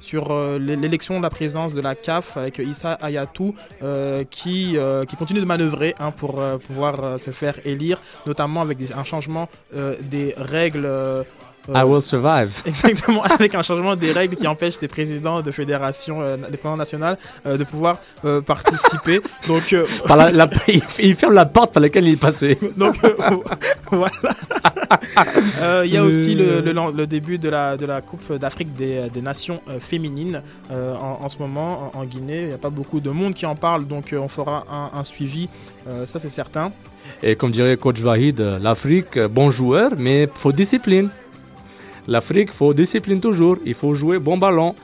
sur 0.00 0.34
l'élection 0.58 1.18
de 1.18 1.22
la 1.22 1.30
présidence 1.30 1.74
de 1.74 1.80
la 1.80 1.94
CAF 1.94 2.36
avec 2.36 2.58
Issa 2.58 2.94
Ayatou 2.94 3.54
euh, 3.82 4.24
qui, 4.30 4.76
euh, 4.76 5.04
qui 5.04 5.16
continue 5.16 5.40
de 5.40 5.44
manœuvrer 5.44 5.94
hein, 5.98 6.10
pour 6.10 6.40
euh, 6.40 6.58
pouvoir 6.58 7.18
se 7.18 7.30
faire 7.30 7.58
élire, 7.64 8.00
notamment 8.26 8.60
avec 8.60 8.78
un 8.94 9.04
changement 9.04 9.48
des 10.00 10.34
règles 10.36 10.88
I 11.72 11.82
will 11.84 12.02
survive. 12.02 12.62
Exactement, 12.66 13.22
avec 13.22 13.54
un 13.54 13.62
changement 13.62 13.96
des 13.96 14.12
règles 14.12 14.36
qui 14.36 14.46
empêche 14.46 14.80
les 14.80 14.88
présidents 14.88 15.40
de 15.40 15.50
fédération, 15.50 16.20
euh, 16.20 16.36
des 16.36 16.56
présidents 16.56 16.76
nationaux, 16.76 17.16
euh, 17.46 17.56
de 17.56 17.64
pouvoir 17.64 17.98
euh, 18.24 18.40
participer. 18.40 19.20
Donc, 19.46 19.74
par 20.06 20.16
la, 20.16 20.30
il, 20.98 21.14
ferme 21.14 21.34
la 21.34 21.46
porte 21.46 21.72
par 21.72 21.82
laquelle 21.82 22.06
il 22.06 22.14
est 22.14 22.16
passé. 22.16 22.58
Donc, 22.76 22.96
voilà. 23.90 24.12
Il 25.84 25.90
y 25.90 25.96
a 25.96 26.04
aussi 26.04 26.34
le, 26.34 26.60
le, 26.60 27.06
début 27.06 27.38
de 27.38 27.48
la, 27.48 27.76
de 27.76 27.86
la 27.86 28.00
Coupe 28.00 28.32
d'Afrique 28.34 28.74
des, 28.74 29.08
des, 29.12 29.22
Nations 29.22 29.62
féminines 29.80 30.42
en, 30.70 31.20
en, 31.22 31.28
ce 31.30 31.38
moment 31.38 31.90
en, 31.94 32.04
Guinée. 32.04 32.42
Il 32.42 32.48
n'y 32.48 32.52
a 32.52 32.58
pas 32.58 32.70
beaucoup 32.70 33.00
de 33.00 33.08
monde 33.10 33.32
qui 33.32 33.46
en 33.46 33.54
parle, 33.54 33.86
donc 33.86 34.14
on 34.16 34.28
fera 34.28 34.64
un, 34.70 34.98
un 34.98 35.04
suivi, 35.04 35.48
ça 36.04 36.18
c'est 36.18 36.28
certain. 36.28 36.72
Et 37.22 37.36
comme 37.36 37.50
dirait 37.50 37.76
coach 37.76 38.00
Vahid, 38.00 38.40
l'Afrique, 38.40 39.18
bon 39.18 39.48
joueur, 39.48 39.92
mais 39.96 40.28
faut 40.34 40.52
discipline. 40.52 41.08
L'Afrique, 42.06 42.52
faut 42.52 42.74
discipline 42.74 43.20
toujours, 43.20 43.56
il 43.64 43.74
faut 43.74 43.94
jouer 43.94 44.18
bon 44.18 44.36
ballon. 44.36 44.74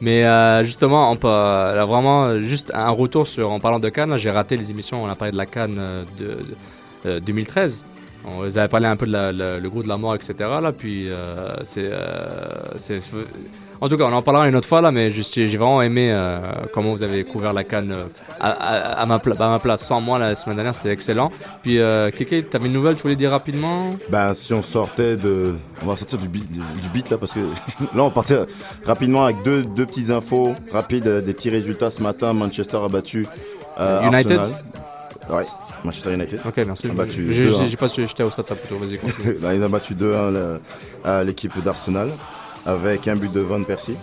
Mais 0.00 0.24
euh, 0.24 0.64
justement, 0.64 1.10
on 1.10 1.16
peut, 1.16 1.28
euh, 1.28 1.84
vraiment, 1.86 2.40
juste 2.40 2.72
un 2.74 2.90
retour 2.90 3.26
sur, 3.26 3.50
en 3.50 3.60
parlant 3.60 3.78
de 3.78 3.88
Cannes, 3.88 4.16
j'ai 4.18 4.30
raté 4.30 4.56
les 4.56 4.70
émissions, 4.70 5.02
on 5.02 5.08
a 5.08 5.14
parlé 5.14 5.32
de 5.32 5.36
la 5.36 5.46
Cannes 5.46 5.76
euh, 5.78 6.04
de, 7.04 7.20
2013. 7.20 7.84
On 8.26 8.38
vous 8.38 8.58
avait 8.58 8.68
parlé 8.68 8.86
un 8.86 8.96
peu 8.96 9.06
de 9.06 9.12
le 9.12 9.68
groupe 9.68 9.84
de 9.84 9.88
la 9.88 9.98
mort, 9.98 10.14
etc. 10.14 10.34
Là, 10.38 10.72
puis 10.72 11.08
c'est 11.64 11.90
en 13.80 13.88
tout 13.88 13.96
cas, 13.96 14.04
on 14.04 14.12
en 14.12 14.22
parlera 14.22 14.48
une 14.48 14.56
autre 14.56 14.68
fois 14.68 14.80
là, 14.80 14.90
mais 14.90 15.10
j'ai 15.10 15.46
vraiment 15.56 15.82
aimé 15.82 16.10
euh, 16.10 16.40
comment 16.72 16.92
vous 16.92 17.02
avez 17.02 17.24
couvert 17.24 17.52
la 17.52 17.64
canne 17.64 17.92
euh, 17.92 18.06
à, 18.40 19.04
ma 19.06 19.20
ma 19.38 19.58
place 19.58 19.84
sans 19.84 20.00
moi 20.00 20.18
la 20.18 20.34
semaine 20.34 20.56
dernière, 20.56 20.74
c'était 20.74 20.90
excellent. 20.90 21.30
Puis, 21.62 21.78
euh, 21.78 22.10
Keke, 22.10 22.50
tu 22.50 22.56
avais 22.56 22.66
une 22.66 22.72
nouvelle, 22.72 22.96
tu 22.96 23.02
voulais 23.02 23.16
dire 23.16 23.30
rapidement? 23.30 23.90
Ben, 24.08 24.32
si 24.32 24.52
on 24.54 24.62
sortait 24.62 25.16
de. 25.16 25.54
On 25.82 25.86
va 25.86 25.96
sortir 25.96 26.18
du 26.18 26.28
beat, 26.28 26.50
du, 26.50 26.88
beat 26.92 27.10
là, 27.10 27.18
parce 27.18 27.32
que 27.32 27.40
là, 27.94 28.02
on 28.02 28.10
partait 28.10 28.38
rapidement 28.84 29.24
avec 29.24 29.42
deux, 29.42 29.64
deux 29.64 29.86
petites 29.86 30.10
infos 30.10 30.54
rapides, 30.72 31.08
des 31.08 31.34
petits 31.34 31.50
résultats 31.50 31.90
ce 31.90 32.02
matin. 32.02 32.32
Manchester 32.32 32.78
a 32.84 32.88
battu. 32.88 33.26
United? 33.78 34.40
Ouais, 35.30 35.42
Manchester 35.84 36.14
United. 36.14 36.40
Ok, 36.46 36.56
merci. 36.66 36.88
J'ai 37.30 37.76
pas 37.76 37.88
su, 37.88 38.06
j'étais 38.06 38.22
au 38.22 38.30
stade 38.30 38.46
Saputo, 38.46 38.78
vas-y, 38.78 38.98
continue. 38.98 39.36
Ils 39.54 39.64
ont 39.64 39.70
battu 39.70 39.94
2-1 39.94 41.24
l'équipe 41.24 41.58
d'Arsenal 41.62 42.10
avec 42.66 43.08
un 43.08 43.16
but 43.16 43.32
de 43.32 43.40
Van 43.40 43.62
Persie. 43.62 43.96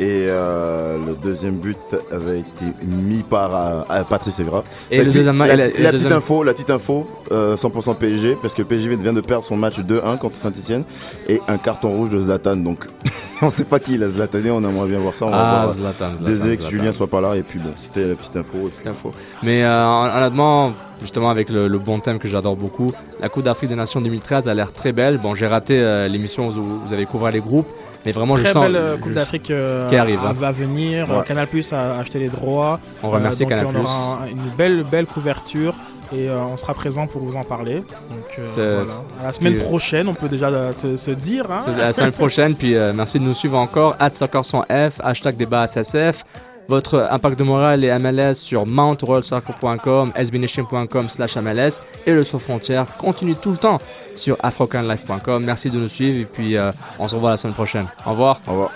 Et 0.00 0.24
euh, 0.28 0.96
le 1.08 1.14
deuxième 1.14 1.56
but 1.56 1.76
avait 2.10 2.40
été 2.40 2.64
mis 2.82 3.22
par 3.22 3.84
euh, 3.90 4.02
Patrice 4.08 4.40
Evra. 4.40 4.64
Et 4.90 5.04
le 5.04 5.12
deuxième 5.12 5.36
la, 5.36 5.54
la, 5.54 5.68
la, 5.68 5.92
petite 5.92 6.10
info, 6.10 6.42
la 6.42 6.54
petite 6.54 6.70
info, 6.70 7.06
100% 7.30 7.96
PSG, 7.96 8.38
parce 8.40 8.54
que 8.54 8.62
PSG 8.62 8.96
vient 8.96 9.12
de 9.12 9.20
perdre 9.20 9.44
son 9.44 9.58
match 9.58 9.78
2-1 9.78 10.16
contre 10.16 10.36
Saint-Etienne 10.36 10.84
et 11.28 11.42
un 11.48 11.58
carton 11.58 11.90
rouge 11.90 12.08
de 12.08 12.18
Zlatan. 12.18 12.56
Donc 12.56 12.86
on 13.42 13.46
ne 13.46 13.50
sait 13.50 13.64
pas 13.64 13.78
qui 13.78 13.92
il 13.92 14.02
a 14.02 14.08
Zlatané, 14.08 14.50
on 14.50 14.64
aimerait 14.64 14.88
bien 14.88 15.00
voir 15.00 15.12
ça. 15.12 15.26
On 15.26 15.32
ah, 15.34 15.66
va 15.66 15.72
Zlatan, 15.74 16.16
Zlatan, 16.16 16.24
Désolé 16.24 16.56
que 16.56 16.64
Julien 16.64 16.92
soit 16.92 17.08
pas 17.08 17.20
là. 17.20 17.36
Et 17.36 17.42
puis 17.42 17.58
bon, 17.58 17.72
c'était 17.76 18.08
la 18.08 18.14
petite 18.14 18.36
info. 18.38 18.56
Petite 18.70 18.86
info. 18.86 19.12
Mais 19.42 19.64
euh, 19.64 19.86
honnêtement, 19.86 20.72
justement 21.02 21.28
avec 21.28 21.50
le, 21.50 21.68
bon 21.78 22.00
thème 22.00 22.18
que 22.18 22.26
j'adore 22.26 22.56
beaucoup, 22.56 22.90
la 23.20 23.28
Coupe 23.28 23.42
d'Afrique 23.42 23.68
des 23.68 23.76
Nations 23.76 24.00
2013 24.00 24.48
a 24.48 24.54
l'air 24.54 24.72
très 24.72 24.92
belle. 24.92 25.18
Bon, 25.18 25.34
j'ai 25.34 25.46
raté 25.46 26.08
l'émission 26.08 26.48
où 26.48 26.80
vous 26.86 26.94
avez 26.94 27.04
couvert 27.04 27.32
les 27.32 27.40
groupes. 27.40 27.68
Mais 28.04 28.12
vraiment, 28.12 28.34
Très 28.34 28.46
je 28.46 28.52
sens. 28.52 28.64
belle 28.64 28.76
euh, 28.76 28.96
Coupe 28.96 29.12
d'Afrique 29.12 29.50
euh, 29.50 29.88
qui 29.88 29.96
arrive, 29.96 30.20
hein. 30.24 30.32
va 30.32 30.50
venir. 30.50 31.06
Canal 31.26 31.46
Plus 31.46 31.72
a 31.72 31.98
acheté 31.98 32.18
les 32.18 32.28
droits. 32.28 32.80
On 33.02 33.10
remercie 33.10 33.44
euh, 33.44 33.48
Canal 33.48 33.66
On 33.66 33.80
aura 33.80 34.20
une 34.30 34.50
belle, 34.56 34.84
belle 34.84 35.06
couverture 35.06 35.74
et 36.12 36.28
on 36.30 36.56
sera 36.56 36.74
présent 36.74 37.06
pour 37.06 37.22
vous 37.22 37.36
en 37.36 37.44
parler. 37.44 37.76
Donc, 37.76 38.40
voilà. 38.46 38.82
La 39.22 39.32
semaine 39.32 39.58
prochaine, 39.58 40.08
on 40.08 40.14
peut 40.14 40.28
déjà 40.28 40.72
se, 40.74 41.10
dire. 41.10 41.46
Hein. 41.50 41.60
La 41.76 41.92
semaine 41.92 42.12
prochaine, 42.12 42.54
puis 42.54 42.74
merci 42.94 43.18
de 43.18 43.24
nous 43.24 43.34
suivre 43.34 43.58
encore. 43.58 43.96
F, 43.96 45.00
hashtag 45.00 45.36
débat 45.36 45.66
SSF. 45.66 46.24
Votre 46.70 47.08
impact 47.10 47.36
de 47.36 47.42
morale 47.42 47.84
et 47.84 47.98
MLS 47.98 48.34
sur 48.34 48.64
mountroyalsoccer.com, 48.64 50.12
sbnation.com 50.14 51.08
slash 51.08 51.36
MLS 51.36 51.80
et 52.06 52.12
le 52.12 52.22
Sans 52.22 52.38
Frontières 52.38 52.96
continue 52.96 53.34
tout 53.34 53.50
le 53.50 53.56
temps 53.56 53.80
sur 54.14 54.36
afrocanlife.com. 54.38 55.44
Merci 55.44 55.70
de 55.70 55.80
nous 55.80 55.88
suivre 55.88 56.20
et 56.20 56.26
puis 56.26 56.56
euh, 56.56 56.70
on 57.00 57.08
se 57.08 57.16
revoit 57.16 57.30
la 57.30 57.36
semaine 57.38 57.54
prochaine. 57.54 57.88
Au 58.06 58.10
revoir. 58.10 58.40
Au 58.46 58.52
revoir. 58.52 58.70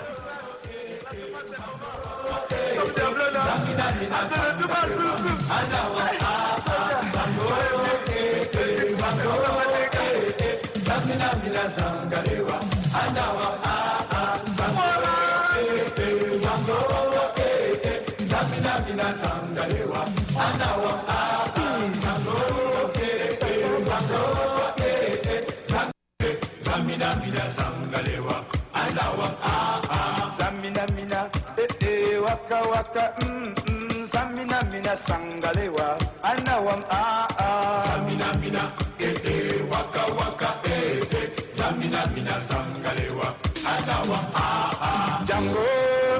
Mm 32.93 33.53
mm 33.67 34.07
samina 34.13 34.61
mina 34.71 34.95
sangalewa 34.95 35.97
anawam 36.23 36.83
a 36.89 37.27
a 37.37 37.81
samina 37.85 38.27
mina 38.41 38.71
eh 38.99 39.15
eh 39.25 39.61
waka 39.71 40.03
waka 40.17 40.49
eh 40.65 41.01
eh. 41.19 41.29
Samina 41.57 42.05
mina 42.13 42.35
sangalewa 42.41 43.27
anawam 43.65 44.25
a 44.35 44.47
a 44.89 44.91
jango 45.27 45.65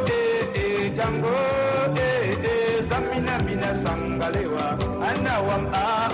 eh 0.10 0.62
eh 0.64 0.92
jango 0.98 1.36
eh 1.98 2.50
eh. 2.52 2.84
Samina 2.90 3.38
mina 3.46 3.70
sangalewa 3.84 4.66
anawam 5.10 5.66
a 5.74 6.05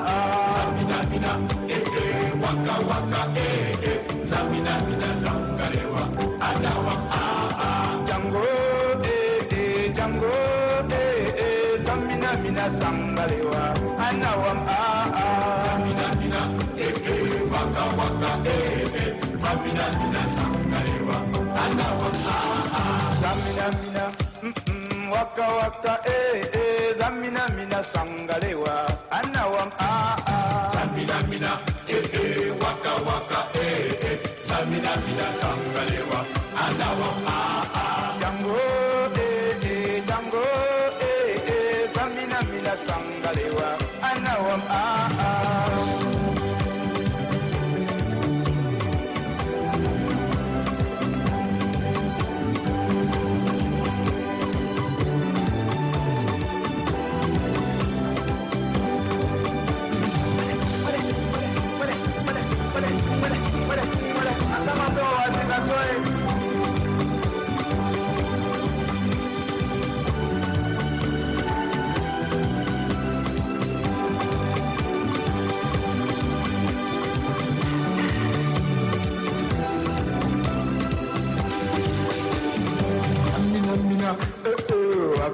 zamina 12.70 12.70
mina 12.70 12.70
sangalewa 12.70 13.74
anawam 14.07 14.59
a 14.68 14.82
a 15.14 15.26
zamina 15.66 16.07
mina 16.20 16.41
eh 16.78 16.93
eh 17.12 17.51
waka 17.51 17.84
waka 17.97 18.32
eh 18.45 18.95
eh. 19.01 19.12
Zamina 19.41 19.86
mina 19.99 20.22
sangalewa 20.36 21.18
anawam 21.64 22.16
a 22.28 22.38
a 22.78 22.84
zamina 23.22 23.66
mina 23.82 24.05
mm 24.43 24.53
mm 24.68 25.12
waka 25.12 25.47
waka 25.59 25.93
eh 26.05 26.41
eh. 26.53 26.95
Zamina 26.99 27.43
mina 27.55 27.84
sangalewa 27.84 28.76
anawam 29.12 29.72
ah 29.80 30.16
ah. 30.28 30.72
Zamina 30.74 31.18
mina 31.30 31.51
eh 31.88 32.03
eh 32.14 32.51
waka 32.62 32.93
waka 33.07 33.39
eh 33.55 34.05
eh. 34.09 34.18
Zamina 34.49 34.91
mina 35.05 35.28
sangalewa 35.41 36.20
anawam 36.66 37.18
ah 37.28 37.32
ah 37.34 37.51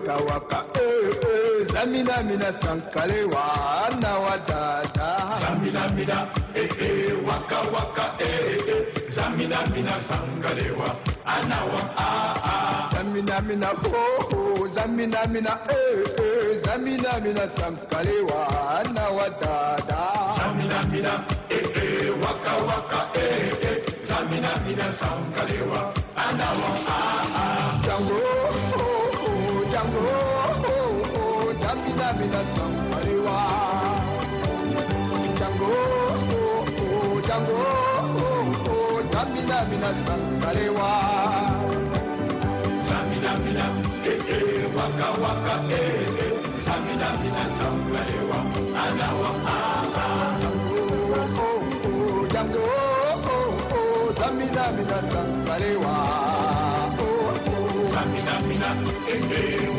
waka 0.07 0.23
waka. 0.23 0.59
Eh 0.79 1.11
eh 1.29 1.65
zamina 1.71 2.23
mina 2.23 2.51
sankalewa 2.53 3.43
na 3.99 4.11
wadada 4.19 5.09
zamina 5.41 5.87
mina 5.95 6.27
eh 6.55 6.69
eh 6.79 7.11
waka 7.27 7.59
waka 7.73 8.05
eh 8.19 8.55
eh. 8.71 8.83
Zamina 9.09 9.59
mina 9.73 9.99
sankalewa 9.99 10.89
ana 11.25 11.59
wa 11.71 11.81
ah 11.97 12.35
ah 12.43 12.89
zamina 12.95 13.41
mina 13.41 13.69
oh 13.71 14.29
oh 14.35 14.67
zamina 14.67 15.27
mina 15.27 15.59
eh 15.69 16.03
eh. 16.23 16.59
Zamina 16.65 17.19
mina 17.23 17.47
sankalewa 17.49 18.41
na 18.93 19.09
wadada 19.09 19.99
zamina 20.37 20.83
mina 20.91 21.13
eh 21.49 21.67
eh 21.75 22.09
waka 22.23 22.53
waka 22.69 22.99
eh 23.19 23.51
eh. 23.69 23.77
Zamina 24.07 24.51
mina 24.65 24.87
sankalewa 24.91 25.93
ana 26.15 26.47
wa 26.61 26.71
ah 26.87 27.25
ah 27.35 27.36
Zamina 39.47 39.93
sangalewa 40.05 40.89
samina 42.87 43.31
mina 43.43 43.65
eh 44.05 44.19
eh 44.35 44.65
waka 44.75 45.07
waka 45.21 45.55
eh 45.71 46.23
eh 46.23 46.33
samina 46.65 47.09
mina 47.21 47.43
sangalewa 47.57 48.39
ala 48.83 49.09
wa 49.21 49.31
asa 49.55 50.05
oh 51.07 51.55
oh 51.87 52.27
jango 52.33 52.59
oh 52.59 53.71
oh 53.77 54.13
samina 54.19 54.63
mina 54.77 54.99
sangalewa 55.11 55.95
oh 56.99 57.05
oh 57.51 57.71
samina 57.93 58.35
mina 58.47 58.69
eh 59.13 59.21
eh 59.39 59.76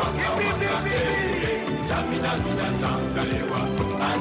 la 2.29 2.37
luna 2.37 2.98